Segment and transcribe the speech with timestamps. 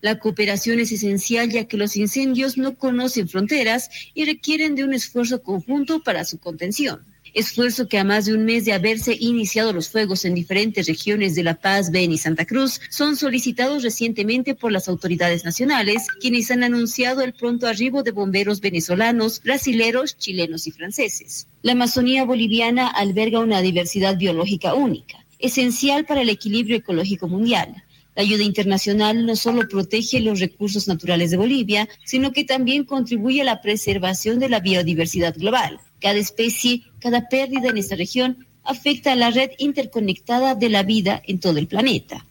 [0.00, 4.94] La cooperación es esencial ya que los incendios no conocen fronteras y requieren de un
[4.94, 9.72] esfuerzo conjunto para su contención esfuerzo que a más de un mes de haberse iniciado
[9.72, 14.54] los fuegos en diferentes regiones de La Paz, Beni y Santa Cruz, son solicitados recientemente
[14.54, 20.66] por las autoridades nacionales, quienes han anunciado el pronto arribo de bomberos venezolanos, brasileros, chilenos
[20.66, 21.48] y franceses.
[21.62, 27.83] La Amazonía boliviana alberga una diversidad biológica única, esencial para el equilibrio ecológico mundial.
[28.16, 33.42] La ayuda internacional no solo protege los recursos naturales de Bolivia, sino que también contribuye
[33.42, 35.80] a la preservación de la biodiversidad global.
[36.00, 41.22] Cada especie, cada pérdida en esta región afecta a la red interconectada de la vida
[41.26, 42.26] en todo el planeta.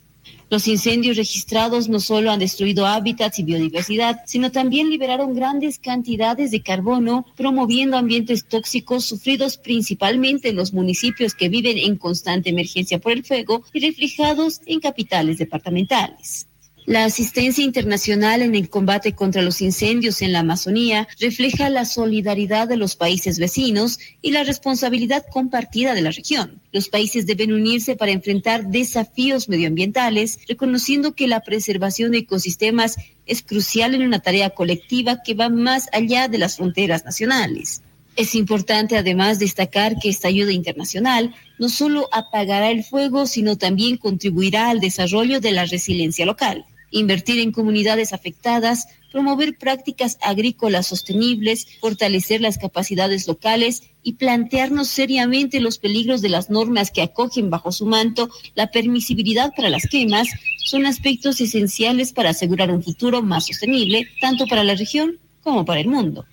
[0.53, 6.51] Los incendios registrados no solo han destruido hábitats y biodiversidad, sino también liberaron grandes cantidades
[6.51, 12.99] de carbono, promoviendo ambientes tóxicos sufridos principalmente en los municipios que viven en constante emergencia
[12.99, 16.45] por el fuego y reflejados en capitales departamentales.
[16.85, 22.67] La asistencia internacional en el combate contra los incendios en la Amazonía refleja la solidaridad
[22.67, 26.59] de los países vecinos y la responsabilidad compartida de la región.
[26.73, 33.43] Los países deben unirse para enfrentar desafíos medioambientales, reconociendo que la preservación de ecosistemas es
[33.43, 37.81] crucial en una tarea colectiva que va más allá de las fronteras nacionales.
[38.17, 43.95] Es importante además destacar que esta ayuda internacional no solo apagará el fuego, sino también
[43.95, 51.67] contribuirá al desarrollo de la resiliencia local invertir en comunidades afectadas, promover prácticas agrícolas sostenibles,
[51.81, 57.71] fortalecer las capacidades locales y plantearnos seriamente los peligros de las normas que acogen bajo
[57.71, 60.27] su manto la permisibilidad para las quemas,
[60.57, 65.81] son aspectos esenciales para asegurar un futuro más sostenible, tanto para la región como para
[65.81, 66.25] el mundo.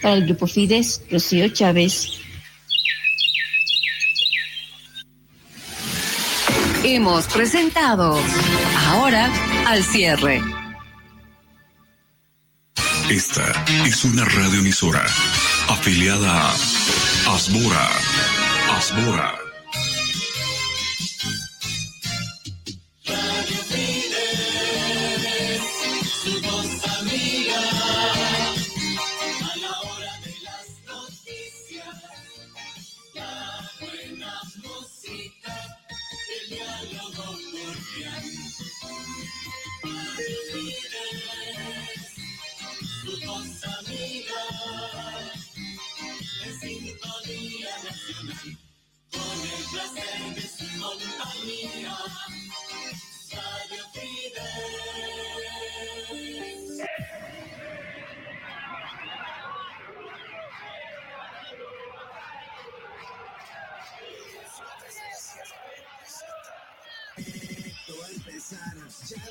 [0.00, 2.29] Para el Grupo Fides, Rocío Chávez.
[6.82, 8.18] Hemos presentado
[8.88, 9.30] Ahora
[9.66, 10.42] al cierre.
[13.10, 13.52] Esta
[13.84, 15.04] es una radioemisora
[15.68, 16.54] afiliada a
[17.34, 17.88] Asbora.
[18.78, 19.49] Asbora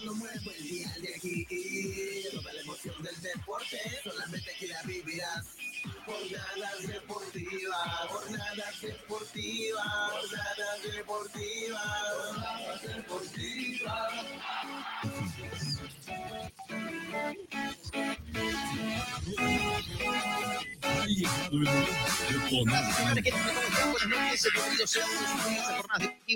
[0.03, 1.47] No muevo el día de aquí.
[2.34, 5.45] Toda la emoción del deporte solamente aquí la vivirás.
[6.06, 12.28] Jornadas deportivas, jornadas deportivas, jornadas deportivas,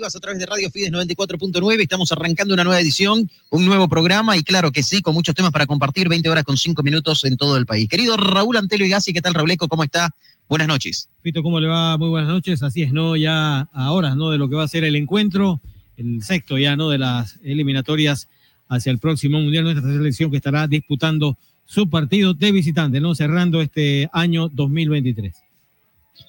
[0.02, 1.80] a través de Radio Fides 94.9.
[1.80, 5.52] Estamos arrancando una nueva edición, un nuevo programa y claro que sí, con muchos temas
[5.52, 7.88] para compartir, 20 horas con 5 minutos en todo el país.
[7.88, 9.68] Querido Raúl Antelo y Gassi, ¿qué tal Rauleco?
[9.68, 10.10] ¿Cómo está?
[10.48, 11.08] Buenas noches.
[11.22, 11.96] Fito, ¿cómo le va?
[11.96, 12.64] Muy buenas noches.
[12.64, 13.14] Así es, ¿no?
[13.14, 14.30] Ya a horas, ¿no?
[14.30, 15.60] De lo que va a ser el encuentro,
[15.96, 16.88] el sexto ya, ¿no?
[16.88, 18.28] De las eliminatorias
[18.68, 23.14] hacia el próximo Mundial, nuestra selección que estará disputando su partido de visitante, ¿no?
[23.14, 25.34] Cerrando este año 2023.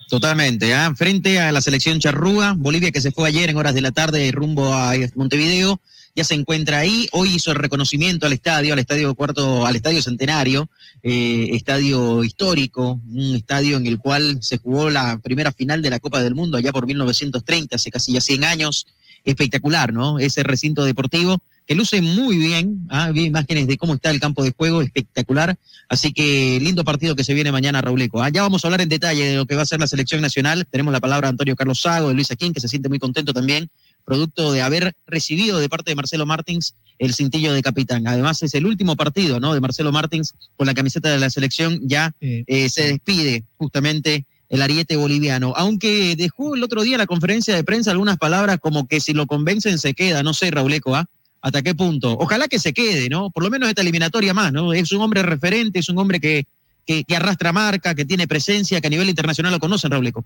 [0.10, 0.96] Totalmente, ¿eh?
[0.96, 4.32] frente a la selección charrúa, Bolivia que se fue ayer en horas de la tarde
[4.32, 5.80] rumbo a Montevideo,
[6.16, 10.02] ya se encuentra ahí, hoy hizo el reconocimiento al estadio, al estadio cuarto, al estadio
[10.02, 10.70] centenario,
[11.04, 16.00] eh, estadio histórico, un estadio en el cual se jugó la primera final de la
[16.00, 18.88] Copa del Mundo allá por 1930, hace casi ya 100 años,
[19.26, 20.20] espectacular, ¿no?
[20.20, 22.88] Ese recinto deportivo que luce muy bien.
[22.90, 23.12] ¿ah?
[23.12, 25.58] Vi imágenes de cómo está el campo de juego, espectacular.
[25.90, 28.22] Así que lindo partido que se viene mañana, Rauleco.
[28.22, 28.30] ¿ah?
[28.30, 30.66] Ya vamos a hablar en detalle de lo que va a ser la selección nacional.
[30.70, 33.34] Tenemos la palabra de Antonio Carlos Sago, de Luis Aquín, que se siente muy contento
[33.34, 33.70] también,
[34.04, 38.08] producto de haber recibido de parte de Marcelo Martins el cintillo de capitán.
[38.08, 39.54] Además, es el último partido ¿no?
[39.54, 41.80] de Marcelo Martins con la camiseta de la selección.
[41.84, 47.08] Ya eh, se despide justamente el ariete boliviano, aunque dejó el otro día en la
[47.08, 50.96] conferencia de prensa algunas palabras como que si lo convencen se queda, no sé, Rauleco,
[50.96, 51.08] ¿ah?
[51.46, 52.18] Hasta qué punto.
[52.18, 53.30] Ojalá que se quede, ¿no?
[53.30, 54.74] Por lo menos esta eliminatoria más, ¿no?
[54.74, 56.48] Es un hombre referente, es un hombre que,
[56.88, 60.26] que, arrastra marca, que tiene presencia, que a nivel internacional lo conocen, Rableco.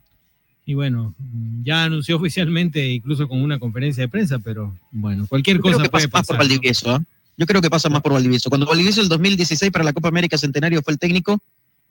[0.66, 1.13] Y bueno,
[1.62, 6.07] ya anunció oficialmente, incluso con una conferencia de prensa, pero bueno, cualquier cosa que puede
[6.07, 6.38] pasar.
[6.38, 7.00] Por Valdivieso, ¿eh?
[7.36, 8.50] Yo creo que pasa más por Valdivieso.
[8.50, 11.42] Cuando Valdivieso el 2016 para la Copa América Centenario fue el técnico,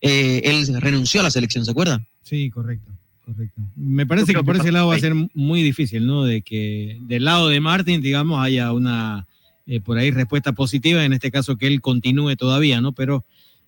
[0.00, 2.02] eh, él renunció a la selección, ¿se acuerda?
[2.22, 2.90] Sí, correcto,
[3.28, 3.60] correcto.
[3.76, 6.24] Me parece que por ese lado va a ser muy difícil, ¿no?
[6.24, 9.26] De que del lado de Martín, digamos, haya una
[9.66, 12.92] eh, por ahí respuesta positiva, en este caso que él continúe todavía, ¿no?
[12.92, 13.24] Pero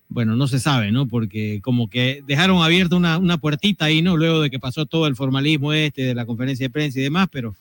[0.08, 1.06] bueno, no se sabe, ¿no?
[1.06, 4.16] Porque como que dejaron abierta una, una puertita ahí, ¿no?
[4.16, 7.28] Luego de que pasó todo el formalismo este de la conferencia de prensa y demás,
[7.30, 7.54] pero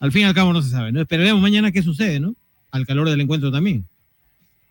[0.00, 1.00] al fin y al cabo no se sabe, ¿no?
[1.00, 2.34] Esperaremos mañana qué sucede, ¿no?
[2.72, 3.84] Al calor del encuentro también.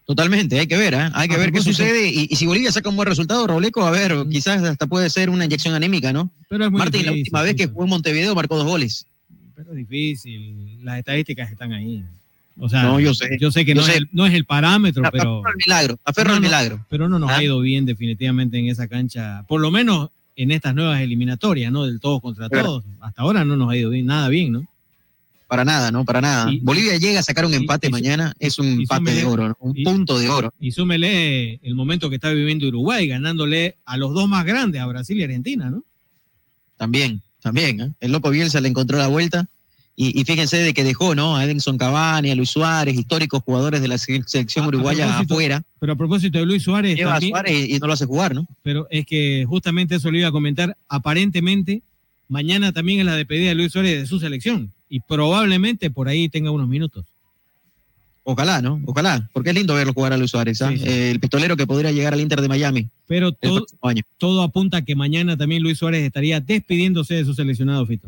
[0.10, 1.08] Totalmente, hay que ver, ¿eh?
[1.14, 3.86] hay que A ver qué sucede y, y si Bolivia saca un buen resultado, Robleco,
[3.86, 6.32] a ver, quizás hasta puede ser una inyección anémica, ¿no?
[6.50, 9.06] Pero es muy Martín, la difícil, última vez que jugó en Montevideo marcó dos goles.
[9.56, 12.04] Pero es difícil, las estadísticas están ahí.
[12.58, 13.38] O sea, No, yo sé.
[13.40, 13.92] Yo sé que Yo no, sé.
[13.92, 16.86] Es el, no es el parámetro, A- pero, Aferro al milagro, aferro No, al milagro.
[16.90, 17.38] pero no nos ¿Ah?
[17.38, 21.86] ha ido bien definitivamente en esa cancha, por lo menos en estas nuevas eliminatorias, ¿no?
[21.86, 22.84] Del todos contra todos.
[23.00, 24.66] Hasta ahora no nos ha ido bien, nada bien, ¿no?
[25.50, 26.06] Para nada, ¿no?
[26.06, 26.52] Para nada.
[26.52, 29.48] Y- Bolivia llega a sacar un empate y- mañana, es un empate súmele- de oro,
[29.50, 29.58] ¿no?
[29.60, 30.54] un y- punto de oro.
[30.60, 34.86] Y súmele el momento que está viviendo Uruguay, ganándole a los dos más grandes, a
[34.86, 35.84] Brasil y Argentina, ¿no?
[36.78, 37.82] También, también.
[37.82, 37.92] ¿eh?
[38.00, 39.48] El loco Bielsa le encontró la vuelta.
[39.96, 41.36] Y, y fíjense de que dejó, ¿no?
[41.36, 45.20] A Edinson Cavani, a Luis Suárez, históricos jugadores de la se- selección A- a uruguaya
[45.20, 45.62] afuera.
[45.80, 48.34] Pero a propósito de Luis Suárez, Lleva a Suárez y, y no lo hace jugar,
[48.34, 48.48] ¿no?
[48.62, 50.78] pero es que justamente eso lo iba a comentar.
[50.88, 51.82] Aparentemente,
[52.30, 56.30] mañana también es la despedida de Luis Suárez de su selección y probablemente por ahí
[56.30, 57.06] tenga unos minutos.
[58.24, 58.80] Ojalá, ¿no?
[58.86, 59.28] Ojalá.
[59.34, 60.70] Porque es lindo verlo jugar a Luis Suárez, ¿ah?
[60.70, 60.86] Sí, sí.
[60.88, 64.04] Eh, el pistolero que podría llegar al Inter de Miami Pero todo, próximo año.
[64.18, 68.08] todo apunta a que mañana también Luis Suárez estaría despidiéndose de su seleccionado, Fito.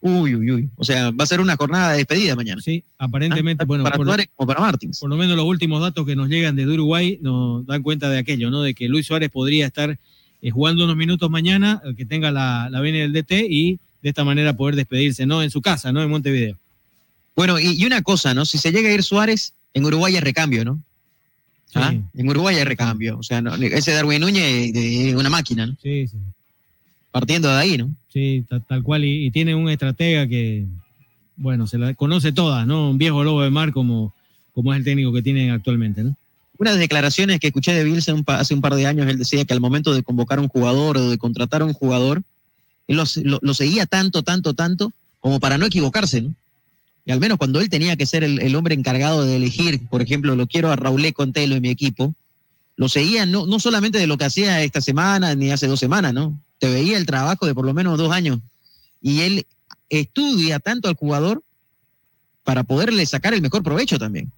[0.00, 0.68] Uy, uy, uy.
[0.76, 2.60] O sea, va a ser una jornada de despedida mañana.
[2.60, 3.66] Sí, aparentemente, ¿Ah?
[3.66, 5.00] bueno, para por, Suárez como para Martins.
[5.00, 8.18] por lo menos los últimos datos que nos llegan desde Uruguay nos dan cuenta de
[8.18, 8.62] aquello, ¿no?
[8.62, 9.98] De que Luis Suárez podría estar
[10.42, 14.10] eh, jugando unos minutos mañana, eh, que tenga la, la venia del DT y de
[14.10, 15.42] esta manera poder despedirse, ¿no?
[15.42, 16.02] En su casa, ¿no?
[16.02, 16.56] En Montevideo.
[17.34, 18.44] Bueno, y, y una cosa, ¿no?
[18.44, 20.78] Si se llega a ir Suárez, en Uruguay hay recambio, ¿no?
[21.74, 21.94] ¿Ah?
[22.14, 23.18] En Uruguay hay recambio.
[23.18, 25.76] O sea, no, ese Darwin Núñez es una máquina, ¿no?
[25.82, 26.18] Sí, sí.
[27.10, 27.90] Partiendo de ahí, ¿no?
[28.12, 29.04] Sí, ta- tal, cual.
[29.04, 30.66] Y, y tiene un estratega que,
[31.36, 32.90] bueno, se la conoce toda, ¿no?
[32.90, 34.12] Un viejo lobo de mar como,
[34.52, 36.14] como es el técnico que tienen actualmente, ¿no?
[36.58, 39.60] Unas declaraciones que escuché de Bielsa hace un par de años, él decía que al
[39.60, 42.22] momento de convocar a un jugador o de contratar a un jugador,
[42.88, 46.34] él lo, seguía tanto, tanto, tanto, como para no equivocarse, ¿no?
[47.06, 50.00] Y al menos cuando él tenía que ser el, el hombre encargado de elegir, por
[50.00, 52.14] ejemplo, lo quiero a Raulé Contelo en mi equipo,
[52.76, 56.12] lo seguía no, no solamente de lo que hacía esta semana ni hace dos semanas,
[56.12, 56.38] ¿no?
[56.58, 58.38] Te veía el trabajo de por lo menos dos años.
[59.00, 59.46] Y él
[59.90, 61.42] estudia tanto al jugador
[62.42, 64.32] para poderle sacar el mejor provecho también.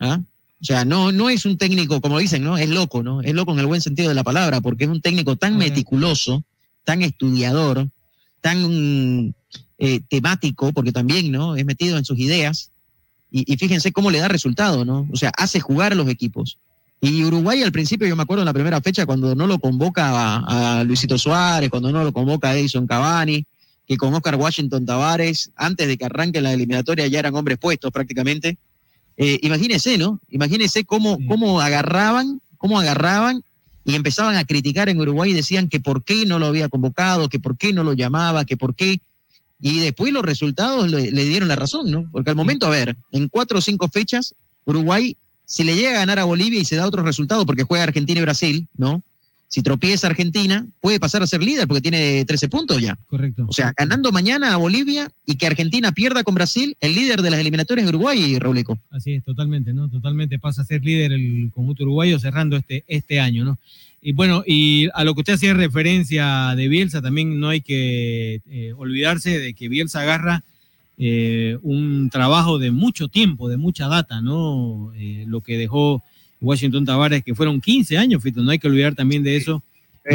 [0.00, 0.20] ¿ah?
[0.60, 2.56] O sea, no, no es un técnico, como dicen, ¿no?
[2.56, 3.20] Es loco, ¿no?
[3.20, 6.44] Es loco en el buen sentido de la palabra, porque es un técnico tan meticuloso,
[6.84, 7.88] tan estudiador,
[8.40, 9.34] tan
[9.78, 11.56] eh, temático, porque también, ¿no?
[11.56, 12.70] Es metido en sus ideas.
[13.30, 15.08] Y, y fíjense cómo le da resultado, ¿no?
[15.12, 16.58] O sea, hace jugar a los equipos.
[17.00, 20.10] Y Uruguay al principio, yo me acuerdo en la primera fecha, cuando no lo convoca
[20.10, 23.44] a, a Luisito Suárez, cuando no lo convoca a Edison Cavani,
[23.86, 27.90] que con Oscar Washington Tavares, antes de que arranque la eliminatoria, ya eran hombres puestos
[27.90, 28.56] prácticamente.
[29.16, 30.20] Eh, imagínese, ¿no?
[30.30, 33.42] Imagínese cómo, cómo agarraban, cómo agarraban
[33.84, 37.28] y empezaban a criticar en Uruguay y decían que por qué no lo había convocado,
[37.28, 39.00] que por qué no lo llamaba, que por qué.
[39.60, 42.08] Y después los resultados le, dieron la razón, ¿no?
[42.10, 44.34] Porque al momento, a ver, en cuatro o cinco fechas,
[44.64, 47.84] Uruguay, si le llega a ganar a Bolivia y se da otro resultado porque juega
[47.84, 49.02] Argentina y Brasil, ¿no?
[49.52, 52.96] Si tropieza Argentina, puede pasar a ser líder porque tiene 13 puntos ya.
[53.06, 53.44] Correcto.
[53.46, 57.28] O sea, ganando mañana a Bolivia y que Argentina pierda con Brasil, el líder de
[57.28, 58.78] las eliminatorias es Uruguay, Rauleco.
[58.88, 59.90] Así es, totalmente, ¿no?
[59.90, 63.58] Totalmente pasa a ser líder el conjunto uruguayo cerrando este, este año, ¿no?
[64.00, 68.40] Y bueno, y a lo que usted hacía referencia de Bielsa, también no hay que
[68.46, 70.44] eh, olvidarse de que Bielsa agarra
[70.96, 74.94] eh, un trabajo de mucho tiempo, de mucha data, ¿no?
[74.96, 76.02] Eh, lo que dejó
[76.42, 79.62] Washington Tavares, que fueron 15 años, Fito, no hay que olvidar también de eso,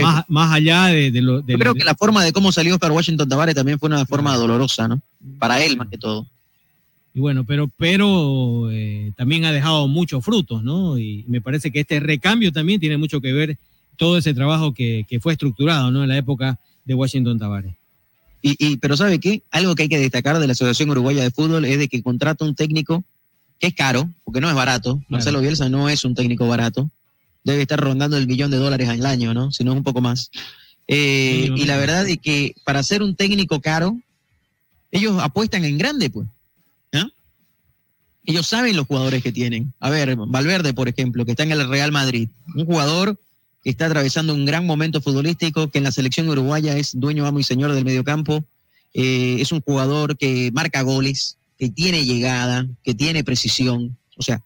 [0.02, 1.42] más, más allá de, de lo...
[1.42, 4.06] de Yo creo que la forma de cómo salió Oscar Washington Tavares también fue una
[4.06, 5.02] forma dolorosa, ¿no?
[5.40, 6.28] Para él más que todo.
[7.14, 11.00] Y bueno, pero, pero eh, también ha dejado muchos frutos, ¿no?
[11.00, 13.58] Y me parece que este recambio también tiene mucho que ver
[13.96, 16.04] todo ese trabajo que, que fue estructurado, ¿no?
[16.04, 17.74] En la época de Washington Tavares.
[18.42, 19.42] Y, y, pero ¿sabe qué?
[19.50, 22.46] Algo que hay que destacar de la Asociación Uruguaya de Fútbol es de que contrata
[22.46, 23.04] un técnico
[23.60, 25.02] que es caro, porque no es barato.
[25.08, 26.90] Marcelo Bielsa no es un técnico barato.
[27.44, 29.52] Debe estar rondando el millón de dólares al año, ¿no?
[29.52, 30.32] Si no un poco más.
[30.88, 33.98] Eh, y la verdad es que para ser un técnico caro,
[34.92, 36.28] ellos apuestan en grande, pues.
[38.30, 39.74] Ellos saben los jugadores que tienen.
[39.80, 42.28] A ver, Valverde, por ejemplo, que está en el Real Madrid.
[42.54, 43.18] Un jugador
[43.64, 47.40] que está atravesando un gran momento futbolístico, que en la selección uruguaya es dueño, amo
[47.40, 48.44] y señor del mediocampo.
[48.94, 53.98] Eh, es un jugador que marca goles, que tiene llegada, que tiene precisión.
[54.16, 54.42] O sea,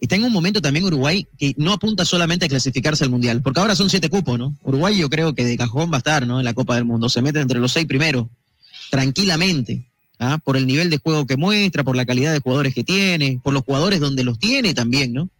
[0.00, 3.60] está en un momento también Uruguay que no apunta solamente a clasificarse al Mundial, porque
[3.60, 4.56] ahora son siete cupos, ¿no?
[4.62, 6.38] Uruguay yo creo que de cajón va a estar, ¿no?
[6.38, 8.26] En la Copa del Mundo, se mete entre los seis primeros,
[8.90, 9.86] tranquilamente,
[10.18, 10.38] ¿ah?
[10.42, 13.52] por el nivel de juego que muestra, por la calidad de jugadores que tiene, por
[13.52, 15.30] los jugadores donde los tiene también, ¿no?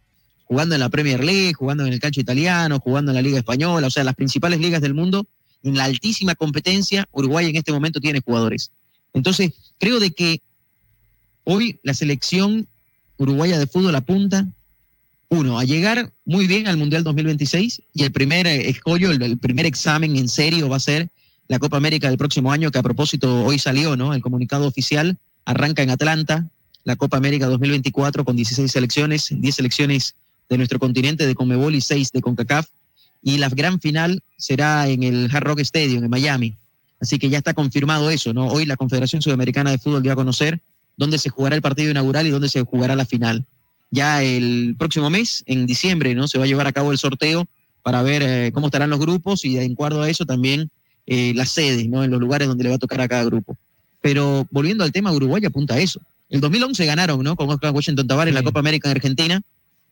[0.45, 3.87] Jugando en la Premier League, jugando en el calcio italiano, jugando en la Liga Española,
[3.87, 5.27] o sea, las principales ligas del mundo,
[5.63, 8.71] en la altísima competencia, Uruguay en este momento tiene jugadores.
[9.13, 10.41] Entonces, creo de que
[11.49, 12.67] hoy la selección
[13.17, 14.47] uruguaya de fútbol apunta,
[15.29, 20.15] uno, a llegar muy bien al Mundial 2026 y el primer escollo, el, primer examen
[20.15, 21.09] en serio va a ser
[21.47, 24.13] la Copa América del próximo año, que a propósito hoy salió, ¿no?
[24.13, 26.47] El comunicado oficial arranca en Atlanta,
[26.83, 30.15] la Copa América 2024 con 16 selecciones, 10 selecciones
[30.49, 32.67] de nuestro continente de Conmebol y 6 de CONCACAF.
[33.23, 36.55] Y la gran final será en el Hard Rock Stadium en Miami.
[37.01, 38.47] Así que ya está confirmado eso, ¿no?
[38.47, 40.61] Hoy la Confederación Sudamericana de Fútbol dio a conocer
[40.99, 43.45] dónde se jugará el partido inaugural y dónde se jugará la final.
[43.89, 46.27] Ya el próximo mes, en diciembre, ¿no?
[46.27, 47.47] Se va a llevar a cabo el sorteo
[47.81, 50.69] para ver eh, cómo estarán los grupos y en cuanto a eso también
[51.07, 52.03] eh, las sedes, ¿no?
[52.03, 53.57] En los lugares donde le va a tocar a cada grupo.
[54.01, 56.01] Pero volviendo al tema, Uruguay apunta a eso.
[56.29, 57.37] El 2011 ganaron, ¿no?
[57.37, 59.41] Con Oscar Washington Tavares en la Copa América en Argentina,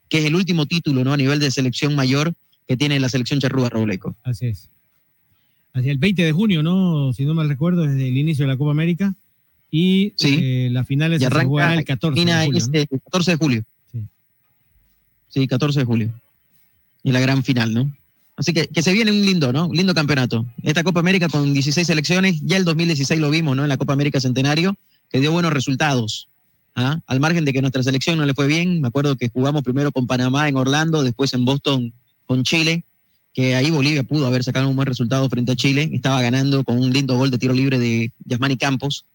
[0.09, 1.13] que es el último título, ¿no?
[1.13, 2.33] A nivel de selección mayor
[2.67, 4.13] que tiene la selección charrúa Robleco.
[4.23, 4.69] Así es.
[5.73, 7.13] Hacia el 20 de junio, ¿no?
[7.13, 9.15] Si no mal recuerdo, desde el inicio de la Copa América.
[9.69, 10.39] Y Sí.
[10.41, 12.57] eh, la final jugará el 14 de julio, ¿no?
[12.57, 13.63] este, el 14 de julio.
[13.91, 13.99] Sí.
[15.29, 16.11] Sí, 14 de julio.
[17.03, 17.91] Y la gran final, ¿no?
[18.35, 19.67] Así que, que se viene un lindo, ¿no?
[19.67, 20.45] Un lindo campeonato.
[20.61, 23.63] Esta Copa América con 16 selecciones, ya el 2016 lo vimos, ¿no?
[23.63, 24.75] En la Copa América Centenario,
[25.09, 26.27] que dio buenos resultados.
[26.75, 26.99] ¿ah?
[27.07, 29.91] Al margen de que nuestra selección no le fue bien, me acuerdo que jugamos primero
[29.91, 31.91] con Panamá en Orlando, después en Boston
[32.27, 32.83] con Chile,
[33.33, 36.77] que ahí Bolivia pudo haber sacado un buen resultado frente a Chile, estaba ganando con
[36.77, 39.05] un lindo gol de tiro libre de Yasmani Campos.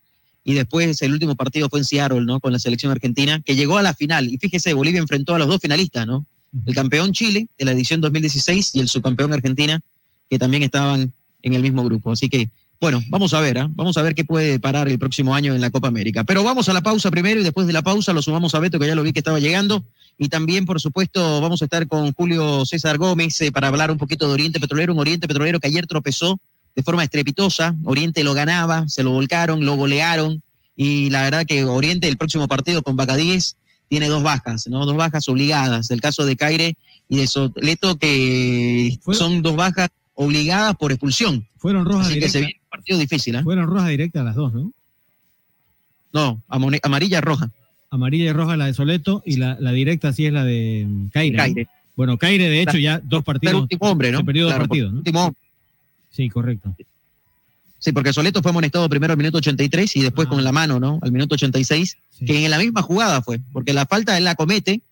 [0.45, 2.41] Y después el último partido fue en Seattle, ¿no?
[2.41, 4.33] Con la selección argentina, que llegó a la final.
[4.33, 6.27] Y fíjese, Bolivia enfrentó a los dos finalistas, ¿no?
[6.67, 9.81] El campeón Chile de la edición 2016 y el subcampeón Argentina,
[10.29, 12.13] que también estaban en el mismo grupo.
[12.13, 13.71] Así que, bueno, vamos a ver, ¿ah?
[13.73, 16.25] vamos a ver qué puede parar el próximo año en la Copa América.
[16.25, 18.79] Pero vamos a la pausa primero y después de la pausa lo sumamos a Beto,
[18.79, 19.85] que ya lo vi que estaba llegando.
[20.19, 23.99] Y también, por supuesto, vamos a estar con Julio César Gómez eh, para hablar un
[23.99, 26.39] poquito de Oriente Petrolero, un Oriente Petrolero que ayer tropezó
[26.75, 27.75] de forma estrepitosa.
[27.85, 30.43] Oriente lo ganaba, se lo volcaron, lo golearon.
[30.77, 33.57] Y la verdad que Oriente, el próximo partido con Bacadíes,
[33.89, 34.87] tiene dos bajas, ¿no?
[34.87, 35.91] Dos bajas obligadas.
[35.91, 36.75] El caso de Caire
[37.09, 41.47] y de Soleto, que son dos bajas obligadas por expulsión.
[41.59, 43.43] Fueron rojas Así que se viene un partido difícil, ¿eh?
[43.43, 44.73] Fueron rojas directas las dos, ¿no?
[46.13, 47.51] No, amarilla roja.
[47.91, 51.37] Amarilla y roja la de Soleto y la, la directa sí es la de Caire.
[51.37, 51.43] ¿no?
[51.43, 51.69] Caire.
[51.95, 53.63] Bueno, Caire, de hecho, ya dos El partidos.
[53.63, 54.19] último hombre, ¿no?
[54.19, 54.99] se perdió dos Claro, partidos, por- ¿no?
[55.01, 55.41] último hombre.
[56.13, 56.75] Sí, correcto.
[57.79, 60.31] Sí, porque Soleto fue amonestado primero al minuto 83 y después Ah.
[60.31, 61.01] con la mano, ¿no?
[61.03, 62.25] Al minuto 86, Sí.
[62.27, 64.83] que en la misma jugada fue, porque la falta él la comete,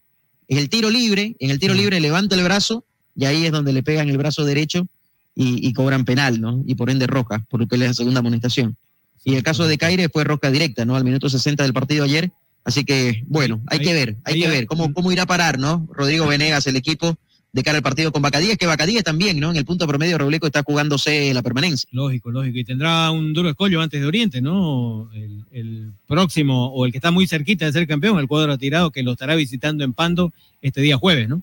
[0.48, 1.76] es el tiro libre, en el tiro Ah.
[1.76, 2.84] libre levanta el brazo
[3.14, 4.88] y ahí es donde le pegan el brazo derecho
[5.36, 6.64] y, y cobran penal, ¿no?
[6.66, 8.76] Y por ende roja, porque es la segunda amonestación.
[9.24, 10.96] Y el caso de Caire fue roja directa, ¿no?
[10.96, 12.32] Al minuto 60 del partido ayer.
[12.64, 15.26] Así que, bueno, hay Ahí- que ver, hay ahí que ver cómo, cómo irá a
[15.26, 15.86] parar, ¿no?
[15.92, 17.16] Rodrigo Venegas, el equipo,
[17.52, 19.50] de cara al partido con Bacadíes, que Bacadíes también, ¿no?
[19.50, 21.88] En el punto promedio, Robleco está jugándose la permanencia.
[21.92, 22.58] Lógico, lógico.
[22.58, 25.10] Y tendrá un duro escollo antes de Oriente, ¿no?
[25.12, 28.90] El, el próximo, o el que está muy cerquita de ser campeón, el cuadro tirado,
[28.90, 31.42] que lo estará visitando en Pando este día jueves, ¿no?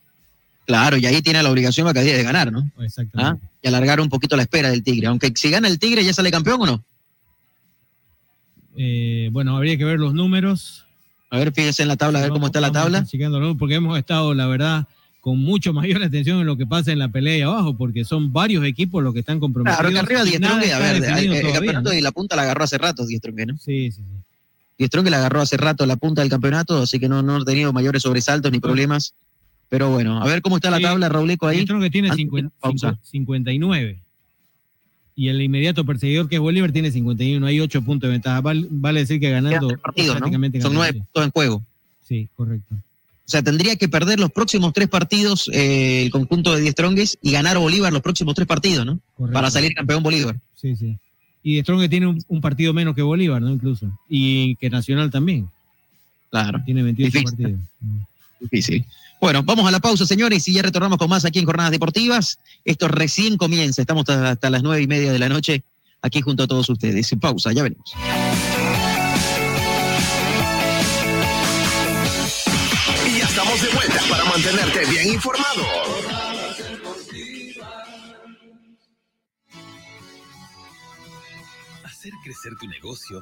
[0.65, 2.69] Claro, y ahí tiene la obligación Bacadíes de ganar, ¿no?
[2.79, 3.45] Exactamente.
[3.61, 5.07] y alargar un poquito la espera del Tigre.
[5.07, 6.83] Aunque si gana el Tigre, ¿ya sale campeón o no?
[8.75, 10.85] Eh, bueno, habría que ver los números.
[11.29, 13.05] A ver, fíjese en la tabla, a ver cómo está la tabla.
[13.57, 14.87] porque hemos estado, la verdad,
[15.21, 18.31] con mucho mayor atención en lo que pasa en la pelea ahí abajo, porque son
[18.31, 19.79] varios equipos los que están comprometidos.
[19.79, 21.93] Claro, que arriba Strong, a ver, el, campeonato ¿no?
[21.93, 23.57] y la punta la agarró hace rato Diez Strong, ¿no?
[23.57, 24.03] Sí, sí, sí.
[24.77, 27.45] Diez Strong la agarró hace rato la punta del campeonato, así que no, no ha
[27.45, 29.13] tenido mayores sobresaltos ni problemas.
[29.69, 31.63] Pero bueno, a ver cómo está la tabla, Rauleco ahí.
[31.63, 32.99] Strong que tiene antes de 50 la pausa.
[33.03, 33.99] 59.
[35.15, 37.45] Y el inmediato perseguidor que es Bolívar tiene 51.
[37.45, 38.39] Hay 8 puntos de ventaja.
[38.39, 41.63] Val- Vale, decir que ganando prácticamente Son ganando, nueve puntos en juego.
[42.07, 42.75] Sí, correcto.
[43.27, 47.17] O sea, tendría que perder los próximos tres partidos eh, el conjunto de Diez Stronges
[47.21, 48.99] y ganar Bolívar los próximos tres partidos, ¿no?
[49.17, 49.33] correcto.
[49.33, 50.37] Para salir campeón Bolívar.
[50.55, 50.97] Sí, sí.
[51.43, 53.51] Y Strong que tiene un, un partido menos que Bolívar, ¿no?
[53.51, 53.91] Incluso.
[54.07, 55.49] Y que Nacional también.
[56.29, 56.61] Claro.
[56.65, 57.23] Tiene 28 Difícil.
[57.25, 57.61] partidos.
[58.39, 58.85] Difícil.
[59.19, 62.39] Bueno, vamos a la pausa, señores, y ya retornamos con más aquí en Jornadas Deportivas.
[62.63, 65.63] Esto recién comienza, estamos hasta, hasta las nueve y media de la noche
[66.01, 67.09] aquí junto a todos ustedes.
[67.19, 67.91] Pausa, ya venimos.
[73.61, 75.63] De vuelta para mantenerte bien informado.
[81.83, 83.21] Hacer crecer tu negocio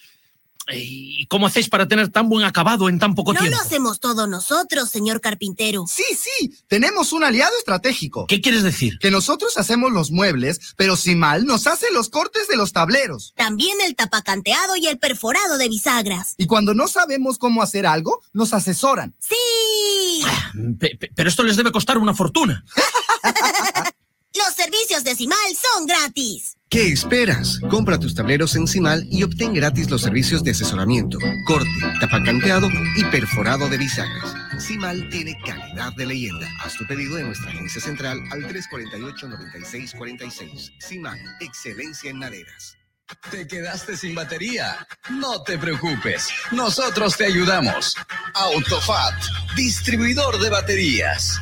[0.73, 3.57] ¿Y cómo hacéis para tener tan buen acabado en tan poco no tiempo?
[3.57, 5.85] lo hacemos todos nosotros, señor carpintero.
[5.87, 8.25] Sí, sí, tenemos un aliado estratégico.
[8.27, 8.97] ¿Qué quieres decir?
[8.99, 13.33] Que nosotros hacemos los muebles, pero si mal nos hace los cortes de los tableros.
[13.35, 16.35] También el tapacanteado y el perforado de bisagras.
[16.37, 19.15] Y cuando no sabemos cómo hacer algo, nos asesoran.
[19.19, 19.35] ¡Sí!
[20.79, 22.63] Pe- pero esto les debe costar una fortuna.
[24.33, 26.55] Los servicios de Cimal son gratis.
[26.69, 27.59] ¿Qué esperas?
[27.69, 31.67] Compra tus tableros en Cimal y obtén gratis los servicios de asesoramiento, corte,
[31.99, 34.33] tapacanteado y perforado de bisagras.
[34.57, 36.47] Cimal tiene calidad de leyenda.
[36.63, 40.71] Haz tu pedido en nuestra agencia central al 348-9646.
[40.79, 42.77] Cimal, excelencia en maderas.
[43.29, 44.87] ¿Te quedaste sin batería?
[45.09, 47.97] No te preocupes, nosotros te ayudamos.
[48.33, 49.21] Autofat,
[49.57, 51.41] distribuidor de baterías.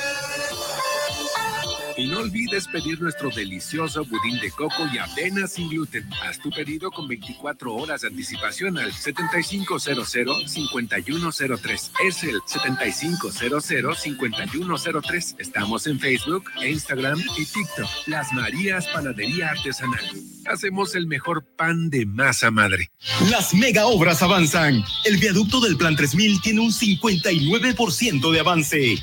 [1.97, 6.09] Y no olvides pedir nuestro delicioso budín de coco y avena sin gluten.
[6.23, 11.91] Haz tu pedido con 24 horas de anticipación al 7500-5103.
[12.07, 15.35] Es el 7500-5103.
[15.39, 17.89] Estamos en Facebook, Instagram y TikTok.
[18.07, 19.99] Las Marías Panadería Artesanal.
[20.47, 22.91] Hacemos el mejor pan de masa madre.
[23.29, 24.83] Las mega obras avanzan.
[25.05, 28.97] El viaducto del Plan 3000 tiene un 59% de avance.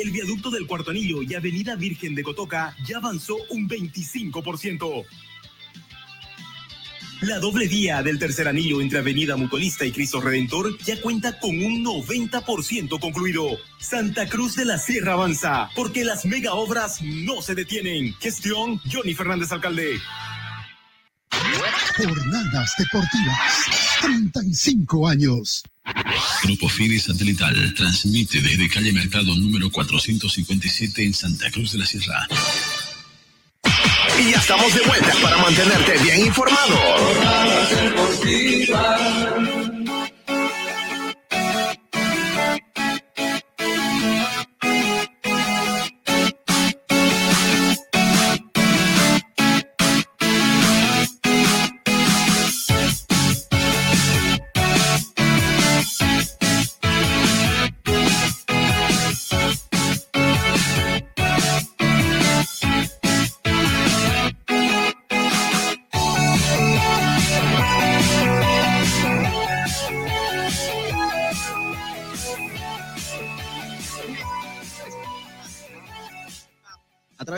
[0.00, 5.04] El viaducto del Cuarto Anillo y Avenida Virgen de Cotoca ya avanzó un 25%.
[7.20, 11.50] La doble vía del tercer anillo entre Avenida Mutualista y Cristo Redentor ya cuenta con
[11.50, 13.58] un 90% concluido.
[13.78, 18.14] Santa Cruz de la Sierra avanza, porque las mega obras no se detienen.
[18.20, 19.98] Gestión Johnny Fernández Alcalde.
[21.96, 23.64] Jornadas deportivas.
[24.00, 25.62] 35 años.
[26.44, 32.26] Grupo Fide Satelital transmite desde calle Mercado número 457 en Santa Cruz de la Sierra.
[34.18, 36.78] Y ya estamos de vuelta para mantenerte bien informado.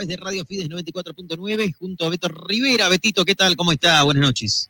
[0.03, 2.89] Través de Radio Fides 94.9 junto a Beto Rivera.
[2.89, 3.55] Betito, ¿qué tal?
[3.55, 4.03] ¿Cómo está?
[4.03, 4.69] Buenas noches.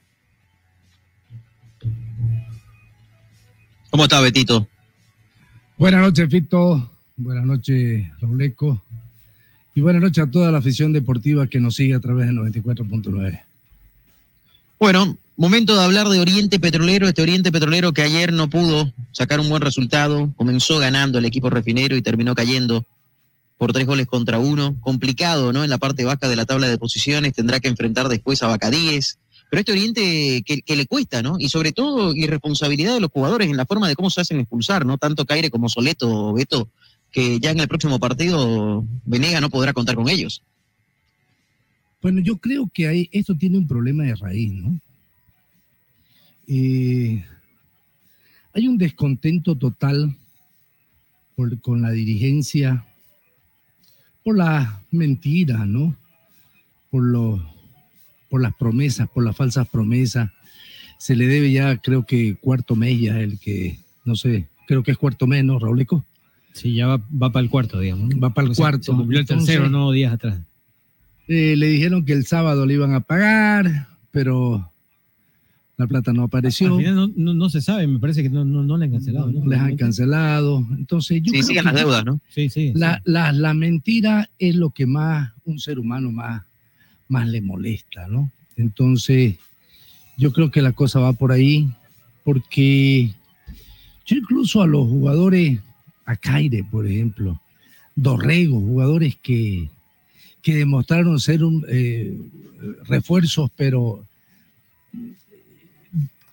[3.90, 4.68] ¿Cómo está, Betito?
[5.78, 6.90] Buenas noches, Fito.
[7.16, 8.84] Buenas noches, Robleco.
[9.76, 13.42] Y buenas noches a toda la afición deportiva que nos sigue a través de 94.9.
[14.80, 19.40] Bueno, momento de hablar de Oriente Petrolero, este Oriente Petrolero que ayer no pudo sacar
[19.40, 22.86] un buen resultado, comenzó ganando el equipo refinero y terminó cayendo
[23.58, 24.76] por tres goles contra uno.
[24.82, 25.64] Complicado, ¿no?
[25.64, 29.20] En la parte baja de la tabla de posiciones, tendrá que enfrentar después a Bacadíes.
[29.50, 31.36] Pero este Oriente que, le cuesta, ¿no?
[31.38, 34.86] Y sobre todo irresponsabilidad de los jugadores en la forma de cómo se hacen expulsar,
[34.86, 34.98] ¿no?
[34.98, 36.70] Tanto Caire como Soleto, Beto,
[37.12, 40.42] que ya en el próximo partido Venega no podrá contar con ellos.
[42.02, 44.80] Bueno, yo creo que hay, esto tiene un problema de raíz, ¿no?
[46.48, 47.24] Eh,
[48.54, 50.16] hay un descontento total
[51.62, 52.86] con la dirigencia,
[54.24, 55.96] por las mentiras, ¿no?
[56.90, 57.44] Por, lo,
[58.30, 60.30] por las promesas, por las falsas promesas.
[60.98, 64.92] Se le debe ya, creo que cuarto mes ya el que, no sé, creo que
[64.92, 66.06] es cuarto mes, ¿no, Rauleco?
[66.54, 68.10] Sí, ya va, va para el cuarto, digamos.
[68.24, 68.84] Va para el O sea, cuarto.
[68.84, 70.40] Se cumplió el Entonces, tercero, no días atrás.
[71.28, 74.70] eh, le dijeron que el sábado le iban a pagar, pero
[75.78, 76.74] la plata no apareció.
[76.74, 78.92] Al final no, no, no se sabe, me parece que no, no, no le han
[78.92, 79.32] cancelado.
[79.32, 79.46] ¿no?
[79.46, 80.66] les han cancelado.
[80.78, 82.20] Entonces, yo Sí, creo siguen que las deudas, ¿no?
[82.30, 82.72] Sí, sí.
[82.76, 86.44] La, la, la mentira es lo que más un ser humano más,
[87.08, 88.32] más le molesta, ¿no?
[88.56, 89.36] Entonces,
[90.18, 91.70] yo creo que la cosa va por ahí,
[92.24, 93.12] porque
[94.06, 95.60] yo incluso a los jugadores,
[96.06, 97.40] a Caire, por ejemplo,
[97.96, 99.70] Dorrego, jugadores que,
[100.42, 102.16] que demostraron ser un, eh,
[102.86, 104.06] refuerzos, pero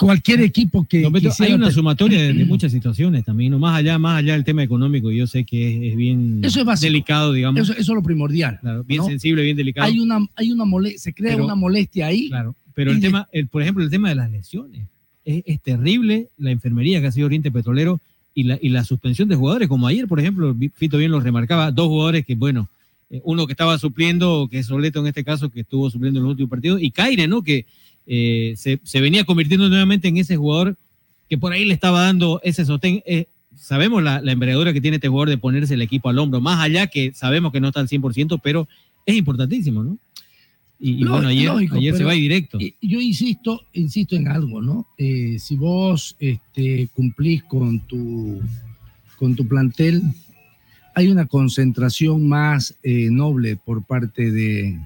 [0.07, 3.59] cualquier equipo que Beto, hay una sumatoria de, de muchas situaciones también, ¿no?
[3.59, 6.81] más allá, más allá del tema económico, yo sé que es, es bien Eso es
[6.81, 8.59] delicado, digamos, Eso, eso es lo primordial.
[8.61, 9.07] claro, bien ¿no?
[9.09, 9.87] sensible, bien delicado.
[9.87, 12.29] Hay una, hay una mole- se crea Pero- una molestia ahí.
[12.29, 14.87] Claro, pero el de- tema, el, por ejemplo, el tema de las lesiones.
[15.25, 18.01] Es, es terrible la enfermería que ha sido Oriente Petrolero
[18.35, 21.73] y la, y la suspensión de jugadores, como ayer, por ejemplo, Fito bien lo remarcaba,
[21.73, 22.69] dos jugadores que, bueno,
[23.11, 26.25] eh, uno que estaba supliendo, que es Soleto en este caso, que estuvo supliendo en
[26.25, 27.43] los últimos partidos, y Caire, ¿no?
[27.43, 27.67] Que
[28.13, 30.77] eh, se, se venía convirtiendo nuevamente en ese jugador
[31.29, 33.03] que por ahí le estaba dando ese sostén.
[33.07, 36.41] Eh, sabemos la, la envergadura que tiene este jugador de ponerse el equipo al hombro,
[36.41, 38.67] más allá que sabemos que no está al 100%, pero
[39.07, 39.97] es importantísimo, ¿no?
[40.83, 42.59] Y, bueno, ayer, lógico, ayer se va directo.
[42.59, 44.87] Y- Yo insisto, insisto en algo, ¿no?
[44.99, 48.41] Eh, si vos este, cumplís con tu,
[49.19, 50.03] con tu plantel,
[50.95, 54.81] hay una concentración más eh, noble por parte de,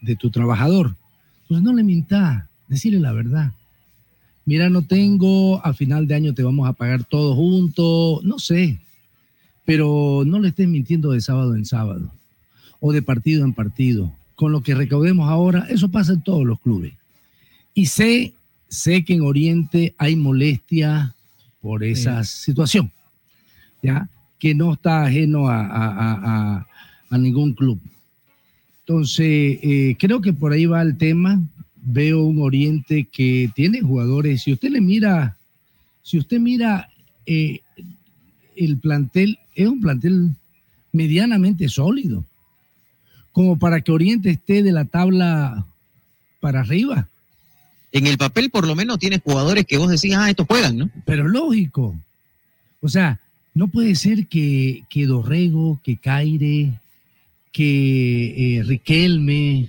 [0.00, 0.96] de tu trabajador.
[1.42, 3.52] Entonces no le mintás, decirle la verdad.
[4.46, 8.78] Mira, no tengo, a final de año te vamos a pagar todo junto, no sé,
[9.64, 12.10] pero no le estés mintiendo de sábado en sábado.
[12.80, 14.12] o de partido en partido.
[14.36, 16.92] Con lo que recaudemos ahora, eso pasa en todos los clubes.
[17.72, 18.34] Y sé,
[18.68, 21.14] sé que en Oriente hay molestia
[21.62, 22.90] por esa situación,
[23.82, 24.06] ¿ya?
[24.38, 26.66] Que no está ajeno a, a- a-
[27.08, 27.80] a ningún club.
[28.80, 31.40] Entonces, eh, creo que por ahí va el tema.
[31.84, 34.42] Veo un Oriente que tiene jugadores.
[34.42, 35.36] Si usted le mira,
[36.02, 36.88] si usted mira
[37.26, 37.60] eh,
[38.56, 40.30] el plantel, es un plantel
[40.92, 42.24] medianamente sólido,
[43.32, 45.66] como para que Oriente esté de la tabla
[46.40, 47.08] para arriba.
[47.92, 50.90] En el papel, por lo menos, tienes jugadores que vos decís, ah, estos juegan, ¿no?
[51.04, 51.94] Pero lógico.
[52.80, 53.20] O sea,
[53.54, 56.72] no puede ser que, que Dorrego, que Caire,
[57.52, 59.68] que eh, Riquelme,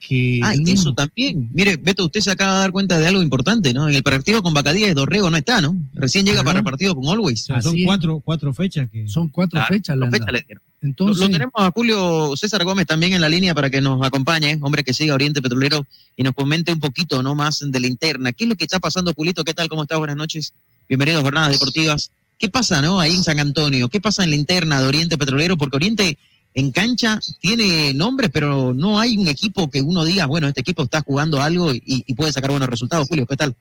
[0.00, 0.40] que...
[0.42, 1.50] Ah, y mismo- eso también.
[1.52, 3.88] Mire, Beto, usted se acaba de dar cuenta de algo importante, ¿no?
[3.88, 5.76] En el partido con Bacadíes, Dorrego no está, ¿no?
[5.94, 7.44] Recién llega para el partido con Always.
[7.62, 9.06] son cuatro, cuatro fechas que.
[9.06, 9.96] Son cuatro Claro, fechas.
[9.96, 10.32] le fechas dado.
[10.32, 10.62] le dieron.
[10.82, 14.04] Entonces, lo, lo tenemos a Julio César Gómez también en la línea para que nos
[14.04, 15.86] acompañe, hombre que sigue a Oriente Petrolero
[16.16, 17.34] y nos comente un poquito, ¿no?
[17.34, 18.32] Más de la interna.
[18.32, 19.44] ¿Qué es lo que está pasando, Julito?
[19.44, 19.68] ¿Qué tal?
[19.68, 19.98] ¿Cómo estás?
[19.98, 20.54] Buenas noches.
[20.88, 22.10] Bienvenidos a Jornadas Deportivas.
[22.38, 22.98] ¿Qué pasa, no?
[22.98, 23.90] Ahí en San Antonio.
[23.90, 25.58] ¿Qué pasa en la interna de Oriente Petrolero?
[25.58, 26.16] Porque Oriente
[26.54, 30.82] en cancha tiene nombres, pero no hay un equipo que uno diga, bueno, este equipo
[30.82, 33.08] está jugando algo y, puede sacar buenos resultados.
[33.08, 33.54] Julio, ¿qué tal?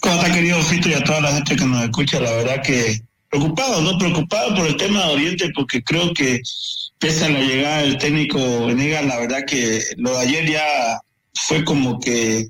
[0.00, 2.20] ¿Cómo está, querido Fito, y a toda la gente que nos escucha?
[2.20, 3.98] La verdad que preocupado, ¿no?
[3.98, 6.40] Preocupado por el tema de Oriente, porque creo que
[6.98, 11.00] pese a la llegada del técnico Venegas, la verdad que lo de ayer ya
[11.34, 12.48] fue como que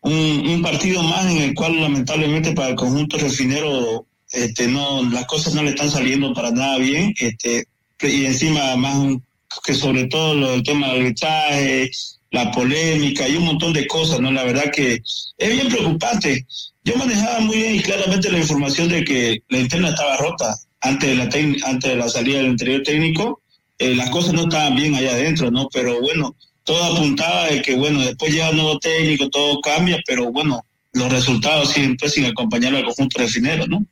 [0.00, 5.26] un, un partido más en el cual lamentablemente para el conjunto refinero este, no, las
[5.26, 7.66] cosas no le están saliendo para nada bien, este,
[8.02, 9.16] y encima más
[9.64, 11.90] que sobre todo lo del tema del arbitraje,
[12.30, 14.30] la polémica y un montón de cosas, ¿no?
[14.30, 15.00] La verdad que
[15.38, 16.46] es bien preocupante.
[16.84, 21.08] Yo manejaba muy bien y claramente la información de que la interna estaba rota antes
[21.08, 21.24] de la,
[21.66, 23.42] antes de la salida del anterior técnico.
[23.78, 25.68] Eh, las cosas no estaban bien allá adentro, ¿no?
[25.72, 30.30] Pero bueno, todo apuntaba de que, bueno, después llega un nuevo técnico, todo cambia, pero
[30.30, 33.84] bueno, los resultados siempre sin acompañar al conjunto refinero, ¿no?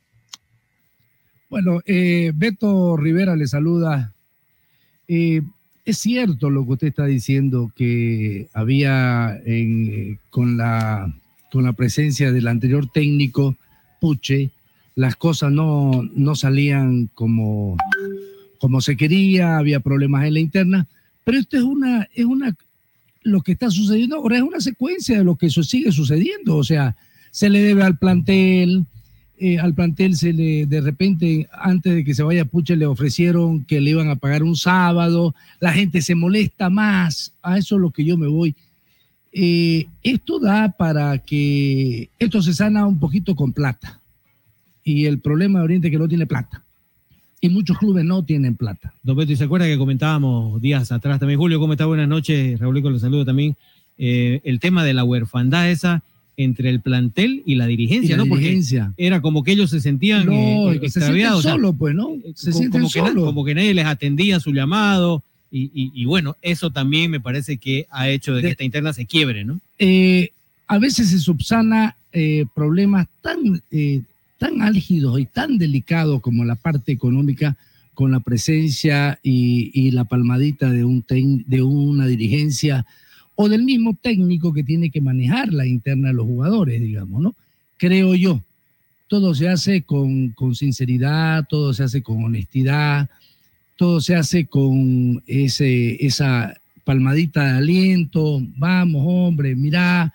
[1.49, 4.13] Bueno, eh, Beto Rivera le saluda.
[5.07, 5.41] Eh,
[5.85, 11.13] es cierto lo que usted está diciendo, que había en, eh, con, la,
[11.49, 13.55] con la presencia del anterior técnico,
[14.01, 14.51] Puche,
[14.95, 17.77] las cosas no, no salían como,
[18.59, 20.87] como se quería, había problemas en la interna,
[21.23, 22.53] pero esto es una, es una,
[23.23, 26.97] lo que está sucediendo ahora es una secuencia de lo que sigue sucediendo, o sea,
[27.31, 28.85] se le debe al plantel,
[29.39, 33.63] eh, al plantel se le, de repente, antes de que se vaya Puche, le ofrecieron
[33.65, 37.81] que le iban a pagar un sábado, la gente se molesta más, a eso es
[37.81, 38.55] lo que yo me voy.
[39.31, 43.99] Eh, esto da para que esto se sana un poquito con plata.
[44.83, 46.63] Y el problema de Oriente es que no tiene plata.
[47.39, 48.93] Y muchos clubes no tienen plata.
[49.03, 51.39] Don Beto, ¿y se acuerda que comentábamos días atrás también?
[51.39, 51.85] Julio, ¿cómo está?
[51.85, 52.59] Buenas noches.
[52.59, 53.55] Raúl, los saludo también.
[53.99, 56.01] Eh, el tema de la huerfandad esa
[56.37, 58.29] entre el plantel y la dirigencia, Y la ¿no?
[58.29, 58.93] Porque dirigencia.
[58.95, 61.11] era como que ellos se sentían No, eh, se extraviados.
[61.11, 62.09] sienten o sea, solos, pues, ¿no?
[62.35, 65.23] Se como, sienten como que como nadie les atendía su llamado.
[65.51, 68.93] Y, y- y bueno, eso también me parece que ha hecho de que esta interna
[68.93, 69.59] se quiebre, ¿no?
[69.79, 70.29] eh,
[70.67, 74.01] a veces se subsana eh, problemas tan, eh,
[74.37, 77.55] tan álgidos y tan delicados como la parte económica
[77.93, 81.03] con la presencia y, la palmadita de, un
[81.47, 82.85] de una dirigencia
[83.39, 87.35] o del mismo técnico que tiene que manejar la interna de los jugadores, digamos, ¿no?
[87.77, 88.41] Creo yo.
[89.07, 93.07] Todo se hace con, sinceridad, todo se hace con honestidad,
[93.75, 100.11] todo se hace con ese, esa palmadita de aliento, vamos hombre, mira.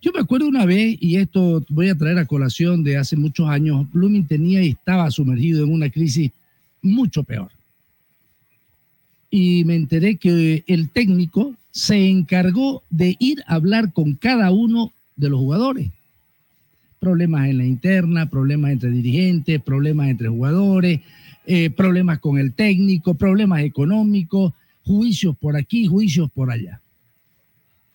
[0.00, 3.50] Yo me acuerdo una vez, y esto voy a traer a colación de hace muchos
[3.50, 6.30] años, Blooming tenía y estaba sumergido en una crisis
[6.80, 7.50] mucho peor.
[9.30, 14.92] Y me enteré que el técnico se encargó de ir a hablar con cada uno
[15.16, 15.90] de los jugadores.
[16.98, 21.00] Problemas en la interna, problemas entre dirigentes, problemas entre jugadores,
[21.46, 24.52] eh, problemas con el técnico, problemas económicos,
[24.84, 26.80] juicios por aquí, juicios por allá.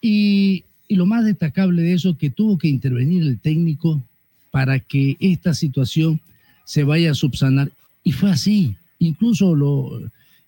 [0.01, 4.01] Y, y lo más destacable de eso es que tuvo que intervenir el técnico
[4.51, 6.21] para que esta situación
[6.63, 7.71] se vaya a subsanar.
[8.03, 8.75] Y fue así.
[8.99, 10.01] Incluso lo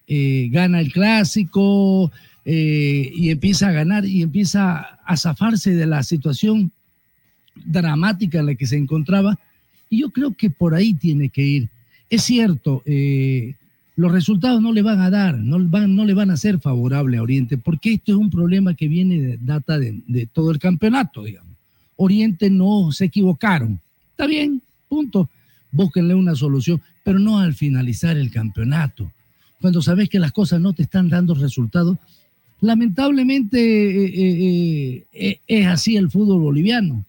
[0.07, 2.11] eh, gana el clásico
[2.45, 6.71] eh, y empieza a ganar y empieza a zafarse de la situación
[7.65, 9.37] dramática en la que se encontraba.
[9.89, 11.69] Y yo creo que por ahí tiene que ir.
[12.09, 13.55] Es cierto, eh,
[13.97, 17.19] los resultados no le van a dar, no, van, no le van a ser favorables
[17.19, 20.59] a Oriente, porque esto es un problema que viene de data de, de todo el
[20.59, 21.53] campeonato, digamos.
[21.97, 23.81] Oriente no se equivocaron.
[24.11, 25.29] Está bien, punto.
[25.71, 29.11] Búsquenle una solución, pero no al finalizar el campeonato.
[29.61, 31.97] Cuando sabes que las cosas no te están dando resultados.
[32.61, 37.05] Lamentablemente eh, eh, eh, es así el fútbol boliviano,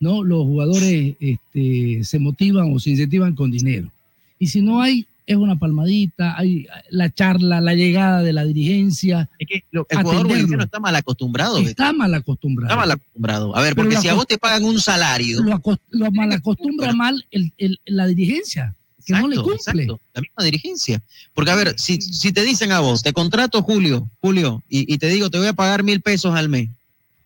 [0.00, 0.22] ¿no?
[0.22, 3.90] Los jugadores este, se motivan o se incentivan con dinero.
[4.38, 9.28] Y si no hay, es una palmadita, hay la charla, la llegada de la dirigencia.
[9.38, 11.58] Es que lo- el jugador boliviano está mal acostumbrado.
[11.58, 12.68] Está mal acostumbrado.
[12.74, 13.56] Está mal acostumbrado.
[13.56, 15.40] A ver, porque si a vos te pagan un salario.
[15.90, 19.82] Lo, mal acostumbra mal el- el- la dirigencia, que no le Exacto, cumple.
[19.84, 21.02] exacto, la misma dirigencia.
[21.34, 24.98] Porque, a ver, si, si te dicen a vos, te contrato Julio, Julio, y, y
[24.98, 26.70] te digo, te voy a pagar mil pesos al mes,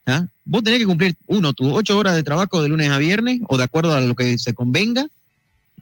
[0.06, 0.26] ¿ah?
[0.44, 3.56] vos tenés que cumplir, uno, tus ocho horas de trabajo de lunes a viernes, o
[3.56, 5.06] de acuerdo a lo que se convenga,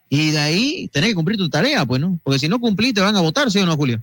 [0.09, 2.19] y de ahí tenés que cumplir tu tarea, pues, ¿no?
[2.23, 4.03] Porque si no cumplís, te van a votar, ¿sí o no, Julio?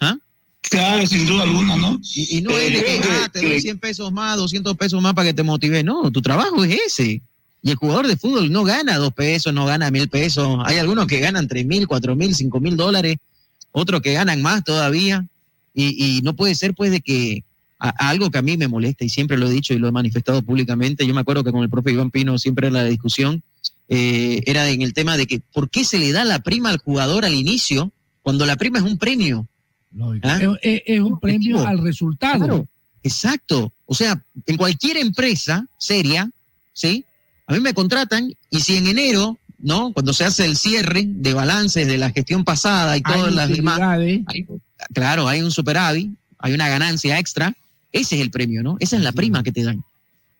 [0.00, 0.16] ¿Ah?
[0.62, 1.98] Claro, sin duda alguna, ¿no?
[2.14, 4.36] Y, y no Eh, es de que, que- ah, te doy que- 100 pesos más,
[4.36, 5.82] 200 pesos más para que te motive.
[5.82, 7.22] No, tu trabajo es ese.
[7.62, 10.58] Y el jugador de fútbol no gana dos pesos, no gana mil pesos.
[10.64, 13.16] Hay algunos que ganan tres mil, cuatro mil, cinco mil dólares,
[13.72, 15.26] otros que ganan más todavía.
[15.74, 17.44] Y, y no puede ser, pues, de que
[17.78, 19.92] a- algo que a mí me molesta, y siempre lo he dicho y lo he
[19.92, 21.06] manifestado públicamente.
[21.06, 23.42] Yo me acuerdo que con el profe Iván Pino siempre era la discusión,
[23.88, 26.78] eh, era en el tema de que, ¿por qué se le da la prima al
[26.78, 27.92] jugador al inicio
[28.22, 29.46] cuando la prima es un premio?
[30.22, 30.38] ¿Ah?
[30.40, 31.66] Es, es- es un premio Objetivo.
[31.66, 32.38] al resultado.
[32.38, 32.68] Claro,
[33.02, 33.72] exacto.
[33.86, 36.30] O sea, en cualquier empresa seria,
[36.72, 37.04] ¿sí?
[37.50, 39.92] A mí me contratan y si en enero, ¿no?
[39.92, 43.48] Cuando se hace el cierre de balances de la gestión pasada y Hay todas las
[43.48, 43.80] demás,
[44.28, 44.46] hay-
[44.94, 47.52] claro, hay un superávit, hay una ganancia extra,
[47.90, 48.76] ese es el premio, ¿no?
[48.78, 49.82] Esa es la prima que te dan.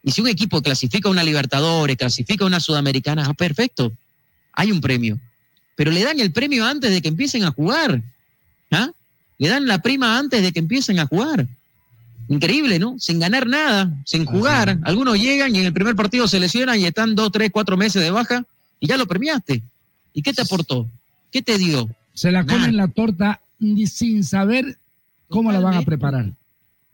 [0.04, 3.92] Y si un equipo clasifica a una Libertadores, clasifica a una Sudamericana, ah, perfecto,
[4.52, 5.18] hay un premio.
[5.74, 8.02] Pero le dan el premio antes de que empiecen a jugar.
[8.70, 8.92] ¿ah?
[9.38, 11.48] Le dan la prima antes de que empiecen a jugar.
[12.30, 12.94] Increíble, ¿no?
[13.00, 14.78] Sin ganar nada, sin jugar.
[14.84, 18.00] Algunos llegan y en el primer partido se lesionan y están dos, tres, cuatro meses
[18.00, 18.44] de baja
[18.78, 19.60] y ya lo premiaste.
[20.14, 20.86] ¿Y qué te aportó?
[21.32, 21.90] ¿Qué te dio?
[22.14, 24.78] Se la comen la torta sin saber
[25.28, 26.30] cómo la van a preparar.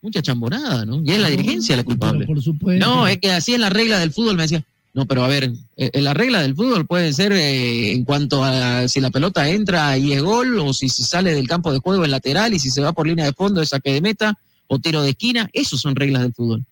[0.00, 1.02] Mucha chambonada, ¿no?
[1.04, 2.26] Y es la dirigencia la culpable.
[2.26, 2.86] Por supuesto.
[2.86, 4.64] No, es que así es la regla del fútbol, me decía.
[4.94, 8.88] No, pero a ver, eh, la regla del fútbol puede ser eh, en cuanto a
[8.88, 12.06] si la pelota entra y es gol, o si se sale del campo de juego
[12.06, 14.78] en lateral, y si se va por línea de fondo es saque de meta, o
[14.78, 15.48] tiro de esquina.
[15.52, 16.64] Esos son reglas del fútbol.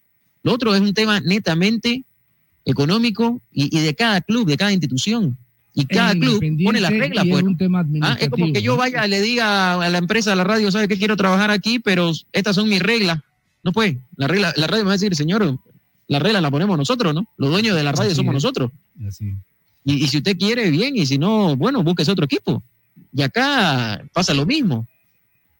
[0.42, 2.04] Lo otro es un tema netamente
[2.64, 5.36] económico y, y de cada club, de cada institución.
[5.76, 7.42] Y cada club pone las reglas, pues.
[7.42, 10.36] es un tema Ah, es como que yo vaya, le diga a la empresa, a
[10.36, 11.80] la radio, ¿sabe qué quiero trabajar aquí?
[11.80, 13.18] Pero estas son mis reglas.
[13.64, 13.98] No puede.
[14.16, 15.58] La regla, la radio me va a decir, señor,
[16.06, 17.26] la regla la ponemos nosotros, ¿no?
[17.38, 18.34] Los dueños de la radio Así somos es.
[18.34, 18.70] nosotros.
[19.04, 19.34] Así.
[19.84, 22.62] Y, y si usted quiere, bien, y si no, bueno, búsquese otro equipo.
[23.12, 24.86] Y acá pasa lo mismo.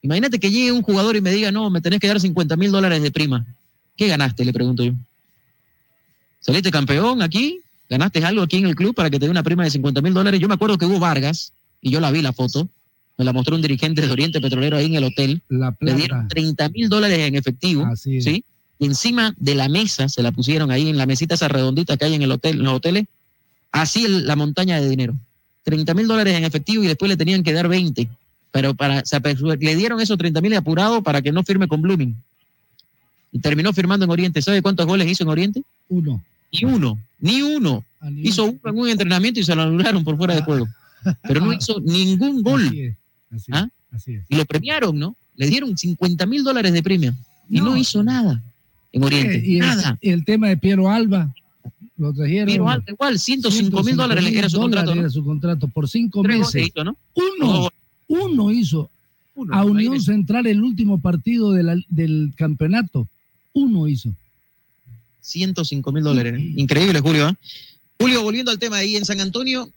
[0.05, 2.71] Imagínate que llegue un jugador y me diga, no, me tenés que dar 50 mil
[2.71, 3.43] dólares de prima.
[3.97, 4.45] ¿Qué ganaste?
[4.45, 4.93] Le pregunto yo.
[6.39, 7.59] ¿Saliste campeón aquí?
[7.89, 10.13] ¿Ganaste algo aquí en el club para que te dé una prima de 50 mil
[10.13, 10.39] dólares?
[10.39, 12.69] Yo me acuerdo que hubo Vargas, y yo la vi la foto,
[13.17, 15.41] me la mostró un dirigente de Oriente Petrolero ahí en el hotel.
[15.49, 18.21] La Le dieron 30 mil dólares en efectivo, Así.
[18.21, 18.43] ¿sí?
[18.77, 22.05] Y encima de la mesa se la pusieron ahí en la mesita esa redondita que
[22.05, 23.05] hay en el hotel, en los hoteles,
[23.71, 25.15] así la montaña de dinero.
[25.63, 28.07] 30 mil dólares en efectivo y después le tenían que dar 20.
[28.55, 29.03] Pero para,
[29.59, 32.15] le dieron esos 30 mil apurado para que no firme con Blooming.
[33.33, 34.41] Y terminó firmando en Oriente.
[34.41, 35.61] ¿Sabe cuántos goles hizo en Oriente?
[35.89, 36.23] Uno.
[36.53, 37.83] Ni uno, ni uno.
[37.99, 40.69] Ah, Hizo uno en un entrenamiento y se lo anularon por fuera de juego.
[41.23, 42.65] Pero no hizo ningún gol.
[42.65, 42.95] Así es.
[43.29, 43.67] Así, ¿Ah?
[43.91, 44.23] así es.
[44.29, 45.17] Y lo premiaron, ¿no?
[45.35, 47.13] Le dieron 50 mil dólares de premio.
[47.49, 47.77] Y no, No.
[47.77, 48.41] hizo nada
[48.93, 49.43] en Oriente.
[49.45, 49.97] Y el, nada.
[49.99, 51.29] y el tema de Piero Alba,
[51.97, 52.45] lo trajeron.
[52.47, 55.01] Piero Alba igual, 105 mil dólares le- era su dólares contrato, ¿no?
[55.01, 56.71] era su contrato por cinco Tres meses.
[56.73, 56.93] goles.
[57.41, 57.69] Uno,
[58.07, 58.89] uno hizo.
[59.35, 60.01] Uno, a Unión.
[60.01, 63.07] Central el último partido de la- del campeonato.
[63.53, 64.09] Uno hizo.
[65.21, 66.35] 105 mil dólares.
[66.37, 66.53] ¿eh?
[66.57, 67.29] Increíble, Julio.
[67.29, 67.35] ¿eh?
[67.99, 69.69] Julio, volviendo al tema ahí en San Antonio,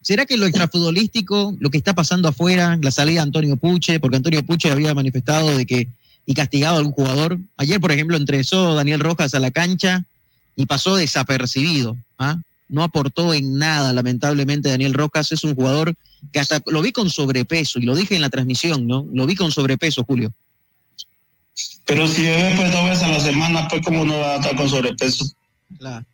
[0.00, 4.16] ¿será que lo extrafutbolístico, lo que está pasando afuera, la salida de Antonio Puche, porque
[4.18, 5.88] Antonio Puche había manifestado de que
[6.24, 7.38] y castigado a algún jugador?
[7.56, 10.04] Ayer, por ejemplo, entresó Daniel Rojas a la cancha
[10.54, 11.96] y pasó desapercibido.
[12.18, 12.38] ¿ah?
[12.68, 15.94] No aportó en nada, lamentablemente, Daniel Rojas es un jugador
[16.32, 19.06] que hasta lo vi con sobrepeso, y lo dije en la transmisión, ¿no?
[19.12, 20.32] Lo vi con sobrepeso, Julio.
[21.84, 24.56] Pero si bebe pues dos veces a la semana, pues cómo no va a estar
[24.56, 25.24] con sobrepeso.
[25.78, 26.04] Claro.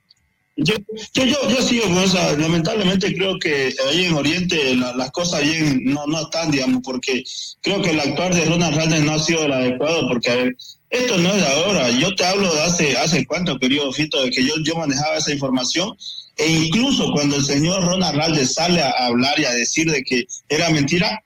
[0.55, 0.75] Yo,
[1.15, 5.43] yo, yo, yo sigo con esa, lamentablemente creo que ahí en Oriente la- las cosas
[5.43, 7.25] bien no, no están, digamos, porque
[7.63, 10.57] creo que el actuar de Ronald Reagan no ha sido el adecuado, porque a ver,
[10.91, 14.31] esto no es de ahora, yo te hablo de hace, hace cuánto, querido Fito, de
[14.31, 15.97] que yo, yo manejaba esa información,
[16.37, 20.25] e incluso cuando el señor Ronald Reagan sale a hablar y a decir de que
[20.49, 21.23] era mentira,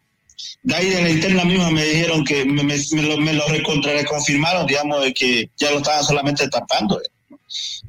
[0.62, 2.62] de ahí de la interna misma me dijeron que me,
[3.02, 7.00] lo, me lo recontra reconfirmaron, digamos, de que ya lo estaban solamente tapando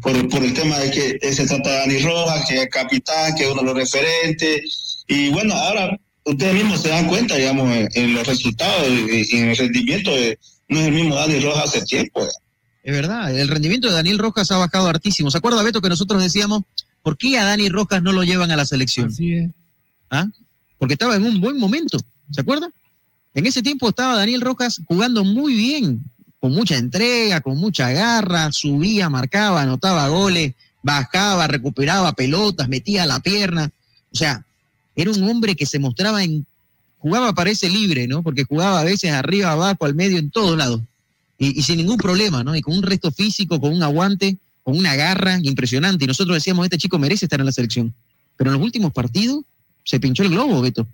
[0.02, 3.36] por, por el tema de que eh, se trata de Dani Rojas, que es capitán,
[3.36, 5.04] que es uno de los referentes.
[5.08, 9.58] Y bueno, ahora ustedes mismos se dan cuenta, digamos, en, los resultados y en el
[9.58, 10.12] rendimiento,
[10.70, 12.22] no es el mismo Dani Rojas hace tiempo.
[12.22, 12.32] ya.
[12.84, 15.30] Es verdad, el rendimiento de Daniel Rojas ha bajado hartísimo.
[15.30, 16.62] ¿Se acuerda, Beto, que nosotros decíamos,
[17.08, 19.08] ¿por qué a Dani Rojas no lo llevan a la selección?
[19.08, 19.50] Así es.
[20.10, 20.28] ¿Ah?
[20.78, 21.98] Porque estaba en un buen momento,
[22.32, 22.70] ¿se acuerda?
[23.34, 26.04] En ese tiempo estaba Daniel Rojas jugando muy bien,
[26.42, 30.54] con mucha entrega, con mucha garra, subía, marcaba, anotaba goles,
[30.84, 33.72] bajaba, recuperaba pelotas, metía la pierna.
[34.12, 34.46] O sea,
[34.94, 36.46] era un hombre que se mostraba en,
[36.98, 38.22] jugaba parece libre, ¿no?
[38.22, 40.82] Porque jugaba a veces arriba, abajo, al medio, en todos lados.
[41.38, 42.54] Y, y sin ningún problema, ¿no?
[42.54, 44.38] Y con un resto físico, con un aguante,
[44.68, 46.04] con una garra impresionante.
[46.04, 47.94] Y nosotros decíamos, este chico merece estar en la selección.
[48.36, 49.46] Pero en los últimos partidos
[49.86, 50.86] se pinchó el globo, Beto.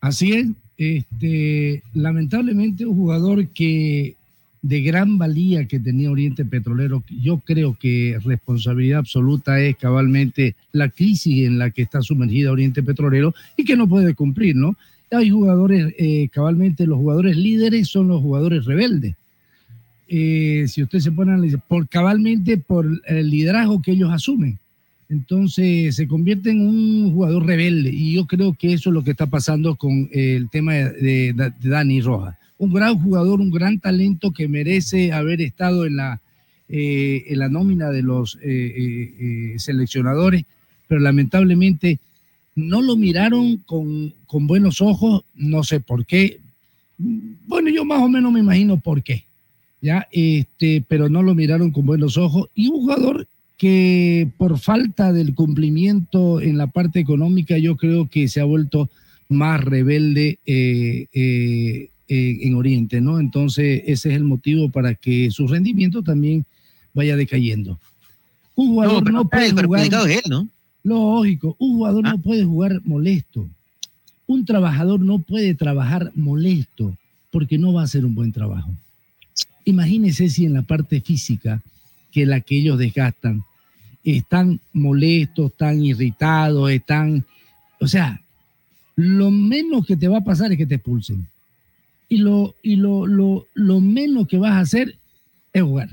[0.00, 0.46] Así es.
[0.78, 4.14] Este, lamentablemente un jugador que
[4.62, 10.88] de gran valía que tenía Oriente Petrolero, yo creo que responsabilidad absoluta es cabalmente la
[10.88, 14.74] crisis en la que está sumergida Oriente Petrolero y que no puede cumplir, ¿no?
[15.10, 19.16] Hay jugadores, eh, cabalmente los jugadores líderes son los jugadores rebeldes.
[20.08, 24.58] Eh, si usted se pone a analizar, por cabalmente por el liderazgo que ellos asumen.
[25.08, 29.12] Entonces se convierte en un jugador rebelde y yo creo que eso es lo que
[29.12, 32.36] está pasando con el tema de, de- de Dani Rojas.
[32.58, 36.20] Un gran jugador, un gran talento que merece haber estado en la,
[36.68, 40.44] eh, en la nómina de los eh, eh, eh, seleccionadores,
[40.88, 41.98] pero lamentablemente
[42.56, 46.38] no lo miraron con, con buenos ojos, no sé por qué.
[46.98, 49.24] Bueno, yo más o menos me imagino por qué,
[49.80, 50.08] ¿ya?
[50.12, 52.48] Este, pero no lo miraron con buenos ojos.
[52.54, 53.26] Y un jugador
[53.58, 58.90] que por falta del cumplimiento en la parte económica, yo creo que se ha vuelto
[59.28, 63.18] más rebelde eh, eh, eh, en Oriente, ¿no?
[63.18, 66.44] Entonces, ese es el motivo para que su rendimiento también
[66.94, 67.78] vaya decayendo.
[68.54, 69.86] Un jugador pero no, puede jugar.
[70.10, 70.48] es él, ¿no?
[70.82, 72.10] Lógico, un jugador Ah.
[72.12, 73.48] no puede jugar molesto.
[74.26, 76.96] Un trabajador no puede trabajar molesto
[77.30, 78.72] porque no va a hacer un buen trabajo.
[79.66, 81.60] Imagínese si en la parte física,
[82.12, 83.44] que es la que ellos desgastan,
[84.04, 87.26] están molestos, están irritados, están...
[87.80, 88.22] O sea,
[88.94, 91.26] lo menos que te va a pasar es que te expulsen.
[92.08, 94.96] Y lo, y lo, lo, lo menos que vas a hacer
[95.52, 95.90] es jugar.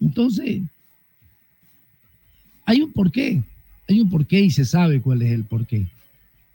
[0.00, 0.62] Entonces,
[2.64, 3.42] hay un porqué,
[3.86, 5.86] hay un porqué y se sabe cuál es el porqué.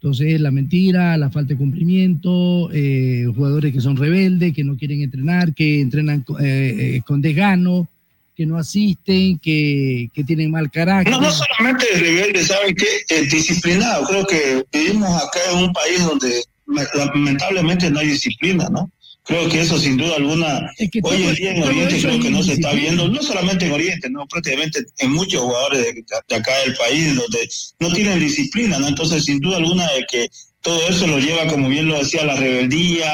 [0.02, 5.02] Entonces, la mentira, la falta de cumplimiento, eh, jugadores que son rebeldes, que no quieren
[5.02, 7.86] entrenar, que entrenan eh, eh, con desgano,
[8.34, 11.12] que no asisten, que, que tienen mal carácter.
[11.12, 12.86] No, no solamente rebelde, ¿saben qué?
[13.10, 14.06] Eh, disciplinado.
[14.06, 18.90] Creo que vivimos acá en un país donde me- lamentablemente no hay disciplina, ¿no?
[19.30, 22.32] Creo que eso sin duda alguna, Es que hoy en día en Oriente creo que
[22.32, 26.36] no se está viendo, no solamente en Oriente, no, prácticamente en muchos jugadores de, de
[26.36, 27.48] acá del país donde
[27.80, 28.88] no tienen disciplina, ¿no?
[28.88, 30.28] Entonces sin duda alguna de que
[30.62, 33.12] todo eso lo lleva, como bien lo decía, a la rebeldía,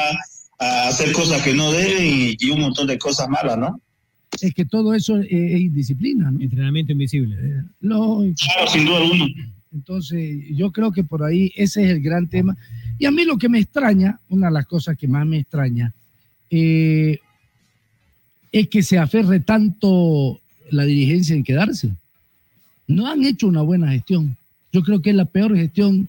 [0.58, 3.78] a hacer cosas que no deben y, y un montón de cosas malas, ¿no?
[4.40, 6.40] Es que todo eso es, es indisciplina, ¿no?
[6.40, 7.36] Entrenamiento invisible.
[7.80, 8.36] Lógico.
[8.42, 9.26] Claro, sin duda alguna.
[9.70, 12.56] Entonces, yo creo que por ahí ese es el gran tema.
[12.98, 15.92] Y a mí lo que me extraña, una de las cosas que más me extraña,
[16.50, 17.18] eh,
[18.52, 20.40] es que se aferre tanto
[20.70, 21.90] la dirigencia en quedarse.
[22.86, 24.36] No han hecho una buena gestión.
[24.72, 26.08] Yo creo que es la peor gestión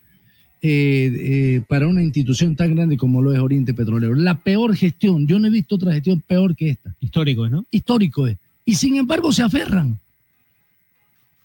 [0.62, 4.16] eh, eh, para una institución tan grande como lo es Oriente Petrolero.
[4.16, 5.28] La peor gestión.
[5.28, 6.94] Yo no he visto otra gestión peor que esta.
[7.00, 7.66] Histórico, ¿no?
[7.72, 8.38] Histórico es.
[8.66, 10.00] Y sin embargo se aferran.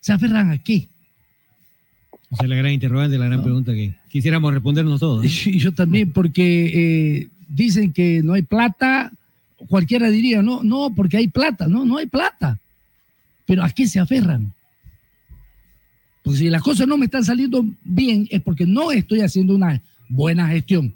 [0.00, 0.88] ¿Se aferran a qué?
[2.30, 5.24] Esa es la gran interrogante, la gran pregunta que quisiéramos respondernos todos.
[5.46, 9.12] Y yo también, porque dicen que no hay plata,
[9.68, 12.58] cualquiera diría, no, no, porque hay plata, no, no hay plata.
[13.46, 14.52] Pero ¿a qué se aferran?
[16.22, 19.82] Pues si las cosas no me están saliendo bien, es porque no estoy haciendo una
[20.08, 20.94] buena gestión.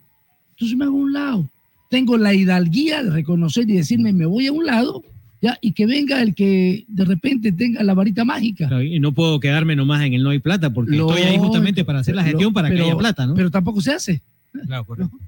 [0.53, 1.51] Entonces me hago a un lado.
[1.91, 5.05] Tengo la hidalguía de reconocer y decirme, me voy a un lado,
[5.43, 8.83] ya, y que venga el que de repente tenga la varita mágica.
[8.83, 12.01] Y no puedo quedarme nomás en el no hay plata porque estoy ahí justamente para
[12.01, 13.35] hacer la gestión para que pero- haya plata, ¿no?
[13.35, 14.23] Pero tampoco se hace.
[14.67, 15.19] Claro, correcto.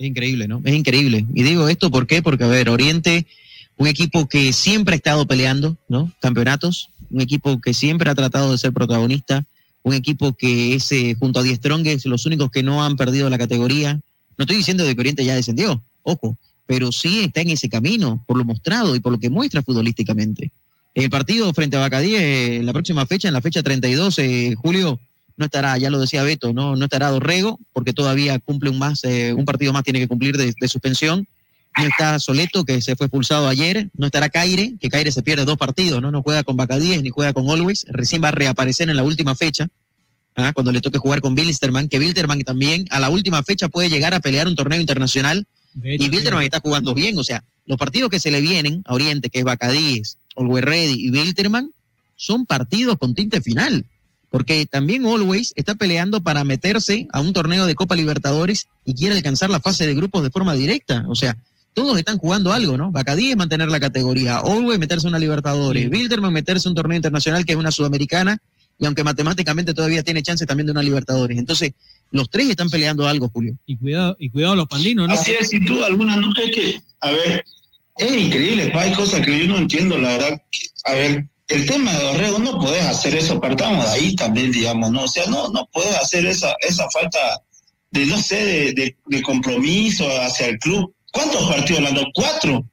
[0.00, 0.62] Es increíble, ¿no?
[0.64, 1.26] Es increíble.
[1.34, 1.90] Y digo esto.
[1.90, 3.26] Porque, a ver, Oriente,
[3.76, 6.10] un equipo que siempre ha estado peleando, ¿no?
[6.20, 9.44] Campeonatos, un equipo que siempre ha tratado de ser protagonista,
[9.82, 13.28] un equipo que es, eh, junto a Die Strongest, los únicos que no han perdido
[13.28, 14.00] la categoría.
[14.38, 18.24] No estoy diciendo de que Oriente ya descendió, ojo, pero sí está en ese camino,
[18.26, 20.50] por lo mostrado y por lo que muestra futbolísticamente.
[20.94, 24.98] El partido frente a Bacadí, eh, la próxima fecha, en la fecha 32, eh, Julio,
[25.40, 29.02] no estará, ya lo decía Beto, no, no estará Dorrego, porque todavía cumple un más,
[29.02, 31.26] eh, un partido más tiene que cumplir de, de suspensión.
[31.76, 33.90] No está Soleto, que se fue expulsado ayer.
[33.96, 36.10] No estará Caire, que Caire se pierde dos partidos, ¿no?
[36.10, 37.86] No juega con Bacadíes ni juega con Always.
[37.88, 39.68] Recién va a reaparecer en la última fecha.
[40.36, 40.52] ¿ah?
[40.52, 44.14] cuando le toque jugar con Bilsterman, que Bilsterman también a la última fecha puede llegar
[44.14, 45.46] a pelear un torneo internacional
[45.82, 49.30] y Bilsterman está jugando bien, o sea, los partidos que se le vienen a Oriente,
[49.30, 51.70] que es Bacadíes, Always Ready y Bilsterman,
[52.16, 53.86] son partidos con tinte final,
[54.30, 59.16] porque también Always está peleando para meterse a un torneo de Copa Libertadores y quiere
[59.16, 61.36] alcanzar la fase de grupos de forma directa, o sea,
[61.74, 62.90] todos están jugando algo, ¿no?
[62.90, 66.96] Bacadí es mantener la categoría, Always meterse a una Libertadores, Bilderman meterse a un torneo
[66.96, 68.38] internacional que es una sudamericana,
[68.78, 71.38] y aunque matemáticamente todavía tiene chance también de una Libertadores.
[71.38, 71.72] Entonces,
[72.10, 73.56] los tres están peleando algo, Julio.
[73.66, 75.14] Y cuidado, y cuidado los pandinos, ¿no?
[75.14, 77.44] Así es, sin duda alguna, no es que, a ver,
[77.98, 80.42] es increíble, pa, hay cosas que yo no entiendo, la verdad.
[80.84, 84.90] A ver, el tema de Dorrego, no podés hacer eso, partamos de ahí también, digamos,
[84.90, 85.04] ¿no?
[85.04, 87.18] O sea, no, no podés hacer esa, esa falta
[87.90, 90.94] de, no sé, de, de- compromiso hacia el club.
[91.12, 92.06] ¿Cuántos partidos dado?
[92.14, 92.64] ¿Cuatro?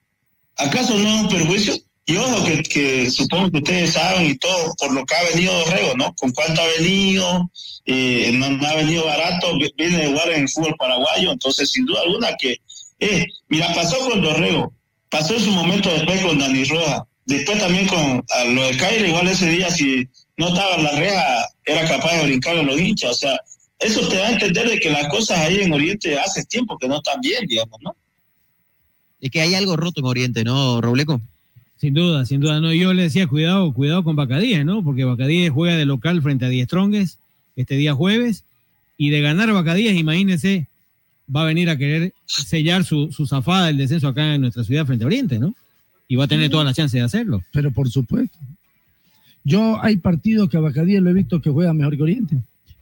[0.57, 1.75] ¿Acaso no es un perjuicio?
[2.05, 5.53] Y ojo, que, que supongo que ustedes saben y todo por lo que ha venido
[5.59, 6.13] Dorrego, ¿no?
[6.15, 7.49] Con cuánto ha venido,
[7.85, 11.85] eh, no, ha venido barato, vi- viene de jugar en el fútbol paraguayo, entonces sin
[11.85, 12.57] duda alguna que,
[12.99, 14.71] eh, mira, pasó con Dorrego,
[15.09, 19.27] pasó su momento después con Dani Roja, después también con a lo de Caire, igual
[19.27, 20.07] ese día si
[20.37, 23.39] no estaba en la reja, era capaz de brincar a los hinchas, o sea,
[23.79, 26.87] eso te da a entender de que las cosas ahí en Oriente hace tiempo que
[26.87, 27.95] no están bien, digamos, ¿no?
[29.21, 31.21] Es que hay algo roto en Oriente, ¿no, Robleco?
[31.77, 32.59] Sin duda, sin duda.
[32.59, 34.83] No, yo le decía, cuidado, cuidado con Bacadíes, ¿no?
[34.83, 37.19] Porque Bacadíes juega de local frente a Die Strongest
[37.55, 38.43] este día jueves.
[38.97, 40.67] Y de ganar Bacadíes, imagínense,
[41.33, 44.87] va a venir a querer sellar su, su zafada del descenso acá en nuestra ciudad
[44.87, 45.53] frente a Oriente, ¿no?
[46.07, 47.43] Y va a tener todas las chances de hacerlo.
[47.51, 48.37] Pero por supuesto.
[49.43, 52.35] Yo hay partidos que a Bacadíes lo he visto que juega mejor que Oriente.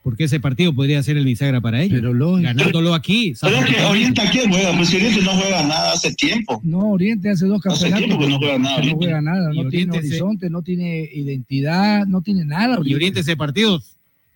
[0.03, 1.99] Porque ese partido podría ser el bisagra para ellos.
[1.99, 3.33] Pero lo Ganándolo aquí.
[3.41, 6.61] Pero es que Oriente aquí juega, pues Oriente no juega nada hace tiempo.
[6.63, 8.05] No, Oriente hace dos Hace campeonatos.
[8.05, 11.09] tiempo que no juega nada, No juega nada, Y no tiene se- horizonte, no tiene
[11.11, 12.77] identidad, no tiene nada.
[12.83, 13.81] Y Oriente ese partido,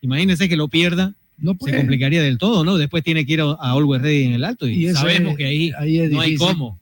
[0.02, 2.78] imagínense que lo pierda, No se complicaría del todo, ¿no?
[2.78, 5.46] Después tiene que ir a, a Always Ready en el alto y, sabemos es- que
[5.46, 5.72] ahí,
[6.12, 6.80] no hay cómo.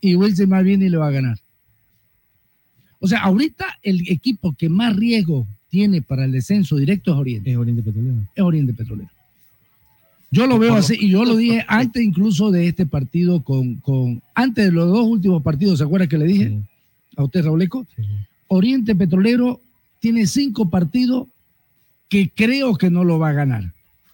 [0.00, 1.38] Y Wilson más bien y le va a ganar.
[3.00, 7.50] O sea, ahorita el equipo que más riesgo tiene para el descenso directo es Oriente.
[7.50, 8.16] Es Oriente Petrolero.
[8.34, 9.10] Es Oriente Petrolero.
[10.32, 14.22] Yo lo veo así, y yo lo dije antes incluso de este partido con, con
[14.34, 16.58] antes de los dos últimos partidos, ¿se acuerda que le dije
[17.16, 17.86] a usted, Rauleco?
[18.48, 19.60] Oriente Petrolero
[19.98, 21.26] tiene cinco partidos
[22.08, 23.72] que creo que no lo va a ganar.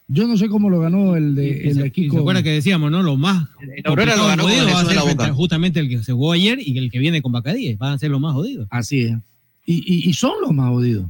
[0.08, 2.42] Yo no sé cómo lo ganó el de, Y el se, de y se acuerda
[2.42, 3.02] que decíamos, ¿no?
[3.02, 3.48] Lo más
[3.84, 6.58] Aurora lo ganó jodido el va a ser frente justamente el que se jugó ayer
[6.64, 7.76] y el que viene con Bacadíes.
[7.76, 8.68] Van a ser los más jodidos.
[8.70, 9.16] Así es.
[9.64, 11.06] Y, y- y son los más jodidos.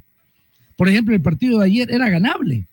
[0.76, 2.66] Por ejemplo, el partido de ayer era ganable.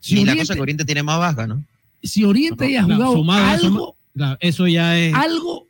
[0.00, 1.64] Si y la Oriente, cosa que Oriente tiene más baja, ¿no?
[2.02, 5.14] si Oriente haya Claro, jugado sumado a eso, algo, Claro, eso ya es.
[5.14, 5.66] algo,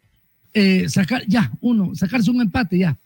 [0.54, 2.96] eh, sacar, ya, uno, sacarse un empate, ya.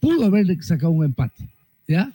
[0.00, 1.48] Pudo haber sacado un empate,
[1.88, 2.12] ¿ya?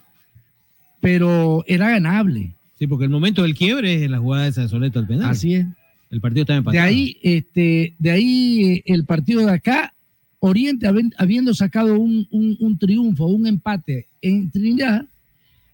[1.00, 2.54] Pero era ganable.
[2.82, 5.30] Sí, porque el momento del quiebre es la jugada de Soleto al penal.
[5.30, 5.68] Así es.
[6.10, 6.84] El partido está De empatado.
[6.84, 9.94] ahí, este, de ahí eh, el partido de acá,
[10.40, 15.06] Oriente habi- habiendo sacado un, un- un triunfo, un empate en Trinidad,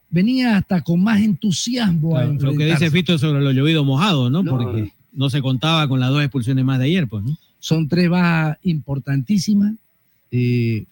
[0.09, 2.83] venía hasta con más entusiasmo a Claro, lo que enfrentarse.
[2.85, 4.43] dice Fito sobre lo llovido mojado, ¿no?
[4.43, 4.51] No.
[4.57, 7.37] Porque no se contaba con las dos expulsiones más de ayer, pues, ¿no?
[7.61, 9.75] Son tres bajas importantísimas.
[10.31, 10.83] Eh,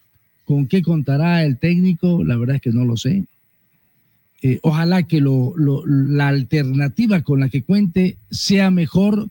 [0.46, 2.24] ¿Con qué contará el técnico?
[2.24, 3.26] La verdad es que no lo sé.
[4.48, 5.56] Eh, ojalá que lo-
[5.88, 9.28] la alternativa con la que cuente sea mejor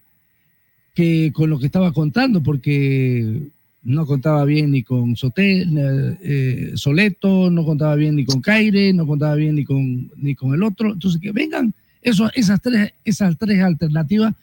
[0.92, 3.42] que con lo que estaba contando, porque
[3.84, 8.92] no contaba bien ni con Sotel, eh, eh, Soleto, no contaba bien ni con Caire,
[8.92, 10.92] no contaba bien ni con, ni con el otro.
[10.94, 14.34] Entonces, que vengan esas, tres, esas tres alternativas,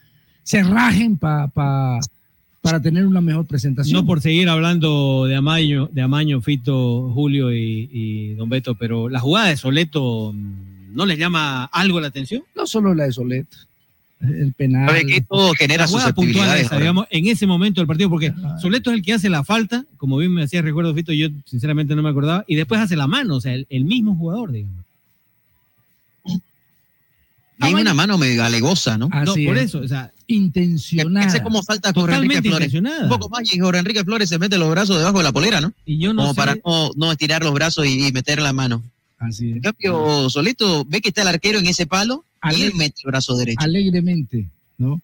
[0.43, 1.99] se rajen pa- pa-
[2.61, 3.99] para tener una mejor presentación.
[3.99, 9.09] No por seguir hablando de Amaño, de Amaño, Fito, Julio y, y Don Beto, pero
[9.09, 12.43] la jugada de Soleto mm, ¿no les llama algo la atención?
[12.55, 13.57] No solo la de Soleto,
[14.21, 14.87] el penal.
[14.87, 16.65] ¿Sabe que todo genera susceptibilidades?
[16.65, 19.85] esa, digamos, en ese momento del partido, porque Soleto es el que hace la falta,
[19.97, 23.07] como bien me hacía recuerdo Fito, yo sinceramente no me acordaba, y después hace la
[23.07, 24.80] mano, o sea, el, el mismo jugador, digamos.
[27.61, 29.07] Hay una mano medio alegosa, ¿no?
[29.09, 29.65] no, Así por es.
[29.65, 31.25] eso, o sea, intencionada.
[31.27, 32.73] Hace como falta Jorge Enrique Flores.
[32.73, 35.61] Un poco más y Jorge Enrique Flores se mete los brazos debajo de la polera,
[35.61, 35.71] ¿no?
[35.85, 38.53] y yo no como sé, para no, no estirar los brazos y, y meter la
[38.53, 38.81] mano.
[39.19, 39.55] Así es.
[39.57, 43.11] En cambio, Solito ve que está el arquero en ese palo y él mete el
[43.11, 43.59] brazo derecho.
[43.61, 44.47] alegremente,
[44.77, 44.99] ¿no?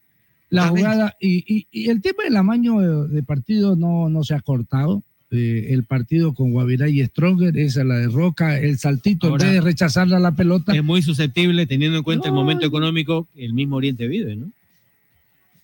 [0.49, 4.33] La jugada, y, y- y el tema del amaño de, de partido no, no se
[4.33, 5.03] ha cortado.
[5.29, 9.49] Eh, el partido con Guavirá y Stronger, esa la de Roca, el saltito, Ahora- en
[9.49, 13.27] vez de rechazarle a la pelota, es muy susceptible teniendo en cuenta el momento económico
[13.35, 14.49] que el mismo Oriente vive, ¿no?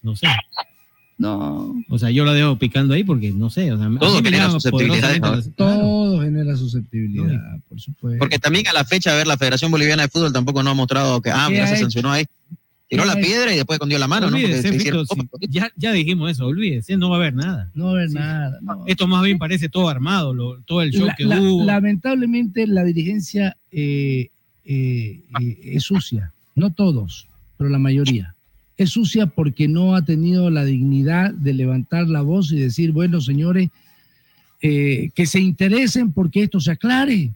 [0.02, 0.28] No sé.
[1.18, 1.82] No.
[1.90, 3.72] O sea, yo la dejo picando ahí porque no sé.
[3.72, 5.42] O sea, Todo genera poderosamente ¿no?
[5.56, 8.20] Todo genera susceptibilidad, por supuesto.
[8.20, 10.74] Porque también a la fecha, a ver, la Federación Boliviana de Fútbol tampoco no ha
[10.74, 12.26] mostrado que, ah, ¿Qué mira, ha se sancionó ahí.
[12.90, 14.36] Tiró ¿Qué la piedra y después escondió la mano, ¿no?
[14.38, 17.72] Olvídese, Fito, si- ya, ya dijimos eso, olvídese, no va a haber nada.
[17.74, 18.60] No va a haber nada.
[18.86, 21.64] Esto más bien parece todo armado, lo- todo el show La- que la- hubo.
[21.64, 24.30] lamentablemente la dirigencia eh,
[24.66, 27.28] eh, eh, es sucia, no todos,
[27.58, 28.36] pero la mayoría.
[28.78, 33.22] Es sucia porque no ha tenido la dignidad de levantar la voz y decir, bueno,
[33.22, 33.70] señores,
[34.62, 37.32] eh, que se interesen porque esto se aclare,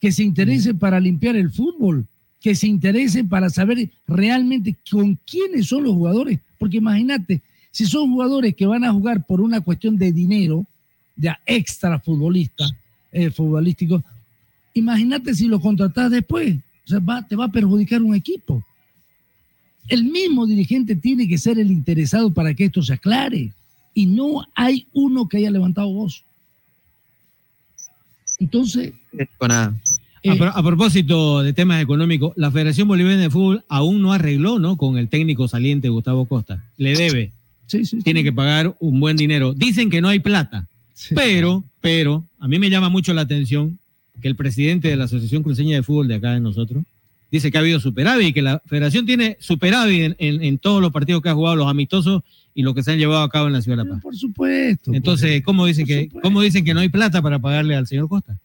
[0.00, 2.06] que se interesen para limpiar el fútbol,
[2.40, 8.10] que se interesen para saber realmente con quiénes son los jugadores, porque imagínate, si son
[8.12, 10.64] jugadores que van a jugar por una cuestión de dinero,
[11.16, 12.64] ya extra futbolista,
[13.12, 14.02] eh, futbolístico,
[14.74, 18.64] imagínate si lo contratas después, o sea, te va a perjudicar un equipo.
[19.88, 23.52] El mismo dirigente tiene que ser el interesado para que esto se aclare
[23.94, 26.22] y no hay uno que haya levantado voz.
[28.38, 28.92] Entonces,
[30.24, 30.34] Nada.
[30.34, 34.58] A, pro- a propósito de temas económicos, la Federación Boliviana de Fútbol aún no arregló
[34.58, 34.76] ¿no?
[34.76, 36.64] con el técnico saliente Gustavo Costa.
[36.76, 37.32] Le debe.
[38.02, 39.52] Tiene que pagar un buen dinero.
[39.54, 40.66] Dicen que no hay plata,
[41.14, 43.78] pero, pero, a mí me llama mucho la atención
[44.22, 46.82] que el presidente de la Asociación Cruceña de Fútbol de acá de nosotros
[47.30, 50.80] dice que ha habido superávit y que la federación tiene superávit en, en- en todos
[50.80, 52.22] los partidos que ha jugado, los amistosos
[52.54, 54.02] y los que se han llevado a cabo en la Ciudad de La Paz.
[54.02, 54.92] por supuesto.
[54.94, 58.36] Entonces, ¿cómo dicen, que, ¿cómo dicen que no hay plata para pagarle al señor Costa?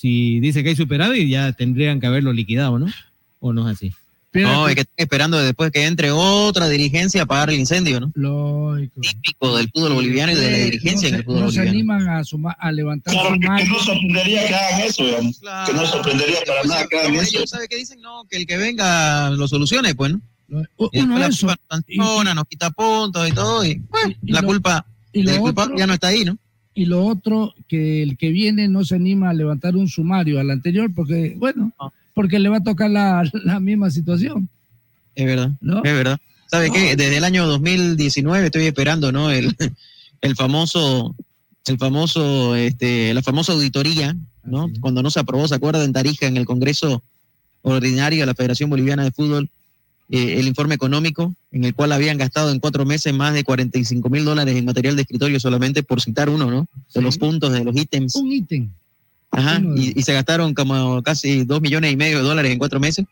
[0.00, 2.86] Si dice que hay superávit, ya tendrían que haberlo liquidado, ¿no?
[3.40, 3.92] ¿O no es así?
[4.34, 8.12] No, es que están esperando después que entre otra dirigencia a pagar el incendio, ¿no?
[8.14, 9.00] Lógico.
[9.00, 11.50] Típico del fútbol boliviano y de la Eh, dirigencia no en el se, fútbol no
[11.50, 11.70] se boliviano.
[11.96, 15.40] animan a, suma- a levantar Claro, que, no sorprendería que hagan eso, digamos.
[15.66, 17.46] Que no sorprendería para nada que hagan eso.
[17.46, 18.00] ¿Sabe qué dicen?
[18.00, 20.20] No, que el que venga lo solucione, pues, ¿no?
[20.92, 21.46] Y uno eso.
[21.46, 24.86] la culpa nos sanciona, nos quita puntos y todo, y bueno, Y la lo- culpa,
[25.12, 26.36] y otro- ya no está ahí, ¿no?
[26.78, 30.48] Y lo otro, que el que viene no se anima a levantar un sumario al
[30.52, 31.72] anterior porque, bueno,
[32.14, 34.48] porque le va a tocar la, la misma situación.
[35.16, 35.78] Es verdad, ¿No?
[35.78, 36.20] es verdad.
[36.46, 36.74] ¿Sabe No.
[36.74, 36.94] qué?
[36.94, 39.32] Desde el año 2019 estoy esperando, ¿no?
[39.32, 39.56] El,
[40.20, 41.16] el famoso,
[41.66, 44.14] el famoso, este, la famosa auditoría,
[44.44, 44.70] ¿no?
[44.80, 45.82] Cuando no se aprobó, ¿se acuerda?
[45.82, 47.02] En Tarija, en el Congreso
[47.62, 49.50] Ordinario de la Federación Boliviana de Fútbol,
[50.10, 54.08] eh, el informe económico, en el cual habían gastado en cuatro meses más de 45
[54.10, 56.66] mil dólares en material de escritorio solamente por citar uno, ¿no?
[56.94, 58.14] De los puntos, de los ítems.
[58.16, 58.70] Un ítem.
[59.30, 62.80] Ajá, y, y se gastaron como casi dos millones y medio de dólares en cuatro
[62.80, 63.04] meses.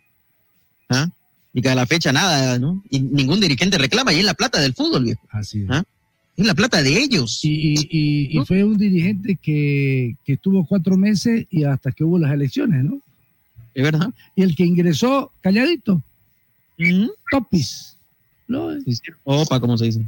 [0.89, 1.09] ¿Ah?
[1.53, 2.83] Y que a la fecha nada, ¿no?
[2.91, 5.21] Y ningún dirigente reclama, y es la plata del fútbol, viejo.
[5.31, 5.67] Así es.
[5.71, 5.85] ¿Ah?
[6.37, 7.41] Es la plata de ellos.
[7.45, 12.05] Y, y- y- y fue un dirigente que, que estuvo cuatro meses y hasta que
[12.05, 13.01] hubo las elecciones, ¿no?
[13.75, 14.11] Es verdad.
[14.35, 16.03] Y el que ingresó calladito,
[17.31, 17.97] topis.
[18.49, 18.69] ¿no?
[19.25, 20.07] Opa, ¿cómo se dice?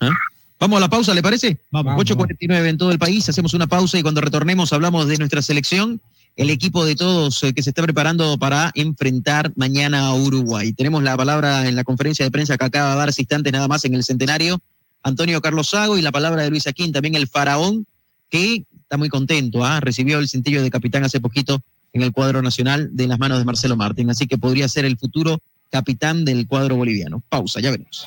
[0.00, 0.10] ¿Ah?
[0.58, 1.58] Vamos a la pausa, ¿le parece?
[1.70, 1.94] Vamos.
[1.96, 6.00] 8.49 en todo el país, hacemos una pausa y cuando retornemos hablamos de nuestra selección,
[6.36, 10.72] el equipo de todos eh, que se está preparando para enfrentar mañana a Uruguay.
[10.72, 13.84] Tenemos la palabra en la conferencia de prensa que acaba de darse instantes nada más
[13.84, 14.60] en el centenario,
[15.02, 17.86] Antonio Carlos Sago y la palabra de Luis Aquín, también el faraón,
[18.30, 19.80] que está muy contento, ¿ah?
[19.80, 21.62] recibió el cintillo de capitán hace poquito
[21.92, 24.98] en el cuadro nacional de las manos de Marcelo Martín, así que podría ser el
[24.98, 25.40] futuro
[25.74, 27.20] capitán del cuadro boliviano.
[27.28, 28.06] Pausa, ya veremos.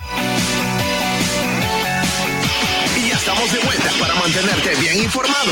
[2.95, 5.51] Y ya estamos de vuelta para mantenerte bien informado.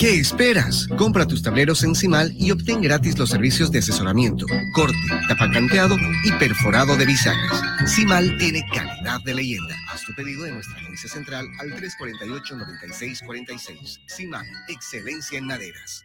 [0.00, 0.88] ¿Qué esperas?
[0.96, 4.96] Compra tus tableros en Cimal y obtén gratis los servicios de asesoramiento, corte,
[5.28, 5.94] tapacanteado
[6.24, 7.60] y perforado de bisagras.
[7.86, 9.76] Cimal tiene calidad de leyenda.
[9.92, 14.00] Haz tu pedido en nuestra agencia central al 348-9646.
[14.08, 16.02] Cimal, excelencia en maderas.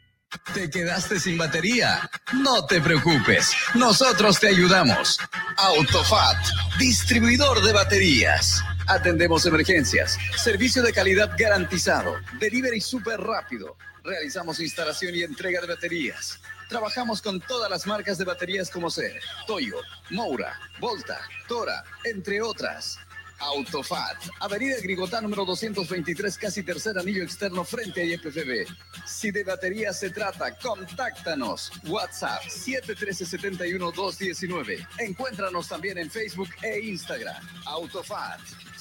[0.54, 2.10] ¿Te quedaste sin batería?
[2.34, 5.22] No te preocupes, nosotros te ayudamos.
[5.56, 6.46] Autofat,
[6.78, 8.62] distribuidor de baterías.
[8.88, 13.76] Atendemos emergencias, servicio de calidad garantizado, delivery súper rápido.
[14.04, 16.40] Realizamos instalación y entrega de baterías.
[16.70, 19.78] Trabajamos con todas las marcas de baterías como ser Toyo,
[20.12, 23.00] Moura, Volta, Tora, entre otras.
[23.40, 28.66] Autofat, Avenida Grigotá número 223, casi tercer anillo externo frente a IPFB.
[29.06, 31.72] Si de batería se trata, contáctanos.
[31.86, 34.88] WhatsApp 713-71-219.
[35.00, 37.46] Encuéntranos también en Facebook e Instagram.
[37.66, 38.40] Autofat,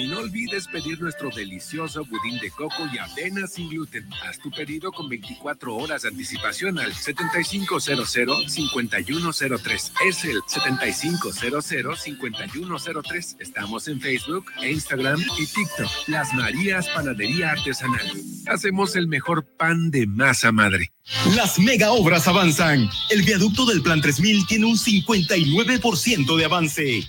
[0.00, 4.08] Y no olvides pedir nuestro delicioso budín de coco y avena sin gluten.
[4.26, 9.92] Haz tu pedido con 24 horas de anticipación al 7500-5103.
[10.08, 13.36] Es el 7500-5103.
[13.40, 15.90] Estamos en Facebook, Instagram y TikTok.
[16.06, 18.10] Las Marías Panadería Artesanal.
[18.46, 20.90] Hacemos el mejor pan de masa madre.
[21.36, 22.88] Las mega obras avanzan.
[23.10, 27.06] El viaducto del Plan 3000 tiene un 59% de avance.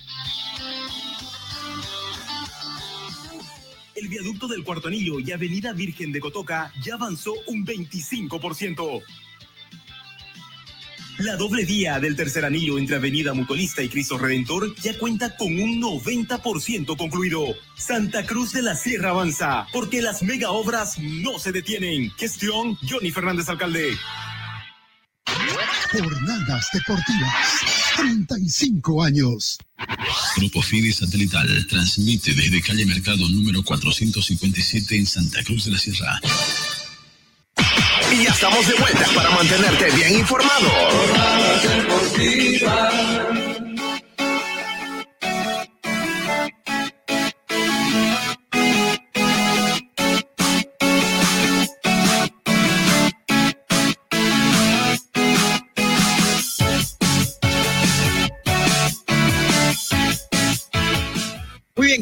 [4.31, 9.01] Viaducto del Cuarto Anillo y Avenida Virgen de Cotoca ya avanzó un 25%.
[11.17, 15.47] La doble vía del tercer anillo entre Avenida Mutualista y Cristo Redentor ya cuenta con
[15.59, 17.43] un 90% concluido.
[17.75, 22.09] Santa Cruz de la Sierra avanza, porque las mega obras no se detienen.
[22.11, 23.97] Gestión Johnny Fernández Alcalde.
[25.91, 27.61] Jornadas deportivas.
[27.97, 29.57] 35 años.
[30.37, 36.19] Grupo Fide Satelital transmite desde calle Mercado número 457 en Santa Cruz de la Sierra.
[38.11, 40.69] Y ya estamos de vuelta para mantenerte bien informado.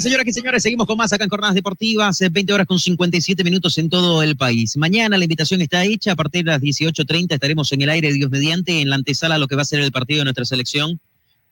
[0.01, 3.77] Señoras y señores, seguimos con más acá en Jornadas Deportivas, 20 horas con 57 minutos
[3.77, 4.77] en todo el país.
[4.77, 8.29] Mañana la invitación está hecha, a partir de las 18.30 estaremos en el aire, Dios
[8.29, 10.99] mediante, en la antesala lo que va a ser el partido de nuestra selección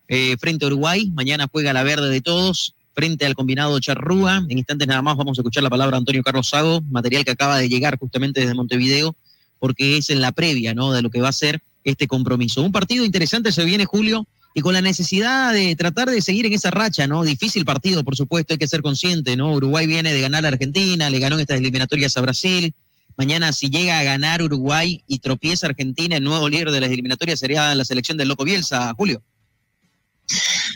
[0.07, 1.11] eh, frente a Uruguay.
[1.13, 4.45] Mañana juega la verde de todos, frente al combinado Charrúa.
[4.47, 7.31] En instantes nada más vamos a escuchar la palabra de Antonio Carlos Sago, material que
[7.31, 9.15] acaba de llegar justamente desde Montevideo,
[9.59, 10.73] porque es en la previa.
[10.73, 12.61] De lo que va a ser este compromiso.
[12.61, 14.25] Un partido interesante se viene, Julio,
[14.57, 17.23] y con la necesidad de tratar de seguir en esa racha, ¿no?
[17.23, 19.53] Difícil partido, por supuesto, hay que ser consciente, ¿no?
[19.53, 22.73] Uruguay viene de ganar a Argentina, le ganó en estas eliminatorias a Brasil.
[23.17, 27.39] Mañana, si llega a ganar Uruguay y tropieza Argentina, el nuevo líder de las eliminatorias
[27.39, 29.21] sería la selección del Loco Bielsa, Julio.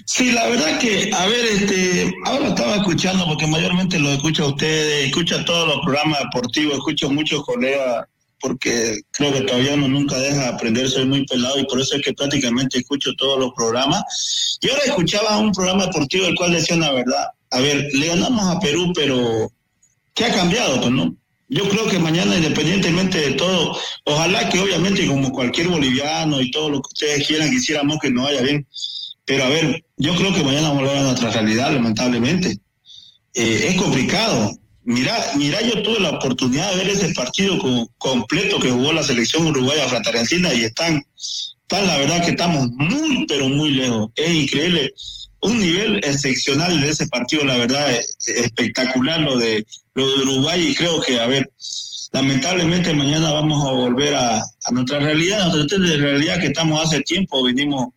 [0.05, 4.47] Sí, la verdad que, a ver, este, ahora estaba escuchando, porque mayormente lo escucho a
[4.49, 8.05] ustedes, escucho a todos los programas deportivos, escucho muchos colegas
[8.41, 11.95] porque creo que todavía uno nunca deja de aprender, soy muy pelado y por eso
[11.95, 14.03] es que prácticamente escucho todos los programas.
[14.61, 18.55] Y ahora escuchaba un programa deportivo el cual decía la verdad, a ver, le ganamos
[18.55, 19.51] a Perú, pero
[20.13, 20.79] ¿qué ha cambiado?
[20.81, 21.15] Pues no.
[21.49, 26.69] Yo creo que mañana, independientemente de todo, ojalá que obviamente como cualquier boliviano y todo
[26.69, 28.65] lo que ustedes quieran, quisiéramos que no vaya bien.
[29.25, 32.57] Pero a ver, yo creo que mañana volver a nuestra realidad, lamentablemente.
[33.33, 34.57] Eh, es complicado.
[34.83, 37.57] Mira, mira, yo tuve la oportunidad de ver ese partido
[37.97, 41.03] completo que jugó la selección uruguaya frente a y están,
[41.61, 44.09] están, la verdad que estamos muy, pero muy lejos.
[44.15, 44.91] Es increíble.
[45.41, 49.65] Un nivel excepcional de ese partido, la verdad, espectacular lo de,
[49.95, 51.51] lo de Uruguay y creo que, a ver,
[52.11, 57.01] lamentablemente mañana vamos a volver a, a nuestra realidad, a nuestra realidad que estamos hace
[57.01, 57.89] tiempo, venimos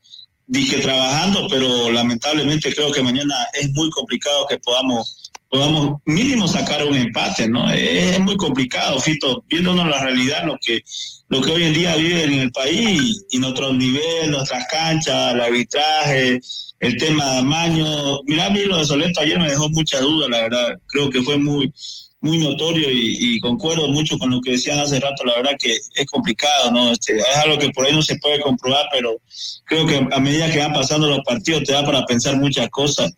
[0.47, 5.24] dije trabajando, pero lamentablemente creo que mañana es muy complicado que podamos
[5.55, 7.71] podamos mínimo sacar un empate, ¿no?
[7.71, 10.83] Es, muy complicado, Fito, viéndonos la realidad, lo que,
[11.29, 15.41] lo que hoy en día vive en el país y nuestro nivel, nuestras canchas, el
[15.41, 16.41] arbitraje,
[16.81, 18.21] el tema de amaño.
[18.27, 20.77] Mirá, a mí lo de Soleto ayer me dejó mucha duda, la verdad.
[20.89, 21.73] Creo que fue muy,
[22.21, 26.07] muy notorio y, concuerdo mucho con lo que decían hace rato, la verdad que es
[26.07, 26.91] complicado, ¿no?
[26.91, 29.21] Este, es algo que por ahí no se puede comprobar, pero
[29.67, 33.15] creo que a medida que van pasando los partidos te da para pensar muchas cosas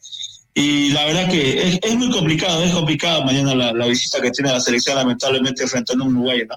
[0.58, 4.58] y la verdad que es, muy complicado, es complicado mañana la, visita que tiene la
[4.58, 6.56] selección, lamentablemente, frente a un Uruguay, ¿no?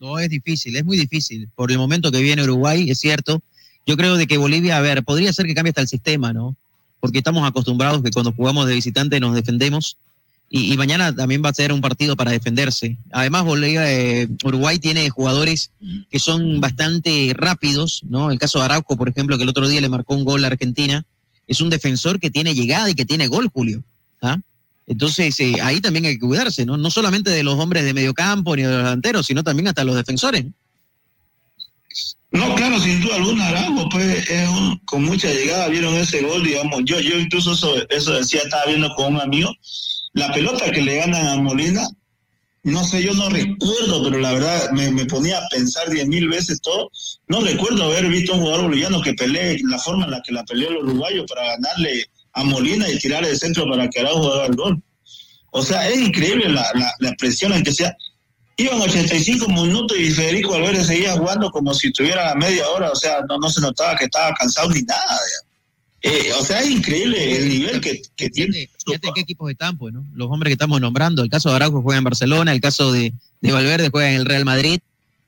[0.00, 1.50] No, es difícil, es muy difícil.
[1.54, 3.42] Por el momento que viene Uruguay, es cierto.
[3.86, 6.56] Yo creo de que Bolivia, a ver, podría ser que cambie hasta el sistema, ¿no?
[7.00, 9.98] Porque estamos acostumbrados que cuando jugamos de visitante nos defendemos.
[10.48, 12.96] Y, mañana también va a ser un partido para defenderse.
[13.12, 15.70] Además, Bolivia, eh, Uruguay tiene jugadores
[16.10, 18.30] que son bastante rápidos, ¿no?
[18.30, 20.46] El caso de Arauco, por ejemplo, que el otro día le marcó un gol a
[20.46, 21.04] Argentina
[21.46, 23.82] es un defensor que tiene llegada y que tiene gol, Julio.
[24.22, 24.38] ¿ah?
[24.86, 26.76] Entonces, eh, ahí también hay que cuidarse, ¿no?
[26.76, 29.84] No solamente de los hombres de medio campo ni de los delanteros, sino también hasta
[29.84, 30.44] los defensores.
[32.30, 34.48] No, claro, sin duda alguna, Arango, pues es
[34.86, 36.82] con mucha llegada, vieron ese gol, digamos.
[36.84, 39.54] Yo, yo incluso eso, eso decía, estaba viendo con un amigo,
[40.14, 41.86] la pelota que le ganan a Molina,
[42.64, 46.62] no sé, yo no recuerdo, pero la verdad me, ponía a pensar diez mil veces
[46.62, 46.90] todo.
[47.28, 50.32] No recuerdo haber visto a un jugador boliviano que pelee la forma en la que
[50.32, 54.32] la peleó el uruguayo para ganarle a Molina y tirarle de centro para que Araujo
[54.32, 54.82] haga el gol.
[55.50, 56.66] O sea, es increíble la,
[57.00, 57.94] la, presión en que sea.
[58.56, 62.96] Iban 85 minutos y Federico Valverde seguía jugando como si tuviera la media hora, o
[62.96, 65.18] sea, no, no se notaba que estaba cansado ni nada.
[66.06, 68.68] Eh, o sea, es increíble el nivel que, que tiene.
[68.84, 70.04] Fíjate qué equipos están, pues, ¿no?
[70.14, 71.22] Los hombres que estamos nombrando.
[71.22, 74.26] El caso de Araujo juega en Barcelona, el caso de, de Valverde juega en el
[74.26, 74.80] Real Madrid.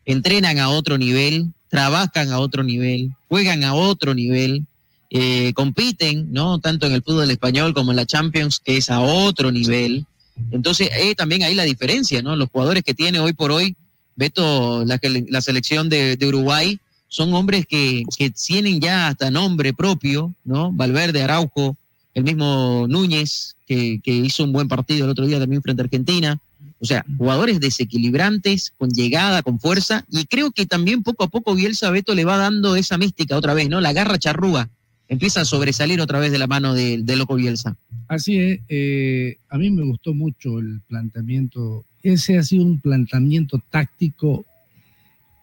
[0.04, 4.66] Entrenan a otro nivel, trabajan a otro nivel, juegan a otro nivel,
[5.08, 6.58] eh, compiten, ¿no?
[6.58, 10.04] Tanto en el fútbol español como en la Champions, que es a otro nivel.
[10.50, 12.36] Entonces, eh, también hay la diferencia, ¿no?
[12.36, 13.74] Los jugadores que tiene hoy por hoy,
[14.14, 16.78] Beto, la, la selección de, de Uruguay,
[17.08, 18.04] son hombres que,
[18.46, 20.72] tienen ya hasta nombre propio, ¿no?
[20.72, 21.76] Valverde, Araujo,
[22.14, 26.38] el mismo Núñez, que, hizo un buen partido el otro día también frente a Argentina.
[26.78, 31.54] O sea, jugadores desequilibrantes, con llegada, con fuerza, y creo que también poco a poco
[31.54, 33.80] Bielsa Beto le va dando esa mística otra vez, ¿no?
[33.80, 34.68] La garra charrúa
[35.08, 37.76] empieza a sobresalir otra vez de la mano de, Loco Bielsa.
[38.08, 43.62] Así es, eh, a mí me gustó mucho el planteamiento, ese ha sido un planteamiento
[43.70, 44.44] táctico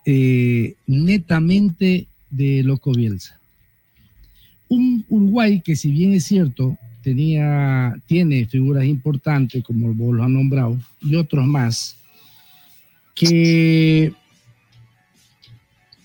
[0.06, 3.40] eh, netamente de Loco Bielsa.
[4.70, 10.34] Un Uruguay que si bien es cierto, tenía, tiene figuras importantes, como vos lo han
[10.34, 11.98] nombrado, y otros más,
[13.14, 14.14] que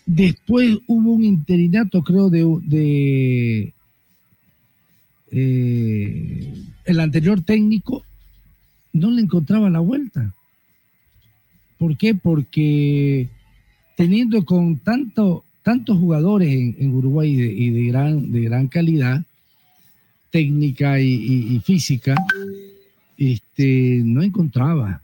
[0.05, 3.72] después hubo un interinato, creo, de,
[5.30, 8.05] eh, el anterior técnico,
[8.92, 10.34] no le encontraba la vuelta.
[11.78, 12.14] ¿Por qué?
[12.14, 13.28] Porque
[13.99, 19.24] teniendo con tanto, tantos jugadores en, Uruguay y, de, gran, de gran calidad,
[20.30, 22.14] técnica y, y- y física,
[23.16, 25.03] este, no encontraba.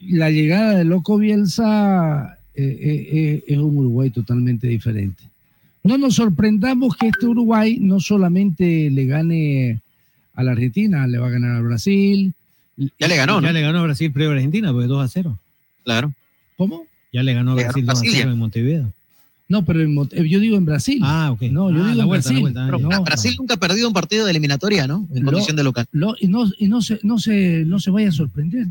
[0.00, 5.22] La llegada de Loco Bielsa eh, eh, eh, es un Uruguay totalmente diferente.
[5.82, 9.80] No nos sorprendamos que este Uruguay no solamente le gane
[10.34, 12.34] a la Argentina, le va a ganar al Brasil.
[12.76, 13.46] Ya le ganó, ¿no?
[13.46, 15.38] Ya le ganó a Brasil previo a Argentina, pues 2 a 0.
[15.84, 16.12] Claro.
[16.58, 16.91] ¿Cómo?
[17.12, 18.32] Ya le ganó a Brasil 2 a Brasil, 0 ya.
[18.32, 18.92] en Montevideo.
[19.48, 19.94] No, pero en
[20.28, 20.98] yo digo en Brasil.
[21.02, 21.42] Ah, ok.
[21.42, 22.40] No, yo Ah, digo en vuelta, la Brasil.
[22.40, 25.06] vuelta, Pero No, Brasil nunca ha perdido un partido de eliminatoria, ¿no?
[25.14, 25.86] En Lo- condición de local.
[25.92, 28.68] Lo- y no, y no, se, no, se, no se vaya a sorprender.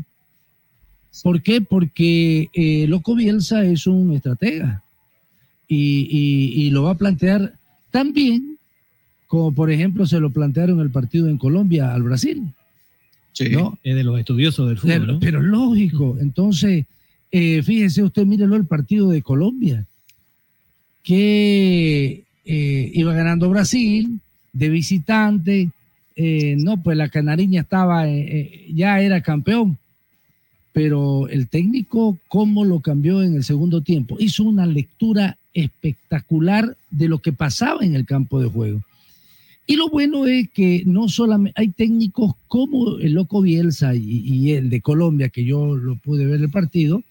[1.22, 1.60] ¿Por qué?
[1.60, 4.82] Porque eh, Loco Bielsa es un estratega
[5.68, 7.54] y, y- y lo va a plantear
[7.90, 8.56] tan bien
[9.28, 12.42] como, por ejemplo, se lo plantearon el partido en Colombia al Brasil.
[13.52, 13.78] ¿no?
[13.84, 15.20] Es de los estudiosos del fútbol, Pero, ¿no?
[15.20, 16.16] pero lógico.
[16.20, 16.86] Entonces,
[17.32, 19.86] eh, fíjese usted, mírelo el partido de Colombia,
[21.02, 24.20] que eh, iba ganando Brasil
[24.52, 25.70] de visitante.
[26.14, 28.06] eh, no, pues la Canariña estaba,
[28.68, 29.78] ya era campeón.
[30.74, 34.16] Pero el técnico, ¿cómo lo cambió en el segundo tiempo?
[34.18, 38.80] Hizo una lectura espectacular de lo que pasaba en el campo de juego.
[39.66, 44.52] Y lo bueno es que no solamente hay técnicos como el Loco Bielsa y, y
[44.52, 47.02] el de Colombia, que yo lo pude ver el partido,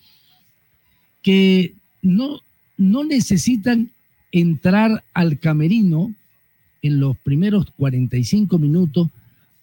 [1.22, 2.40] que no,
[2.78, 3.90] no necesitan
[4.32, 6.14] entrar al camerino
[6.82, 9.10] en los primeros 45 minutos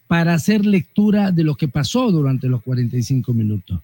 [0.06, 3.80] para hacer lectura de lo que pasó durante los 45 minutos.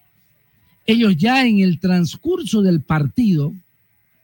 [0.87, 3.53] Ellos ya en el transcurso del partido,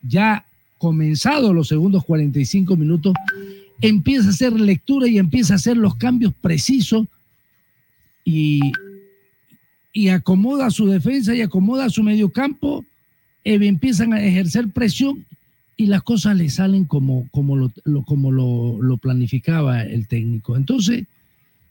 [0.03, 0.45] ya
[0.79, 3.15] comenzados los segundos 45 minutos,
[3.81, 7.07] empieza a hacer lectura y empieza a hacer los cambios precisos
[8.25, 8.73] y,
[9.93, 12.85] y acomoda su defensa y acomoda su mediocampo,
[13.45, 15.25] eh, empiezan a ejercer presión
[15.77, 17.73] y las cosas le salen como, como, lo,
[18.05, 20.57] como lo planificaba el técnico.
[20.57, 21.05] Entonces,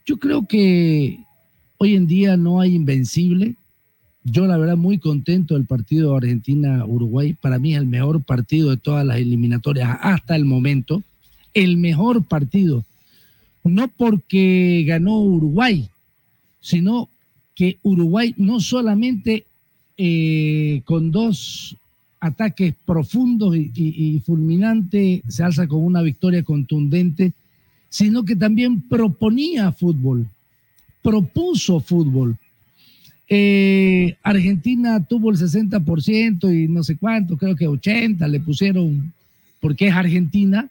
[0.06, 1.20] yo creo que
[1.78, 3.56] hoy en día no hay invencible.
[4.24, 7.36] Yo la verdad muy contento del partido Argentina-Uruguay.
[7.40, 11.04] Para mí es el mejor partido de todas las eliminatorias hasta el momento.
[11.54, 12.84] El mejor partido.
[13.64, 15.88] No porque ganó Uruguay,
[16.60, 17.08] sino
[17.54, 19.46] que Uruguay no solamente
[20.02, 21.76] eh, con dos
[22.22, 27.34] ataques profundos y, y- y fulminantes se alza con una victoria contundente,
[27.90, 30.26] sino que también proponía fútbol,
[31.04, 32.38] propuso fútbol.
[33.28, 39.14] Eh, Argentina tuvo el 60% y no sé cuánto, creo que 80 le pusieron
[39.60, 40.68] porque es Argentina.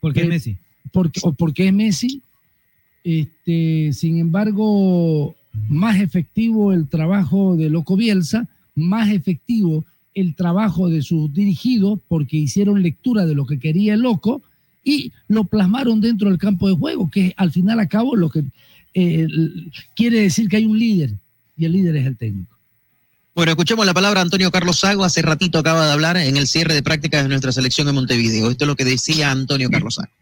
[0.00, 0.56] Porque es Eh, Messi.
[0.92, 2.20] Porque, o porque es Messi.
[3.04, 5.34] Este, sin embargo,
[5.68, 9.84] más efectivo el trabajo de Loco Bielsa, más efectivo
[10.14, 14.42] el trabajo de sus dirigidos, porque hicieron lectura de lo que quería el Loco
[14.84, 18.44] y lo plasmaron dentro del campo de juego, que al final a cabo lo que
[18.94, 19.26] eh,
[19.94, 21.12] quiere decir que hay un líder
[21.56, 22.56] y el líder es el técnico.
[23.34, 25.04] Bueno, escuchemos la palabra Antonio Carlos Sago.
[25.04, 28.50] Hace ratito acaba de hablar en el cierre de prácticas de nuestra selección en Montevideo.
[28.50, 30.12] Esto es lo que decía Antonio Carlos Sago.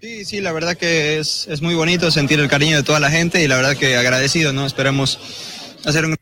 [0.00, 3.10] Sí, sí, la verdad que es, es muy bonito sentir el cariño de toda la
[3.10, 4.64] gente y la verdad que agradecido, ¿no?
[4.64, 5.18] Esperamos
[5.84, 6.16] hacer un...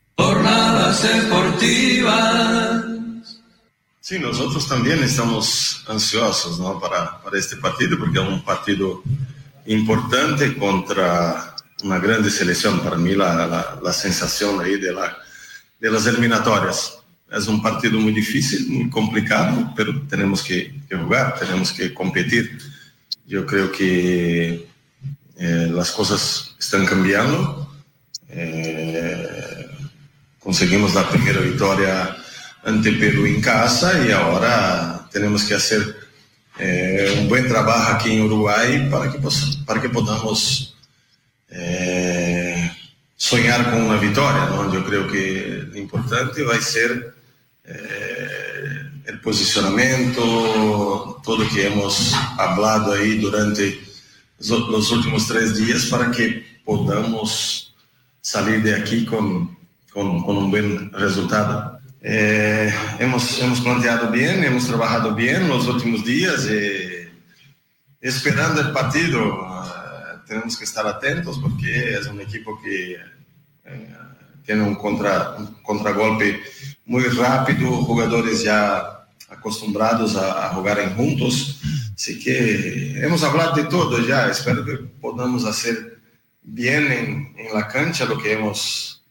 [4.01, 6.79] Sí, nosotros también estamos ansiosos ¿no?
[6.79, 9.03] para, para este partido porque es un partido
[9.67, 12.81] importante contra una grande selección.
[12.81, 15.19] Para mí la, la, la sensación ahí de, la,
[15.81, 16.96] de las eliminatorias.
[17.31, 22.59] Es un partido muy difícil, muy complicado, pero tenemos que, jugar, tenemos que competir.
[23.27, 24.67] Yo creo que
[25.37, 27.69] eh, las cosas están cambiando.
[28.29, 29.67] Eh,
[30.39, 32.17] conseguimos la primera victoria
[32.63, 35.83] ante Perú en casa y ahora tenemos que hacer
[36.59, 39.19] eh, un buen trabajo aquí en Uruguay para que,
[39.67, 40.77] para que podamos
[43.17, 44.47] eh, soñar con una victoria.
[44.51, 44.73] ¿no?
[44.73, 47.15] Yo creo que lo importante va a ser
[47.65, 53.81] eh, el posicionamiento, todo lo que hemos hablado ahí durante
[54.39, 57.75] los, los últimos tres días para que podamos
[58.21, 59.57] salir de aquí con,
[59.93, 61.77] con, con un buen resultado.
[62.09, 67.11] Eh, hemos, hemos planteado bien, hemos trabajado bien los últimos días, eh,
[68.01, 69.45] esperando el partido.
[70.27, 72.97] Tenemos que estar atentos porque es un equipo que
[73.65, 73.95] eh,
[74.45, 76.41] tiene un, contra, un contragolpe
[76.85, 81.61] muy rápido, jugadores ya acostumbrados a, a jugar en juntos.
[81.95, 84.29] Así que hemos hablado de todo ya.
[84.29, 85.99] Espero que podamos hacer
[86.43, 89.03] bien en, en la cancha lo que hemos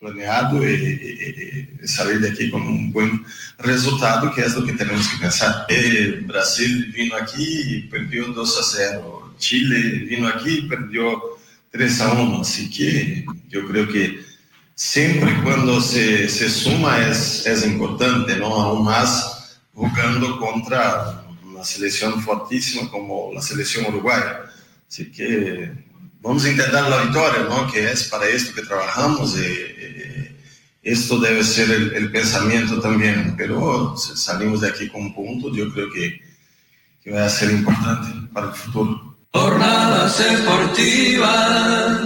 [0.00, 3.24] planeado y, y- y salir de aquí con un buen
[3.58, 5.66] resultado, que es lo que tenemos que pensar.
[5.68, 7.44] Eh, Brasil vino aquí
[7.76, 9.27] y perdió 2 a 0.
[9.38, 11.20] Chile vino aquí y perdió
[11.70, 12.40] 3 a 1.
[12.40, 14.20] Así que yo creo que
[14.74, 18.54] siempre cuando se, se suma es, es importante, ¿no?
[18.54, 24.42] Aún más jugando contra una selección fortísima como la selección uruguaya.
[24.88, 25.72] Así que
[26.20, 27.70] vamos a intentar la victoria, ¿no?
[27.70, 29.36] Que es para esto que trabajamos.
[29.38, 29.78] y,
[30.82, 33.34] y esto debe ser el, pensamiento también.
[33.36, 36.20] Pero salimos de aquí con un punto, yo creo que,
[37.02, 39.07] que va a ser importante para el futuro.
[39.32, 41.98] Jornadas deportivas.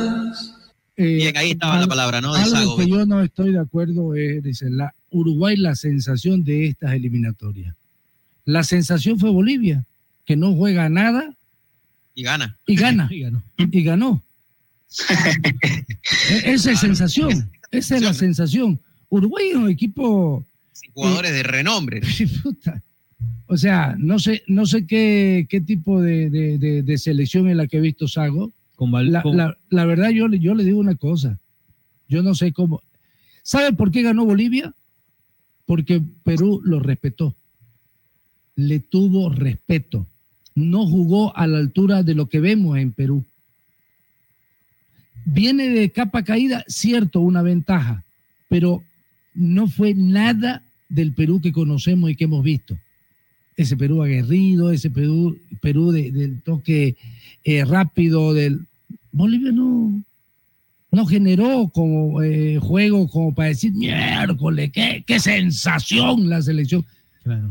[0.97, 2.35] Bien, ahí estaba la palabra, ¿no?
[2.35, 2.77] De Algo Sago.
[2.77, 7.75] que yo no estoy de acuerdo es, dice, la Uruguay la sensación de estas eliminatorias.
[8.45, 9.85] La sensación fue Bolivia,
[10.25, 11.35] que no juega nada
[12.15, 12.57] Y gana.
[12.67, 13.09] y gana.
[13.59, 14.23] y ganó.
[16.31, 17.51] E- Esa es sensación.
[17.71, 18.79] Esa es la sensación.
[19.09, 20.45] Uruguay es un equipo.
[20.95, 22.03] Jugadores de renombre.
[22.43, 22.83] Puta.
[23.47, 27.57] O sea, no sé, no sé qué, qué tipo de, de- de- de selección es
[27.57, 28.51] la que he visto Sago.
[29.13, 31.39] La, con- la- la verdad, yo, le- yo le digo una cosa.
[32.09, 32.83] Yo no sé cómo.
[33.43, 34.73] ¿Sabe por qué ganó Bolivia?
[35.67, 37.35] Porque Perú lo respetó.
[38.57, 40.07] Le tuvo respeto.
[40.55, 43.25] No jugó a la altura de lo que vemos en Perú.
[45.25, 48.05] Viene de capa caída, cierto, una ventaja,
[48.49, 48.83] pero
[49.35, 52.77] no fue nada del Perú que conocemos y que hemos visto.
[53.57, 56.97] Ese Perú aguerrido, ese Perú, Perú de- del toque
[57.45, 58.61] eh, rápido, del
[59.13, 60.03] Bolivia no,
[60.91, 66.85] no generó como eh, juego como para decir miércoles, qué, qué sensación la selección.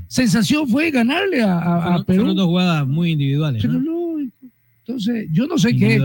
[0.07, 2.19] Sensación fue ganarle a, a- a Fueron- Perú.
[2.21, 3.61] fueron dos jugadas muy individuales.
[3.61, 3.79] Pero ¿no?
[4.17, 4.29] no,
[4.79, 5.95] entonces, yo no sé qué.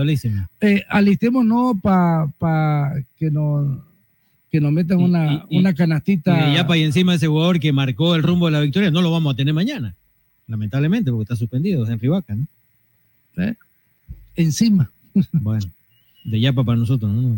[0.61, 3.79] Eh, alistémonos para que nos,
[4.57, 6.33] que nos metan una, y- una Y canastita.
[6.47, 9.11] de Yapa y encima ese jugador que marcó el rumbo de la victoria, no lo
[9.11, 9.93] vamos a tener mañana.
[10.47, 12.47] Lamentablemente, porque está suspendido, es Henry Vaca, ¿no?
[13.43, 13.55] ¿Eh?
[14.35, 14.89] Encima.
[15.31, 15.65] Bueno,
[16.25, 17.37] de Yapa para nosotros, ¿no?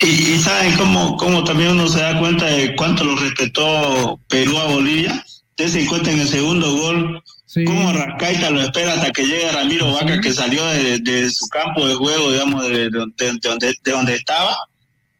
[0.00, 4.56] Y, y saben cómo, cómo también uno se da cuenta de cuánto lo respetó Perú
[4.58, 5.22] a Bolivia.
[5.50, 7.22] Ustedes se cuenta en el segundo gol,
[7.66, 11.86] cómo Rascaita lo espera hasta que llegue Ramiro Vaca, que salió de, de su campo
[11.86, 14.56] de juego, digamos, de, de- de- de donde, de donde estaba.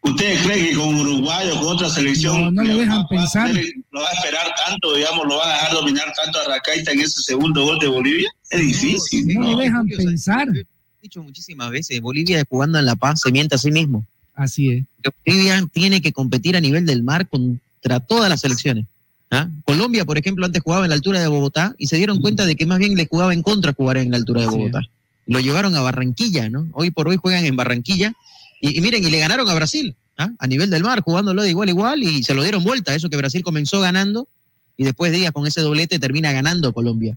[0.02, 3.00] ¿Ustedes creen que con Uruguay o con otra selección No, no lo le dejan va-
[3.00, 3.50] va a pensar.
[3.90, 7.00] lo va a esperar tanto, digamos, lo van a dejar dominar tanto a Rascaita en
[7.00, 8.30] ese segundo gol de Bolivia?
[8.50, 9.34] Es difícil.
[9.34, 9.52] No ¿no?
[9.52, 10.48] lo dejan pensar.
[10.56, 10.64] He
[11.02, 14.04] dicho muchísimas veces, Bolivia jugando en La Paz se miente a sí mismo.
[14.34, 14.84] Así es.
[15.26, 18.86] Bolivia tiene que competir a nivel del mar contra todas las selecciones.
[19.30, 19.48] ¿ah?
[19.64, 22.56] Colombia, por ejemplo, antes jugaba en la altura de Bogotá y se dieron cuenta de
[22.56, 24.80] que más bien le jugaba en contra jugar en la altura de Bogotá.
[25.26, 26.66] Lo llevaron a Barranquilla, ¿no?
[26.72, 28.14] Hoy por hoy juegan en Barranquilla
[28.60, 30.28] y, y miren, y le ganaron a Brasil, ¿ah?
[30.38, 32.94] a nivel del mar, jugándolo de igual a igual y se lo dieron vuelta.
[32.94, 34.28] Eso que Brasil comenzó ganando
[34.76, 37.16] y después Díaz con ese doblete termina ganando Colombia.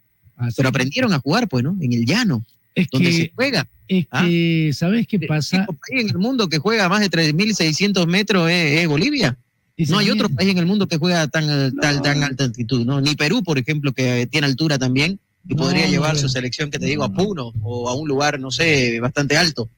[0.57, 1.77] Pero aprendieron a jugar, pues, ¿no?
[1.79, 2.43] En el llano,
[2.75, 3.67] Es donde que- se juega.
[3.87, 4.23] Es ¿ah?
[4.25, 5.57] que, ¿sabes qué pasa?
[5.69, 9.37] El país en el mundo que juega más de 3.600 metros es, es Bolivia.
[9.75, 12.43] Y No hay otro país en el mundo que juega tan, eh, tal- tan alta
[12.45, 13.01] altitud, ¿no?
[13.01, 16.19] Ni Perú, por ejemplo, que tiene altura también, y No, podría no, llevar no.
[16.19, 19.69] su selección, que te digo, a Puno o a un lugar, no sé, bastante alto.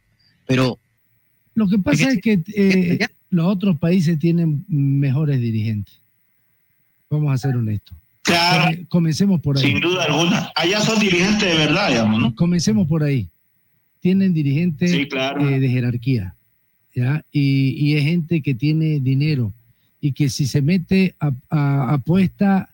[0.45, 0.77] Pero
[1.55, 5.93] Lo que pasa es que eh, los otros países tienen mejores dirigentes.
[7.09, 7.97] Vamos a ser honestos.
[8.23, 8.65] Claro.
[8.75, 9.63] Come- Comencemos por ahí.
[9.63, 10.51] Sin duda alguna.
[10.55, 12.35] Allá son dirigentes de verdad, digamos, ¿no?
[12.35, 13.27] Comencemos por ahí.
[14.01, 15.47] Tienen dirigentes Sí, claro.
[15.49, 16.35] eh, de jerarquía,
[16.93, 17.23] ¿ya?
[17.31, 19.51] Y, y es gente que tiene dinero
[20.01, 22.69] y que si se mete a, a- apuesta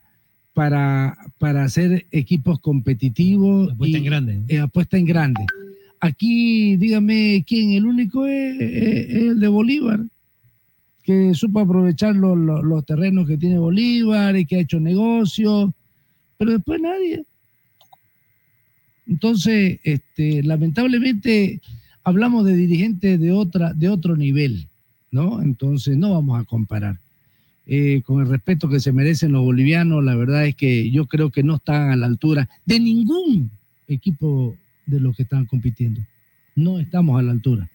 [0.54, 3.72] para, para hacer equipos competitivos.
[3.72, 4.40] Apuesta en grande.
[4.48, 5.42] eh, apuesta en grande.
[6.04, 10.00] Aquí, dígame quién, el único es, el de Bolívar,
[11.04, 15.72] que supo aprovechar los terrenos que tiene Bolívar y que ha hecho negocios,
[16.40, 17.24] pero después nadie.
[19.06, 21.62] Entonces, este, lamentablemente
[22.04, 24.68] hablamos de dirigentes de, otra, de otro nivel,
[25.12, 25.40] ¿no?
[25.40, 26.98] Entonces no vamos a comparar.
[27.68, 31.30] Eh, con el respeto que se merecen los bolivianos, la verdad es que yo creo
[31.30, 33.52] que no están a la altura de ningún
[33.88, 34.56] equipo
[34.86, 36.02] de los que están compitiendo.
[36.56, 37.70] No estamos a la altura.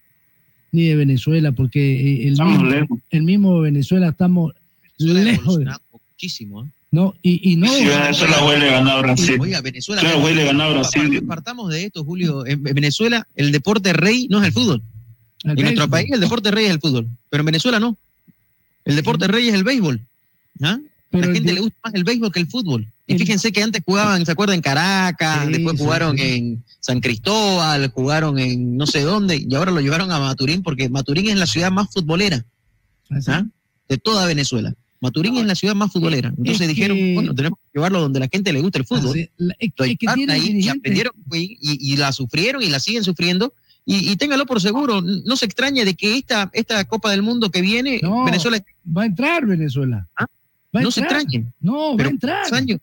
[0.72, 2.98] Ni de Venezuela, porque eh, el, Estamos mismo, lejos.
[3.10, 4.52] el mismo Venezuela estamos
[4.98, 5.44] Venezuela ha lejos.
[5.46, 6.64] de- evolucionado muchísimo.
[6.64, 6.68] ¿eh?
[6.90, 7.68] no, y, y no.
[7.68, 9.36] Sí, Venezuela huele a ganar a Brasil.
[9.40, 10.00] Oiga, Venezuela.
[10.02, 11.22] Claro, huele a ganar a Brasil.
[11.26, 12.44] Partamos de esto, Julio.
[12.46, 14.82] En Venezuela, el deporte rey no es el fútbol.
[15.44, 17.08] El en nuestro país, el deporte rey es el fútbol.
[17.30, 17.96] Pero en Venezuela no.
[18.84, 20.00] El deporte rey es el béisbol.
[20.62, 20.78] ¿ah?
[21.10, 22.86] Pero la gente de- le gusta más el béisbol que el fútbol.
[23.08, 24.56] Y El- fíjense que antes jugaban, ¿se acuerdan?
[24.56, 26.22] En Caracas, Sí, después jugaron sí.
[26.24, 30.88] en San Cristóbal, jugaron en no sé dónde, y ahora lo llevaron a Maturín, porque
[30.88, 32.44] Maturín es la ciudad más futbolera.
[33.28, 33.44] ¿ah?
[33.88, 34.74] de toda Venezuela.
[35.00, 36.30] Maturín es la ciudad más futbolera.
[36.30, 39.10] Entonces Es dijeron, que- bueno, tenemos que llevarlo donde la gente le gusta el fútbol.
[39.10, 42.10] Así, la- es, Lo es que llevaron tiene ahí y aprendieron y, y- y la
[42.12, 43.54] sufrieron y la siguen sufriendo.
[43.84, 47.50] Y, y téngalo por seguro, no se extrañe de que esta, esta Copa del Mundo
[47.52, 48.60] que viene, No, Venezuela
[48.96, 50.08] va a entrar Venezuela.
[50.18, 50.80] Va a ¿Ah?
[50.82, 51.52] no se extrañen.
[51.60, 52.52] No, va a entrar.
[52.52, 52.80] años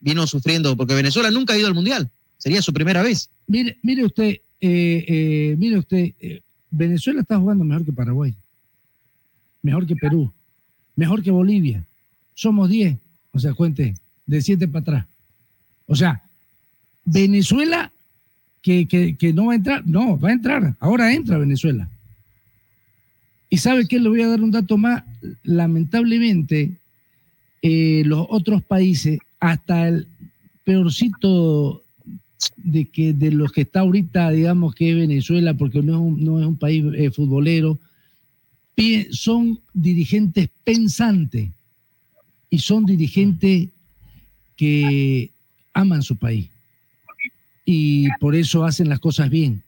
[0.00, 2.10] vino sufriendo, porque Venezuela nunca ha ido al Mundial.
[2.38, 3.28] Sería su primera vez.
[3.46, 8.34] Mire, mire usted, eh, eh, mire usted, eh, Venezuela está jugando mejor que Paraguay,
[9.62, 10.32] mejor que Perú,
[10.94, 11.84] mejor que Bolivia.
[12.34, 12.96] Somos 10,
[13.32, 13.94] o sea, cuente,
[14.26, 15.06] de 7 para atrás.
[15.86, 16.22] O sea,
[17.04, 17.90] Venezuela
[18.62, 21.88] que, que, que no va a entrar, no, va a entrar, ahora entra Venezuela.
[23.50, 25.02] Y sabe que le voy a dar un dato más,
[25.42, 26.76] lamentablemente,
[27.62, 30.06] los otros países, hasta el
[30.64, 31.82] peorcito
[32.56, 36.40] de que de los que está ahorita, digamos que Venezuela, porque no es un, no
[36.40, 37.78] es un país eh, futbolero,
[39.10, 41.50] son dirigentes pensantes
[42.48, 43.68] y son dirigentes
[44.56, 45.30] que
[45.72, 46.48] aman su país
[47.64, 49.62] y por eso hacen las cosas bien,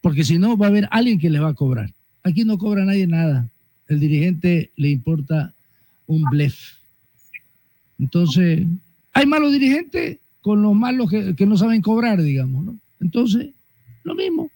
[0.00, 1.90] porque si no va a haber alguien que les va a cobrar.
[2.22, 3.48] Aquí no cobra nadie nada,
[3.88, 5.52] el dirigente le importa
[6.06, 6.74] un blef.
[7.98, 8.66] Entonces,
[9.14, 12.78] hay malos dirigentes con los malos que, que no saben cobrar, digamos, ¿no?
[13.00, 13.48] Entonces,
[14.02, 14.50] lo mismo.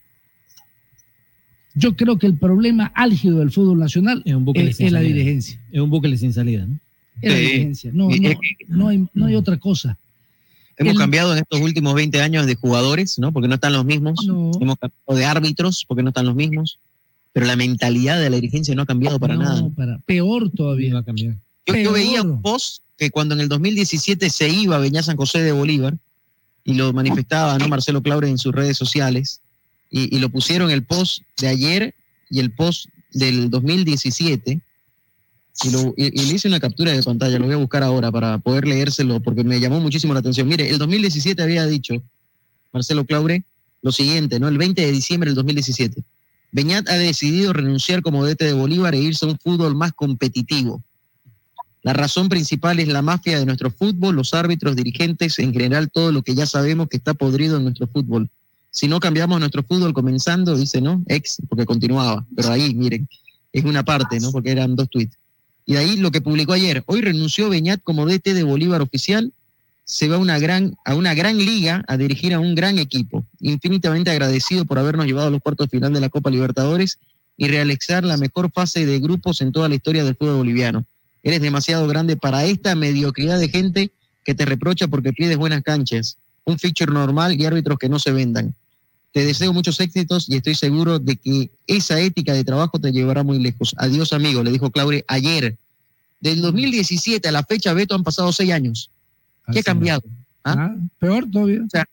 [1.74, 4.92] Yo creo que el problema álgido del fútbol nacional Es un bucle es, sin es
[4.92, 5.60] la dirigencia.
[5.70, 6.78] Es un bucle sin salida, ¿no?
[7.22, 7.44] Es la Sí.
[7.44, 7.90] dirigencia.
[7.94, 8.16] No, no,
[8.68, 9.96] no hay, no hay otra cosa.
[10.76, 13.32] Hemos El- cambiado en estos últimos 20 años de jugadores, ¿no?
[13.32, 14.24] Porque no están los mismos.
[14.26, 14.50] No.
[14.60, 16.78] Hemos cambiado de árbitros porque no están los mismos.
[17.32, 19.68] Pero la mentalidad de la dirigencia no ha cambiado para No, nada.
[19.76, 20.94] para- peor todavía.
[20.94, 21.36] Va a cambiar.
[21.66, 25.16] Yo, yo veía un post que cuando en el 2017 se iba a Beñá San
[25.16, 25.96] José de Bolívar
[26.64, 27.68] y lo manifestaba ¿no?
[27.68, 29.40] Marcelo Claure en sus redes sociales
[29.90, 31.94] y, lo pusieron el post de ayer
[32.28, 34.60] y el post del 2017
[35.64, 38.38] y, lo- y le hice una captura de pantalla, lo voy a buscar ahora para
[38.38, 40.46] poder leérselo porque me llamó muchísimo la atención.
[40.46, 42.02] Mire, el 2017 había dicho
[42.72, 43.42] Marcelo Claure
[43.80, 44.48] lo siguiente, ¿no?
[44.48, 46.02] El 20 de diciembre del 2017.
[46.50, 50.82] Beñat ha decidido renunciar como DT de Bolívar e irse a un fútbol más competitivo.
[51.82, 56.12] La razón principal es la mafia de nuestro fútbol, los árbitros, dirigentes, en general todo
[56.12, 58.28] lo que ya sabemos que está podrido en nuestro fútbol.
[58.70, 61.02] Si no cambiamos nuestro fútbol comenzando, dice, ¿no?
[61.06, 62.24] Ex, porque continuaba.
[62.34, 63.08] Pero ahí, miren,
[63.52, 64.32] es una parte, ¿no?
[64.32, 65.16] Porque eran dos tweets.
[65.66, 66.82] Y de ahí lo que publicó ayer.
[66.86, 69.32] Hoy renunció Beñat como DT de Bolívar oficial.
[69.84, 73.24] Se va a una gran, a una gran liga a dirigir a un gran equipo.
[73.40, 76.98] Infinitamente agradecido por habernos llevado a los cuartos final de la Copa Libertadores
[77.36, 80.84] y realizar la mejor fase de grupos en toda la historia del fútbol boliviano.
[81.22, 83.90] Eres demasiado grande para esta mediocridad de gente
[84.24, 88.12] que te reprocha porque pides buenas canchas, un feature normal y árbitros que no se
[88.12, 88.54] vendan.
[89.12, 93.22] Te deseo muchos éxitos y estoy seguro de que esa ética de trabajo te llevará
[93.22, 93.74] muy lejos.
[93.78, 95.56] Adiós, amigo, le dijo Claure ayer.
[96.20, 98.90] Del 2017 a la fecha, Beto, han pasado seis años.
[99.52, 100.02] ¿Qué ha cambiado?
[100.44, 100.54] ¿Ah?
[100.70, 101.62] Ah, peor todavía.
[101.64, 101.86] O sea,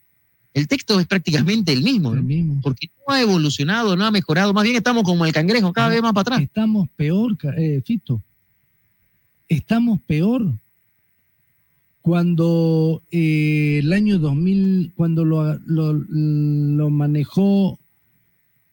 [0.52, 2.12] el texto es prácticamente el mismo.
[2.12, 2.60] El mismo.
[2.62, 4.52] porque no ha evolucionado, no ha mejorado.
[4.52, 6.42] Más bien estamos como el cangrejo, cada Ah, vez más para atrás.
[6.42, 8.20] Estamos peor, eh, Fito.
[9.48, 10.52] Estamos peor.
[12.02, 17.78] Cuando eh, el año 2000, cuando lo, lo- lo manejó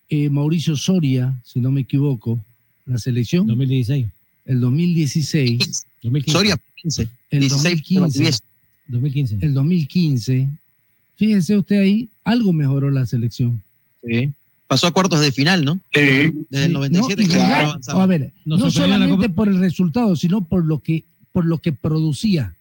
[0.10, 2.40] eh, Mauricio Soria, si no me equivoco,
[2.86, 4.06] la selección, 2016.
[4.46, 6.32] el 2016, 2015.
[6.38, 7.10] Soria 15.
[7.32, 8.40] el 16 2015,
[8.88, 9.38] 2015.
[9.42, 10.50] el 2015,
[11.16, 13.64] fíjese usted ahí, algo mejoró la selección.
[14.06, 14.32] Sí.
[14.74, 15.80] Pasó a cuartos de final, ¿no?
[15.94, 16.24] Desde
[16.66, 18.04] el Sí, 97 no, y que avanzaba.
[18.04, 21.72] a ver, Nos no solamente por el resultado, sino por lo que, por lo que
[21.74, 22.56] producía.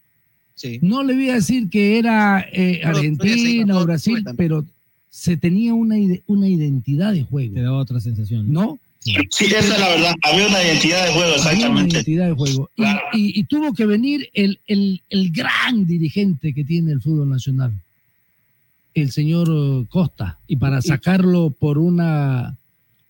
[0.55, 0.79] Sí.
[0.83, 4.65] No le voy a decir que era eh, Argentina o Brasil, pero
[5.11, 8.53] se tenía una, ide- una identidad de juego, Te daba otra sensación.
[8.53, 8.79] ¿no?
[9.01, 10.15] Sí, esa es la verdad.
[10.23, 11.97] Había una identidad de juego, Había una exactamente.
[11.97, 12.71] identidad de juego.
[12.77, 13.01] Y, Claro.
[13.15, 17.73] y- y tuvo que venir el, el- el gran dirigente que tiene el fútbol nacional,
[18.95, 22.57] el señor eh, Costa, y para sacarlo por una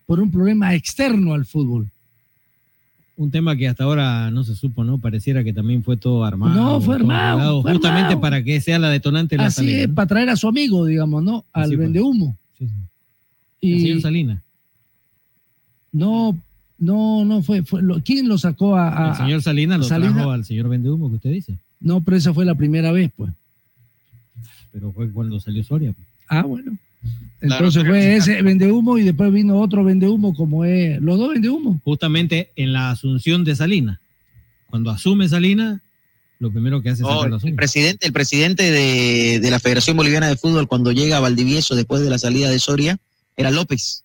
[0.05, 1.87] por un problema externo al fútbol.
[3.15, 4.97] Un tema que hasta ahora no se supo, ¿no?
[4.97, 6.55] Pareciera que también fue todo armado.
[6.55, 8.21] No, fue armado, fue justamente armado.
[8.21, 9.77] para que sea la detonante de la Así salida.
[9.83, 9.95] es, ¿no?
[9.95, 11.45] para traer a su amigo, digamos, ¿no?
[11.53, 11.75] Al fue.
[11.77, 12.35] vendehumo.
[12.57, 12.73] Sí, sí.
[13.61, 14.39] El Y señor Salinas.
[15.91, 16.37] no,
[16.79, 20.13] no, no fue, fue lo- ¿quién lo sacó a, a- El señor Salinas lo Salinas-
[20.15, 21.57] trajo al señor Vendehumo que usted dice.
[21.79, 23.31] No, pero esa fue la primera vez, pues.
[24.73, 25.95] Pero fue cuando salió Soria.
[26.27, 26.77] Ah, bueno.
[27.39, 31.79] Entonces fue ese vendehumo y después vino otro vendehumo como es, los dos vendehumo.
[31.83, 33.99] Justamente en la asunción de Salinas.
[34.69, 35.79] Cuando asume Salinas,
[36.39, 39.95] lo primero que hace es No, la el presidente, el presidente de, de la Federación
[39.95, 42.97] Boliviana de Fútbol cuando llega a Valdivieso después de la salida de Soria
[43.37, 44.03] era López.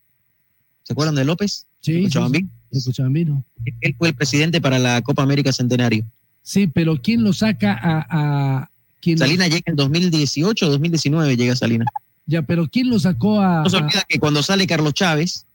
[0.82, 1.66] ¿Se acuerdan de López?
[1.80, 2.38] Sí, ¿Escuchaban sí.
[2.38, 2.50] bien?
[2.84, 3.44] Cochabambino.
[3.80, 6.04] Él fue el presidente para la Copa América Centenario.
[6.42, 8.06] Sí, pero ¿quién lo saca a...
[8.10, 8.70] a
[9.00, 11.84] quién lo- Salina llega en 2018 o 2019 llega Salina.
[12.26, 13.62] Ya, pero ¿quién lo sacó a...
[13.62, 15.46] No se olvida que cuando sale Carlos Chávez,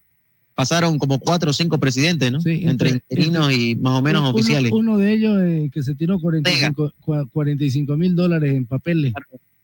[0.56, 2.40] pasaron como cuatro o cinco presidentes, ¿no?
[2.46, 4.72] entre, entre- interinos y más o menos uno- oficiales.
[4.72, 9.14] Uno de ellos eh, que se tiró 45 cua- 45 mil dólares en papeles.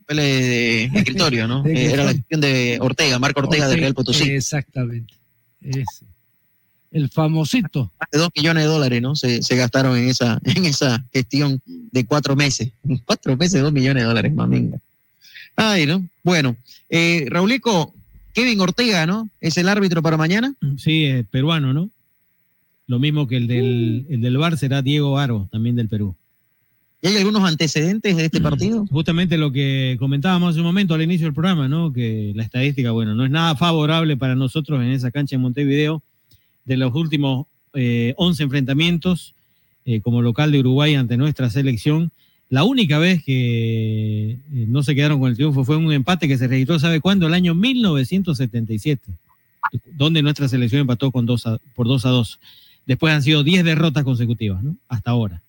[0.05, 1.63] Papeles de escritorio, ¿no?
[1.63, 4.29] De Eh, Era la gestión de Ortega, Marco Ortega, de Real Potosí.
[4.29, 5.13] Exactamente.
[5.61, 6.05] Ese.
[6.91, 7.91] El famosito.
[7.99, 9.15] Más de dos millones de dólares, ¿no?
[9.15, 12.71] Se, se gastaron en esa, en esa gestión de cuatro meses.
[13.05, 14.79] Cuatro meses, dos millones de dólares, maminga.
[15.55, 16.03] Ay, ¿no?
[16.23, 16.55] Bueno,
[16.89, 17.93] eh, Raulico,
[18.33, 19.29] Kevin Ortega, ¿no?
[19.41, 20.53] ¿Es el árbitro para mañana?
[20.77, 21.89] Sí, es peruano, ¿no?
[22.87, 26.15] Lo mismo que el del, el del Bar será Diego Aro, también del Perú.
[27.01, 28.85] ¿Y hay algunos antecedentes de este partido?
[28.87, 31.93] Justamente lo que comentábamos hace un momento al inicio del programa, ¿no?
[31.93, 36.01] Que la estadística, bueno, no es nada favorable para nosotros en esa cancha en Montevideo.
[36.69, 39.33] De los últimos eh, 11 enfrentamientos
[39.85, 42.11] eh, como local de Uruguay ante nuestra selección,
[42.49, 44.37] la única vez que eh,
[44.67, 47.27] no se quedaron con el triunfo fue un empate que se registró, ¿sabe cuándo?
[47.27, 49.11] El año 1977,
[49.97, 52.39] donde nuestra selección empató con dos a- por 2 a 2.
[52.85, 54.75] Después han sido 10 derrotas consecutivas, ¿no?
[54.87, 55.41] Hasta ahora.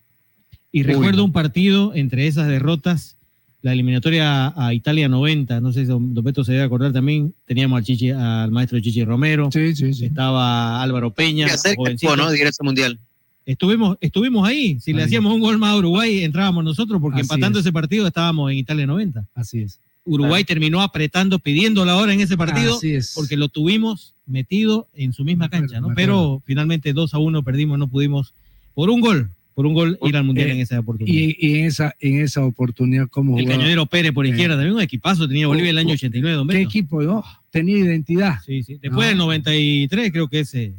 [0.72, 3.16] Y Uy, recuerdo un partido entre esas derrotas,
[3.62, 7.34] la eliminatoria a, Italia 90, no sé si don, don Beto se debe acordar también,
[7.44, 11.46] teníamos al, Chichi, al maestro Chichi Romero, estaba Álvaro Peña,
[11.76, 12.16] jovencito.
[12.16, 12.30] ¿no?
[12.30, 12.98] De mundial.
[13.44, 17.24] Estuvimos, estuvimos ahí, si le hacíamos un gol más a Uruguay, entrábamos nosotros, porque Así
[17.24, 17.64] empatando es.
[17.64, 19.26] ese partido estábamos en Italia 90.
[19.34, 19.80] Así es.
[20.04, 23.12] Uruguay terminó apretando, pidiendo la hora en ese partido, Así es.
[23.14, 25.88] porque lo tuvimos metido en su misma cancha, ¿no?
[25.94, 28.34] Pero finalmente 2 a 1 perdimos, no pudimos,
[28.74, 31.14] por un gol, por un gol ir al Mundial Eh, en esa oportunidad.
[31.14, 34.80] Y, y en esa, en esa oportunidad, como El cañonero Pérez por izquierda, también un
[34.80, 36.68] equipazo tenía Bolivia el año 89, don ¿Qué Beto.
[36.68, 37.02] equipo?
[37.02, 37.24] no?
[37.50, 38.38] Tenía identidad.
[38.46, 38.78] Sí, sí.
[38.80, 40.74] Después del 93 creo que ese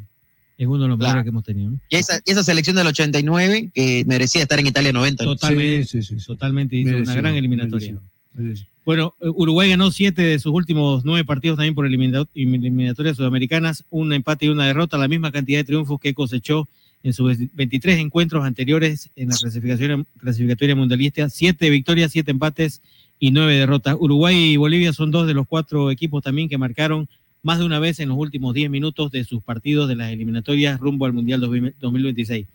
[0.57, 1.71] es uno de los mejores que hemos tenido.
[1.71, 1.79] ¿no?
[1.89, 5.25] Y esa, y esa selección del 89 que merecía estar en Italia 90.
[5.25, 5.35] ¿no?
[5.35, 7.97] Totalmente, totalmente hizo una gran eliminatoria.
[8.33, 8.67] merecido.
[8.85, 13.83] Bueno, eh, Uruguay ganó siete de sus últimos nueve partidos también por elimina- eliminatorias sudamericanas,
[13.91, 16.67] un empate y una derrota, la misma cantidad de triunfos que cosechó
[17.03, 22.81] en sus 23 encuentros anteriores en la clasificación clasificatoria mundialista, siete victorias, siete empates
[23.19, 23.95] y nueve derrotas.
[23.99, 27.07] Uruguay y Bolivia son dos de los cuatro equipos también que marcaron
[27.43, 30.79] más de una vez en los últimos 10 minutos de sus partidos de las eliminatorias
[30.79, 32.47] rumbo al Mundial 2000 2026.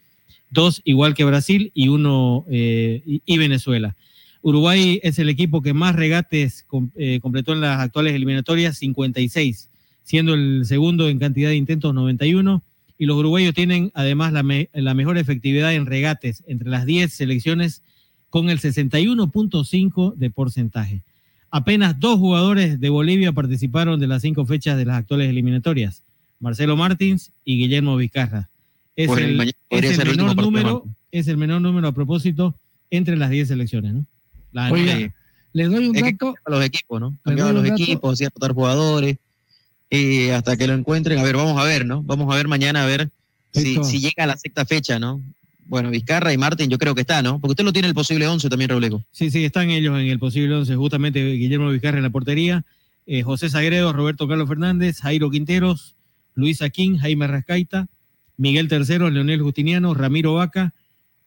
[0.51, 3.97] Dos igual que Brasil y uno eh, y, Venezuela.
[4.43, 9.69] Uruguay es el equipo que más regates eh, completó en las actuales eliminatorias, 56,
[10.05, 12.63] siendo el segundo en cantidad de intentos, 91.
[12.99, 17.13] Y los uruguayos tienen además la, me- la mejor efectividad en regates entre las 10
[17.13, 17.83] selecciones
[18.31, 21.03] con el 61.5 de porcentaje.
[21.51, 26.03] Apenas dos jugadores de Bolivia participaron de las cinco fechas de las actuales eliminatorias,
[26.41, 28.49] Marcelo Martins y Guillermo Vizcarra.
[28.97, 32.55] Es Bueno, el, es el menor número, es el menor número a propósito
[32.91, 34.07] entre las 10 selecciones, ¿no?
[34.53, 35.13] La- Oiga,
[35.53, 36.35] le doy un dato.
[36.45, 37.17] cambiaban los equipos, ¿no?
[37.23, 37.83] Cambiaban los dato.
[37.83, 39.17] equipos, hacían rotar jugadores,
[39.91, 41.19] y hasta que lo encuentren.
[41.19, 42.03] A ver, vamos a ver, ¿no?
[42.03, 43.11] Vamos a ver mañana a ver
[43.53, 45.23] si, llega a la sexta fecha, ¿no?
[45.67, 47.41] Bueno, Vizcarra y Martín yo creo que está, ¿no?
[47.41, 49.05] Porque usted lo tiene el posible 11 también, Robleco.
[49.11, 52.65] Sí, sí, están ellos en el posible 11, justamente Guillermo Vizcarra en la portería,
[53.07, 55.97] eh, José Sagredo, Roberto Carlos Fernández, Jairo Quinteros,
[56.35, 57.89] Luis Aquín, Jaime Rascaita,
[58.37, 60.73] Miguel Tercero, Leonel Justiniano, Ramiro Vaca,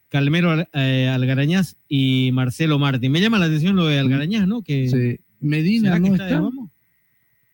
[0.08, 3.12] Calmero eh, Algarañaz y Marcelo Martín.
[3.12, 4.62] Me llama la atención lo de Algarañaz, ¿no?
[4.62, 5.24] Que Sí.
[5.40, 6.42] Medina ¿Será que no está.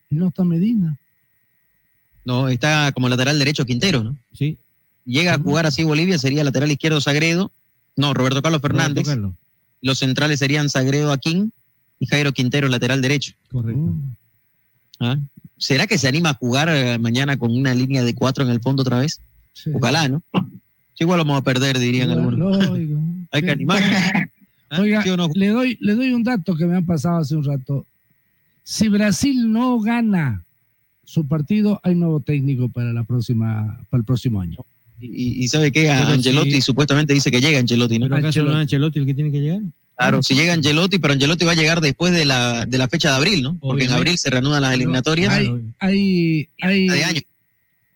[0.09, 0.97] No está Medina.
[2.25, 4.17] No, está como lateral derecho Quintero, ¿no?
[4.33, 4.57] Sí.
[5.05, 7.51] Llega a jugar así Bolivia, sería lateral izquierdo Sagredo.
[7.95, 9.05] No, Roberto Carlos Fernández.
[9.05, 9.33] Roberto Carlos.
[9.81, 11.53] Los centrales serían Sagredo Aquín
[11.99, 13.33] y Jairo Quintero, lateral derecho.
[13.51, 13.93] Correcto.
[14.99, 15.17] ¿Ah?
[15.57, 18.61] ¿Será que se anima a jugar eh, mañana con una línea de cuatro en el
[18.61, 19.19] fondo otra vez?
[19.53, 19.71] Sí.
[19.73, 20.21] Ojalá, ¿no?
[20.33, 22.69] Sí, igual vamos a perder, dirían algunos.
[23.31, 23.81] Hay que animar.
[24.69, 24.81] ¿Ah?
[24.81, 25.29] Oiga, ¿Sí o no?
[25.33, 27.85] le, doy, le doy un dato que me han pasado hace un rato.
[28.69, 30.43] Si Brasil no gana
[31.05, 34.57] su partido, hay nuevo técnico para, la próxima, para el próximo año.
[34.99, 35.89] Y, y ¿sabe qué?
[35.89, 38.07] A Angelotti supuestamente dice que llega Angelotti, ¿no?
[38.07, 39.61] ¿Pero acaso no es Ancelotti el que tiene que llegar?
[39.95, 43.11] Claro, si llega Angelotti, pero Angelotti va a llegar después de la, de la fecha
[43.11, 43.57] de abril, ¿no?
[43.57, 45.33] Porque en abril se reanudan las eliminatorias.
[45.33, 45.49] Hay,
[45.79, 47.21] hay, hay, de año.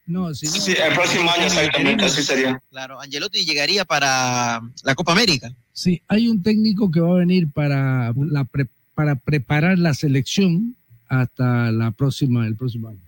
[0.07, 2.61] No, si no- Sí, el próximo año exactamente así sería.
[2.71, 5.51] Claro, Angelotti llegaría para la Copa América.
[5.73, 10.75] Sí, hay un técnico que va a venir para, la pre- para preparar la selección
[11.07, 12.99] hasta la próxima, el próximo año.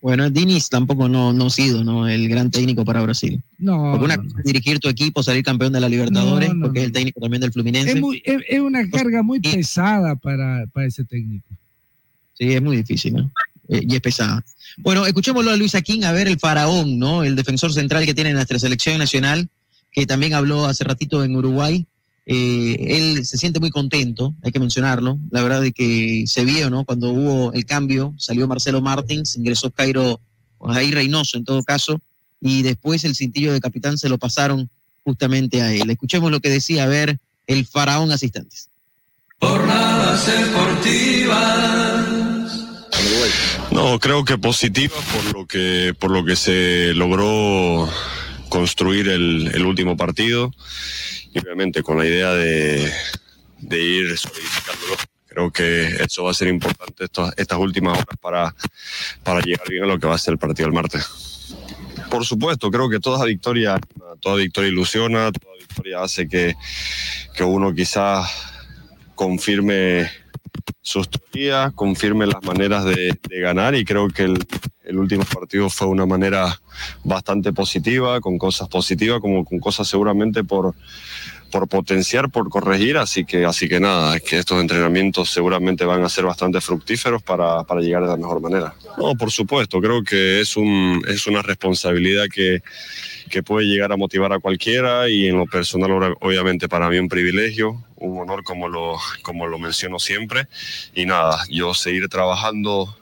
[0.00, 2.06] Bueno, Diniz tampoco no, no ha sido ¿no?
[2.08, 3.42] el gran técnico para Brasil.
[3.58, 6.54] No, Porque una no, cosa es dirigir tu equipo, salir campeón de la Libertadores, No,
[6.54, 7.92] no, porque es el técnico también del Fluminense.
[7.92, 11.48] es, muy- es- es una carga muy pesada para, para ese técnico.
[12.34, 13.30] Sí, es muy difícil, ¿no?
[13.68, 14.44] eh, y es pesada.
[14.78, 17.24] Bueno, escuchémoslo a Luis Aquín, a ver el faraón, ¿no?
[17.24, 19.48] El defensor central que tiene nuestra selección nacional,
[19.90, 21.84] que también habló hace ratito en Uruguay.
[22.30, 25.18] Eh, él se siente muy contento, hay que mencionarlo.
[25.30, 26.84] La verdad de que se vio, ¿no?
[26.84, 30.20] Cuando hubo el cambio, salió Marcelo Martins, ingresó Cairo,
[30.60, 32.02] ahí Reynoso en todo caso,
[32.38, 34.68] y después el cintillo de capitán se lo pasaron
[35.04, 35.88] justamente a él.
[35.88, 38.68] Escuchemos lo que decía, a ver, el faraón asistentes.
[39.40, 41.88] Jornadas deportivas.
[43.70, 47.88] No, creo que positiva por lo que por lo que se logró
[48.48, 50.50] construir el, el último partido
[51.32, 52.90] y obviamente con la idea de,
[53.58, 54.96] de ir solidificándolo.
[55.26, 58.54] Creo que eso va a ser importante estos- estas últimas horas para,
[59.22, 61.06] para llegar bien a lo que va a ser el partido del martes.
[62.10, 63.78] Por supuesto, creo que toda victoria,
[64.20, 66.54] toda victoria ilusiona, toda victoria hace que,
[67.36, 68.28] que uno quizás
[69.14, 70.10] confirme
[70.82, 74.38] sus teorías, confirme las maneras de, ganar y creo que el,
[74.84, 76.60] el último partido fue una manera
[77.04, 80.74] bastante positiva, con cosas positivas, como con cosas seguramente por,
[81.50, 86.02] por potenciar, por corregir, así que, así que nada, es que estos entrenamientos seguramente van
[86.04, 88.74] a ser bastante fructíferos para, para llegar de la mejor manera.
[88.96, 92.62] No, por supuesto, creo que es, un, es una responsabilidad que,
[93.28, 97.08] que puede llegar a motivar a cualquiera y en lo personal obviamente para mí un
[97.08, 100.48] privilegio, un honor como lo, como lo menciono siempre
[100.94, 102.94] y nada, yo seguir trabajando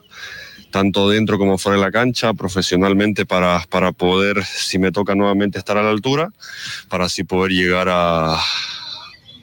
[0.71, 5.57] tanto dentro como fuera de la cancha, profesionalmente para, para poder, si me toca nuevamente
[5.57, 6.29] estar a la altura,
[6.89, 8.37] para así poder llegar a,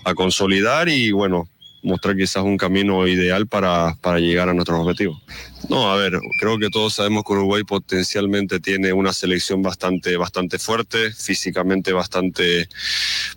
[0.05, 1.49] a consolidar y bueno,
[1.83, 5.21] mostrar quizás un camino ideal para, para llegar a nuestros objetivos.
[5.69, 10.59] No, a ver, creo que todos sabemos que Uruguay potencialmente tiene una selección bastante, bastante
[10.59, 12.69] fuerte, físicamente bastante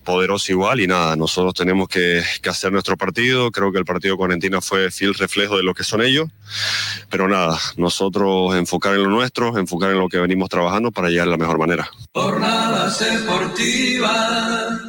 [0.04, 4.18] poderosa igual y nada, nosotros tenemos que, que hacer nuestro partido, creo que el partido
[4.18, 6.30] con Argentina fue fiel reflejo de lo que son ellos,
[7.10, 11.26] pero nada, nosotros enfocar en lo nuestro, enfocar en lo que venimos trabajando para llegar
[11.28, 11.90] de la mejor manera.
[12.14, 14.82] Jornadas deportivas.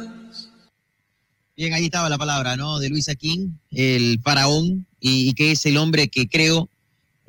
[1.55, 2.79] Bien, ahí estaba la palabra, ¿no?
[2.79, 6.69] De Luis Aquín, el faraón, y, y que es el hombre que creo,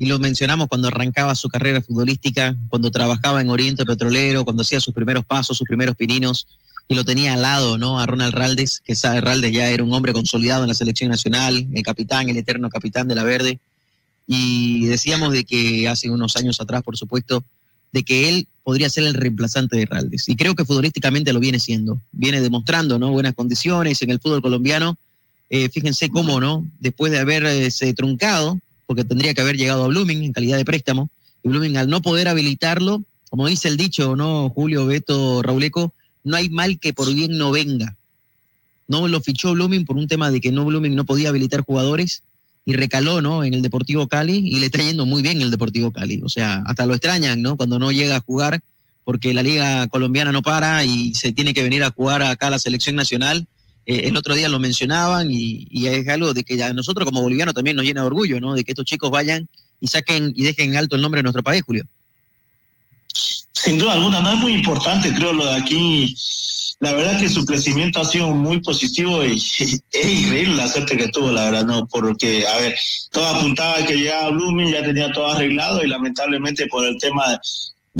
[0.00, 4.80] y lo mencionamos cuando arrancaba su carrera futbolística, cuando trabajaba en Oriente Petrolero, cuando hacía
[4.80, 6.46] sus primeros pasos, sus primeros pininos,
[6.88, 8.00] y lo tenía al lado, ¿no?
[8.00, 11.66] A Ronald Raldes, que sabe, Raldes ya era un hombre consolidado en la selección nacional,
[11.70, 13.58] el capitán, el eterno capitán de la Verde,
[14.26, 17.44] y decíamos de que hace unos años atrás, por supuesto,
[17.92, 20.30] de que él podría ser el reemplazante de Raldes.
[20.30, 22.00] Y creo que futbolísticamente lo viene siendo.
[22.10, 23.10] Viene demostrando ¿no?
[23.10, 24.96] buenas condiciones en el fútbol colombiano.
[25.50, 26.66] Eh, fíjense cómo, ¿no?
[26.78, 28.58] Después de haberse truncado,
[28.90, 31.10] porque tendría que haber llegado a Blooming en calidad de préstamo,
[31.44, 34.50] y Blooming al no poder habilitarlo, como dice el dicho, ¿no?
[34.50, 35.94] Julio, Beto, Rauleco,
[36.24, 37.96] no hay mal que por bien no venga.
[38.88, 42.24] No lo fichó Blooming por un tema de que no Blooming no podía habilitar jugadores
[42.64, 43.44] y recaló, ¿no?
[43.44, 46.20] En el Deportivo Cali y le está yendo muy bien el Deportivo Cali.
[46.24, 47.56] O sea, hasta lo extrañan, ¿no?
[47.56, 48.60] Cuando no llega a jugar
[49.04, 52.50] porque la liga colombiana no para y se tiene que venir a jugar acá a
[52.50, 53.46] la selección nacional.
[53.90, 57.54] Eh, el otro día lo mencionaban y, es algo de que ya nosotros como bolivianos
[57.54, 58.54] también nos llena de orgullo, ¿no?
[58.54, 59.48] De que estos chicos vayan
[59.80, 61.82] y saquen y dejen en alto el nombre de nuestro país, Julio.
[63.52, 66.14] Sin duda alguna, no es muy importante, creo, lo de aquí.
[66.78, 71.08] La verdad que su crecimiento ha sido muy positivo y es increíble la suerte que
[71.08, 72.76] tuvo, la verdad, no, porque, a ver,
[73.10, 77.40] todo apuntaba a que llegaba Blooming, ya tenía todo arreglado y lamentablemente por el tema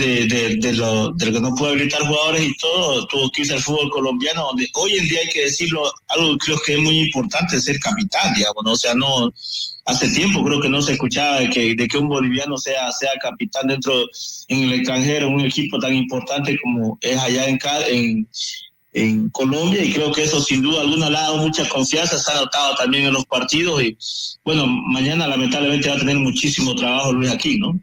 [0.05, 3.55] de, de lo, de lo que no puede habilitar jugadores y todo, tuvo que irse
[3.55, 6.81] al fútbol colombiano, donde hoy en día hay que decirlo, algo que creo que es
[6.81, 9.33] muy importante, ser capitán, digamos, o sea, no,
[9.85, 13.11] hace tiempo creo que no se escuchaba de que, de que un boliviano sea, sea
[13.21, 14.07] capitán dentro,
[14.49, 17.59] en el extranjero, un equipo tan importante como es allá en,
[17.89, 18.29] en,
[18.93, 22.33] en Colombia y creo que eso sin duda alguna le ha dado mucha confianza, se
[22.33, 23.97] ha notado también en los partidos y
[24.45, 27.79] bueno, mañana lamentablemente va a tener muchísimo trabajo Luis aquí, ¿no?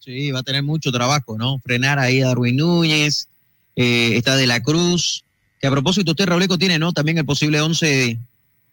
[0.00, 1.58] Sí, va a tener mucho trabajo, ¿no?
[1.58, 3.28] Frenar ahí a Darwin Núñez,
[3.76, 5.24] eh, está De la Cruz,
[5.60, 6.92] que a propósito usted, Rauleco, tiene, ¿no?
[6.92, 8.18] También el posible 11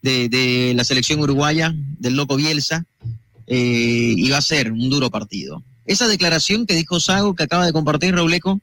[0.02, 2.86] de, de la selección uruguaya, del Loco Bielsa,
[3.46, 5.62] eh, y va a ser un duro partido.
[5.84, 8.60] Esa declaración que dijo Sago, que acaba de compartir Rauleco,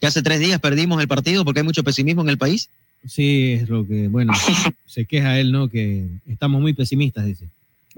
[0.00, 2.68] que hace tres días perdimos el partido porque hay mucho pesimismo en el país.
[3.06, 4.32] Sí, es lo que, bueno,
[4.86, 5.68] se queja él, ¿no?
[5.68, 7.48] Que estamos muy pesimistas, dice.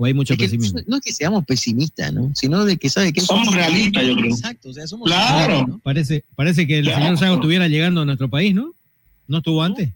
[0.02, 0.80] O hay mucho Es que pesimismo.
[0.86, 2.32] no es que seamos pesimistas, ¿no?
[2.34, 4.30] Sino de que sabe que Somos realistas, yo creo.
[4.34, 5.66] Exacto, o sea, somos Claro.
[5.66, 5.78] ¿no?
[5.80, 7.02] Parece, parece que el Claro.
[7.02, 8.72] señor Sago estuviera llegando a nuestro país, ¿no?
[9.28, 9.90] ¿No estuvo antes?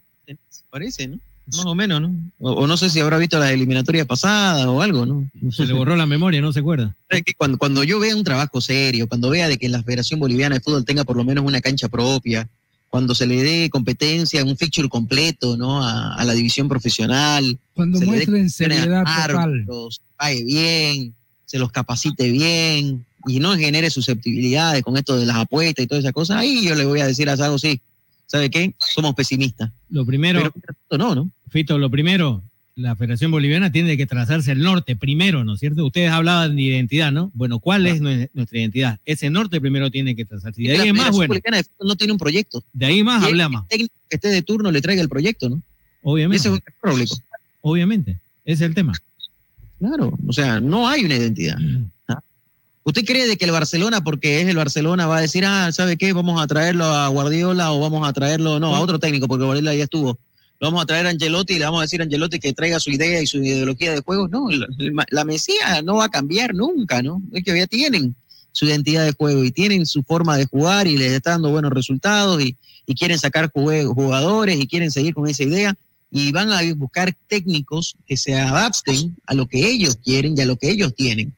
[0.69, 1.17] Parece, ¿no?
[1.47, 2.13] Más o menos, ¿no?
[2.39, 5.27] O, o no sé si habrá visto las eliminatorias pasadas o algo, ¿no?
[5.51, 6.95] Se le borró la memoria, no se acuerda.
[7.09, 10.19] Es que cuando, cuando yo vea un trabajo serio, cuando vea de que la Federación
[10.19, 12.47] Boliviana de Fútbol tenga por lo menos una cancha propia,
[12.95, 15.83] cuando se le dé competencia, un fixture completo, ¿no?
[15.83, 17.59] A, a la división profesional.
[17.73, 19.35] Cuando se le muestren a seriedad total.
[19.35, 21.13] árbitros, pague bien,
[21.45, 23.05] se los capacite bien.
[23.27, 26.73] y no genere susceptibilidades con esto de las apuestas y todas esas cosas, ahí yo
[26.73, 27.81] le voy a decir a Sago, sí,
[28.27, 28.73] ¿sabe qué?
[28.79, 29.71] Somos pesimistas.
[29.89, 30.53] Lo primero,
[30.87, 31.29] Pero no, ¿no?
[31.49, 32.43] Fito, lo primero,
[32.75, 35.85] la Federación Boliviana tiene que trazarse el norte primero, ¿no es cierto?
[35.85, 37.31] Ustedes hablaban de identidad, ¿no?
[37.33, 38.99] Bueno, ¿cuál es nue- nuestra identidad?
[39.05, 40.61] Ese norte primero tiene que trazarse.
[40.61, 41.33] Y de la ahí en más, bueno,
[41.81, 42.61] no tiene un proyecto.
[42.73, 43.67] de ahí más Y el hablamos.
[43.69, 45.61] técnico que esté de turno le traiga el proyecto, ¿no?
[46.03, 46.37] Obviamente.
[46.37, 47.11] Ese es un problema.
[47.61, 48.11] Obviamente.
[48.43, 48.93] Ese es el tema.
[49.79, 51.57] Claro, o sea, no hay una identidad.
[52.09, 52.19] ¿ah?
[52.83, 55.95] ¿Usted cree de que el Barcelona, porque es el Barcelona, va a decir, ah, ¿sabe
[55.95, 56.11] qué?
[56.11, 59.73] Vamos a traerlo a Guardiola o vamos a traerlo, no, a otro técnico, porque Guardiola
[59.75, 60.19] ya estuvo.
[60.59, 62.89] Vamos a traer a Angelotti y le vamos a decir a Angelotti que traiga su
[62.89, 64.27] idea y su ideología de juego.
[64.27, 64.67] No, la,
[65.09, 67.21] la Mesía no va a cambiar nunca, ¿no?
[67.33, 68.15] Es que ya tienen
[68.51, 71.73] su identidad de juego y tienen su forma de jugar y les está dando buenos
[71.73, 72.55] resultados y,
[72.87, 75.75] y quieren sacar jugadores y quieren seguir con esa idea
[76.09, 80.45] y van a buscar técnicos que se adapten a lo que ellos quieren y a
[80.45, 81.33] lo que ellos tienen,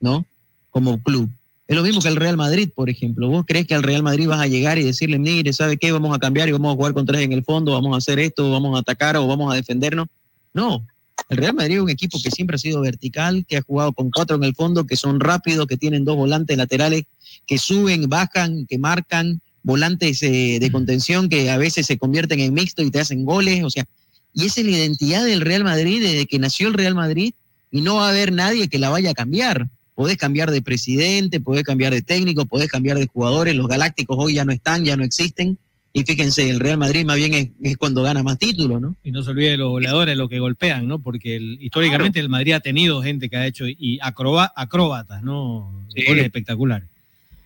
[0.00, 0.24] ¿no?
[0.70, 1.28] Como club.
[1.72, 3.30] Es lo mismo que el Real Madrid, por ejemplo.
[3.30, 5.90] ¿Vos crees que al Real Madrid vas a llegar y decirle, mire, ¿sabe qué?
[5.90, 8.18] Vamos a cambiar y vamos a jugar con tres en el fondo, vamos a hacer
[8.18, 10.06] esto, vamos a atacar o vamos a defendernos?
[10.52, 10.86] No.
[11.30, 14.10] El Real Madrid es un equipo que siempre ha sido vertical, que ha jugado con
[14.10, 17.04] cuatro en el fondo, que son rápidos, que tienen dos volantes laterales,
[17.46, 22.52] que suben, bajan, que marcan, volantes eh, de contención que a veces se convierten en
[22.52, 23.64] mixto y te hacen goles.
[23.64, 23.86] O sea,
[24.34, 27.32] y esa es la identidad del Real Madrid desde que nació el Real Madrid
[27.70, 29.70] y no va a haber nadie que la vaya a cambiar.
[29.94, 33.54] Podés cambiar de presidente, podés cambiar de técnico, podés cambiar de jugadores.
[33.54, 35.58] Los galácticos hoy ya no están, ya no existen.
[35.92, 38.96] Y fíjense, el Real Madrid más bien es, es cuando gana más títulos, ¿no?
[39.04, 40.98] Y no se olvide de los goleadores, los que golpean, ¿no?
[41.00, 45.84] Porque el- históricamente el Madrid ha tenido gente que ha hecho y acroba- acróbatas, ¿no?
[45.94, 46.04] Sí.
[46.06, 46.88] Goles espectaculares.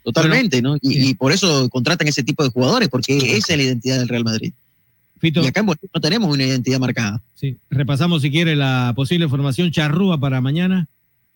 [0.04, 0.76] Totalmente, ¿no?
[0.80, 4.08] Y, y por eso contratan ese tipo de jugadores, porque esa es la identidad del
[4.08, 4.52] Real Madrid.
[5.18, 5.42] Fito.
[5.42, 7.20] Y acá en Bolivia no tenemos una identidad marcada.
[7.34, 7.56] Sí.
[7.70, 10.86] Repasamos si quiere la posible formación charrúa para mañana.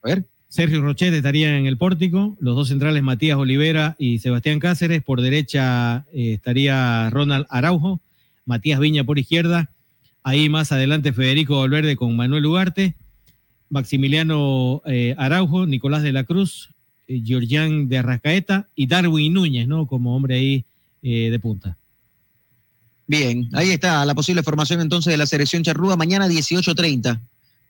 [0.04, 0.24] A ver.
[0.50, 5.22] Sergio Rochete estaría en el pórtico, los dos centrales Matías Olivera y Sebastián Cáceres, por
[5.22, 8.00] derecha eh, estaría Ronald Araujo,
[8.44, 9.70] Matías Viña por izquierda,
[10.22, 12.94] ahí más adelante Federico Valverde con Manuel Ugarte,
[13.70, 16.68] Maximiliano eh, Araujo, Nicolás de la Cruz,
[17.06, 19.86] eh, de Arrascaeta y Darwin Núñez, ¿no?
[19.86, 20.64] Como hombre ahí
[21.02, 21.76] eh, de punta.
[23.06, 27.18] Bien, ahí está la posible formación entonces de la selección charrúa mañana 18.30.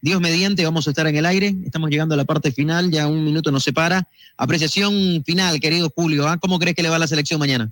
[0.03, 1.55] Dios mediante, vamos a estar en el aire.
[1.65, 4.09] Estamos llegando a la parte final, ya un minuto nos separa.
[4.37, 6.27] Apreciación final, querido Julio.
[6.27, 6.39] ¿ah?
[6.39, 7.71] ¿Cómo crees que le va a la selección mañana?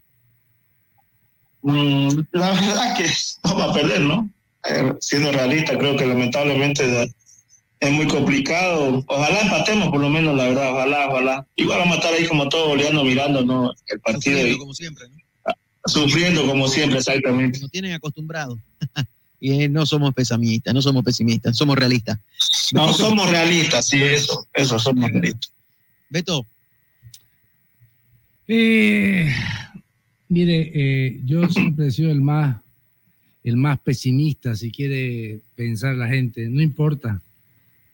[1.62, 3.06] Mm, la verdad que
[3.42, 4.28] vamos a perder, ¿no?
[4.68, 7.10] Eh, siendo realista, creo que lamentablemente
[7.80, 9.02] es muy complicado.
[9.08, 11.46] Ojalá empatemos por lo menos, la verdad, ojalá, ojalá.
[11.56, 13.72] Igual vamos a estar ahí como todos oleando, mirando, ¿no?
[13.86, 14.36] El partido.
[14.36, 15.16] Sufriendo y- como siempre, ¿no?
[15.86, 17.60] Sufriendo como siempre, exactamente.
[17.60, 18.58] Nos tienen acostumbrados.
[19.40, 22.18] Y eh, no somos pesimistas, no somos pesimistas, somos realistas.
[22.72, 25.52] No, somos realistas, sí, eso, eso, somos realistas.
[26.10, 26.46] Beto,
[28.50, 29.30] Eh,
[30.28, 32.56] mire, eh, yo siempre he sido el más,
[33.44, 37.20] el más pesimista, si quiere pensar la gente, no importa.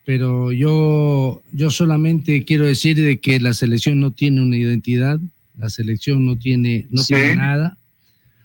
[0.06, 5.18] Pero yo, yo solamente quiero decir de que la selección no tiene una identidad,
[5.58, 7.14] la selección no tiene, no Sí.
[7.14, 7.76] tiene nada,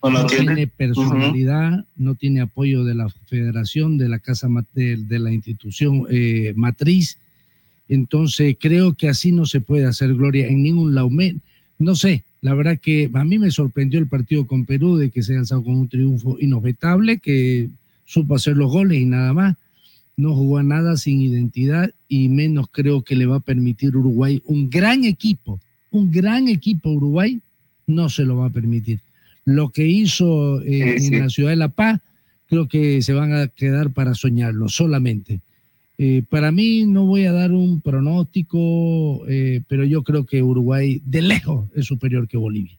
[0.02, 0.46] No tiene.
[0.46, 6.06] tiene personalidad, no tiene apoyo de la federación, de la casa de, de la institución
[6.10, 7.18] eh, matriz.
[7.88, 11.10] Entonces creo que así no se puede hacer gloria en ningún lado.
[11.78, 15.22] No sé, la verdad que a mí me sorprendió el partido con Perú de que
[15.22, 17.68] se ha alzado con un triunfo inobjetable, que
[18.06, 19.56] supo hacer los goles y nada más.
[20.16, 24.42] No jugó a nada sin identidad y menos creo que le va a permitir Uruguay
[24.46, 25.60] un gran equipo,
[25.90, 27.40] un gran equipo Uruguay,
[27.86, 29.00] no se lo va a permitir.
[29.44, 31.14] Lo que hizo eh, Sí, sí.
[31.14, 32.00] en la ciudad de La Paz,
[32.48, 35.40] creo que se van a quedar para soñarlo solamente.
[35.98, 41.00] Eh, para mí no voy a dar un pronóstico, eh, pero yo creo que Uruguay
[41.04, 42.72] de lejos es superior que Bolivia.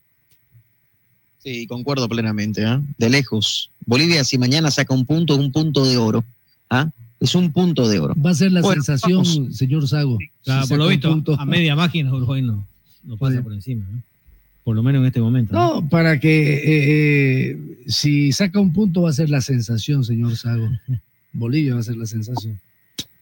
[1.40, 2.82] sí, concuerdo plenamente, ¿ah?
[2.98, 3.70] de lejos.
[3.86, 6.24] Bolivia, si mañana saca un punto, es un punto de oro.
[6.70, 6.90] ¿ah?
[7.20, 8.16] Es un punto de oro.
[8.16, 9.56] Va a ser la Bueno, sensación, vamos.
[9.58, 10.18] señor Sago.
[10.44, 11.40] Si por lo visto, punto.
[11.40, 12.66] a media máquina Uruguay no,
[13.04, 14.02] no pasa por encima, ¿no?
[14.64, 15.54] Por lo menos en este momento.
[15.54, 15.82] ¿no?
[15.82, 17.58] No, para que eh, eh,
[17.88, 20.70] si saca un punto va a ser la sensación, señor Sago.
[21.34, 22.60] Bolivia va a ser la sensación.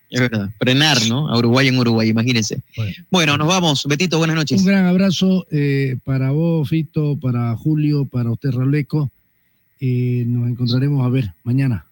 [0.09, 0.49] Es verdad.
[0.57, 1.29] Frenar, ¿no?
[1.29, 2.61] A Uruguay en Uruguay, imagínense.
[2.75, 2.93] Bueno.
[3.11, 3.85] Bueno, nos vamos.
[3.87, 4.59] Betito, buenas noches.
[4.59, 9.11] Un gran abrazo eh, para vos, Fito, para Julio, para usted, Raleco.
[9.79, 11.85] Eh, nos encontraremos a ver mañana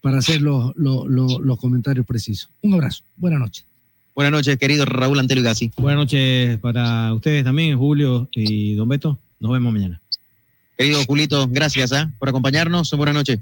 [0.00, 2.48] para hacer los, los- los- los comentarios precisos.
[2.62, 3.04] Un abrazo.
[3.18, 3.64] Buenas noches.
[4.14, 5.72] Buenas noches, querido Raúl Antelo Gassi.
[5.76, 9.18] Buenas noches para ustedes también, Julio y Don Beto.
[9.40, 10.00] Nos vemos mañana.
[10.78, 12.08] Querido Julito, gracias ¿ah?
[12.20, 12.92] por acompañarnos.
[12.92, 13.40] Buenas noches.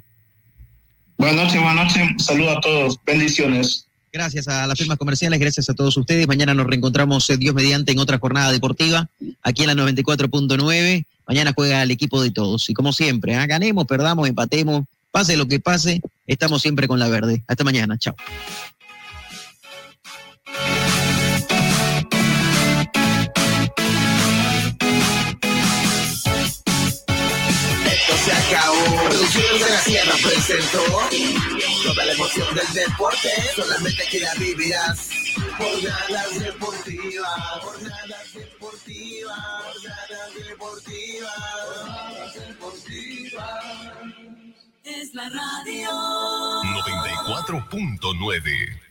[1.19, 2.25] Buenas noches, buenas noches.
[2.25, 2.99] Saludos a todos.
[3.05, 3.87] Bendiciones.
[4.11, 6.27] Gracias a las firmas comerciales, gracias a todos ustedes.
[6.27, 9.09] Mañana nos reencontramos, eh, Dios mediante, en otra jornada deportiva,
[9.43, 11.05] aquí en la 94.9.
[11.29, 12.71] Mañana juega el equipo de todos.
[12.71, 13.47] Y como siempre, ¿ah?
[13.47, 17.43] ganemos, perdamos, empatemos, pase lo que pase, estamos siempre con la verde.
[17.47, 18.17] Hasta mañana, chao.
[28.55, 29.09] Acabó.
[29.09, 30.83] Producciones de la Sierra presentó
[31.83, 33.31] toda la emoción del deporte.
[33.57, 35.09] Solamente que la vivirás.
[35.57, 37.41] Jornadas deportivas.
[37.63, 39.39] Jornadas deportivas.
[39.65, 41.33] Jornadas deportivas.
[41.65, 43.65] Jornadas deportivas.
[44.85, 45.91] Es la radio.
[46.63, 48.82] 94.9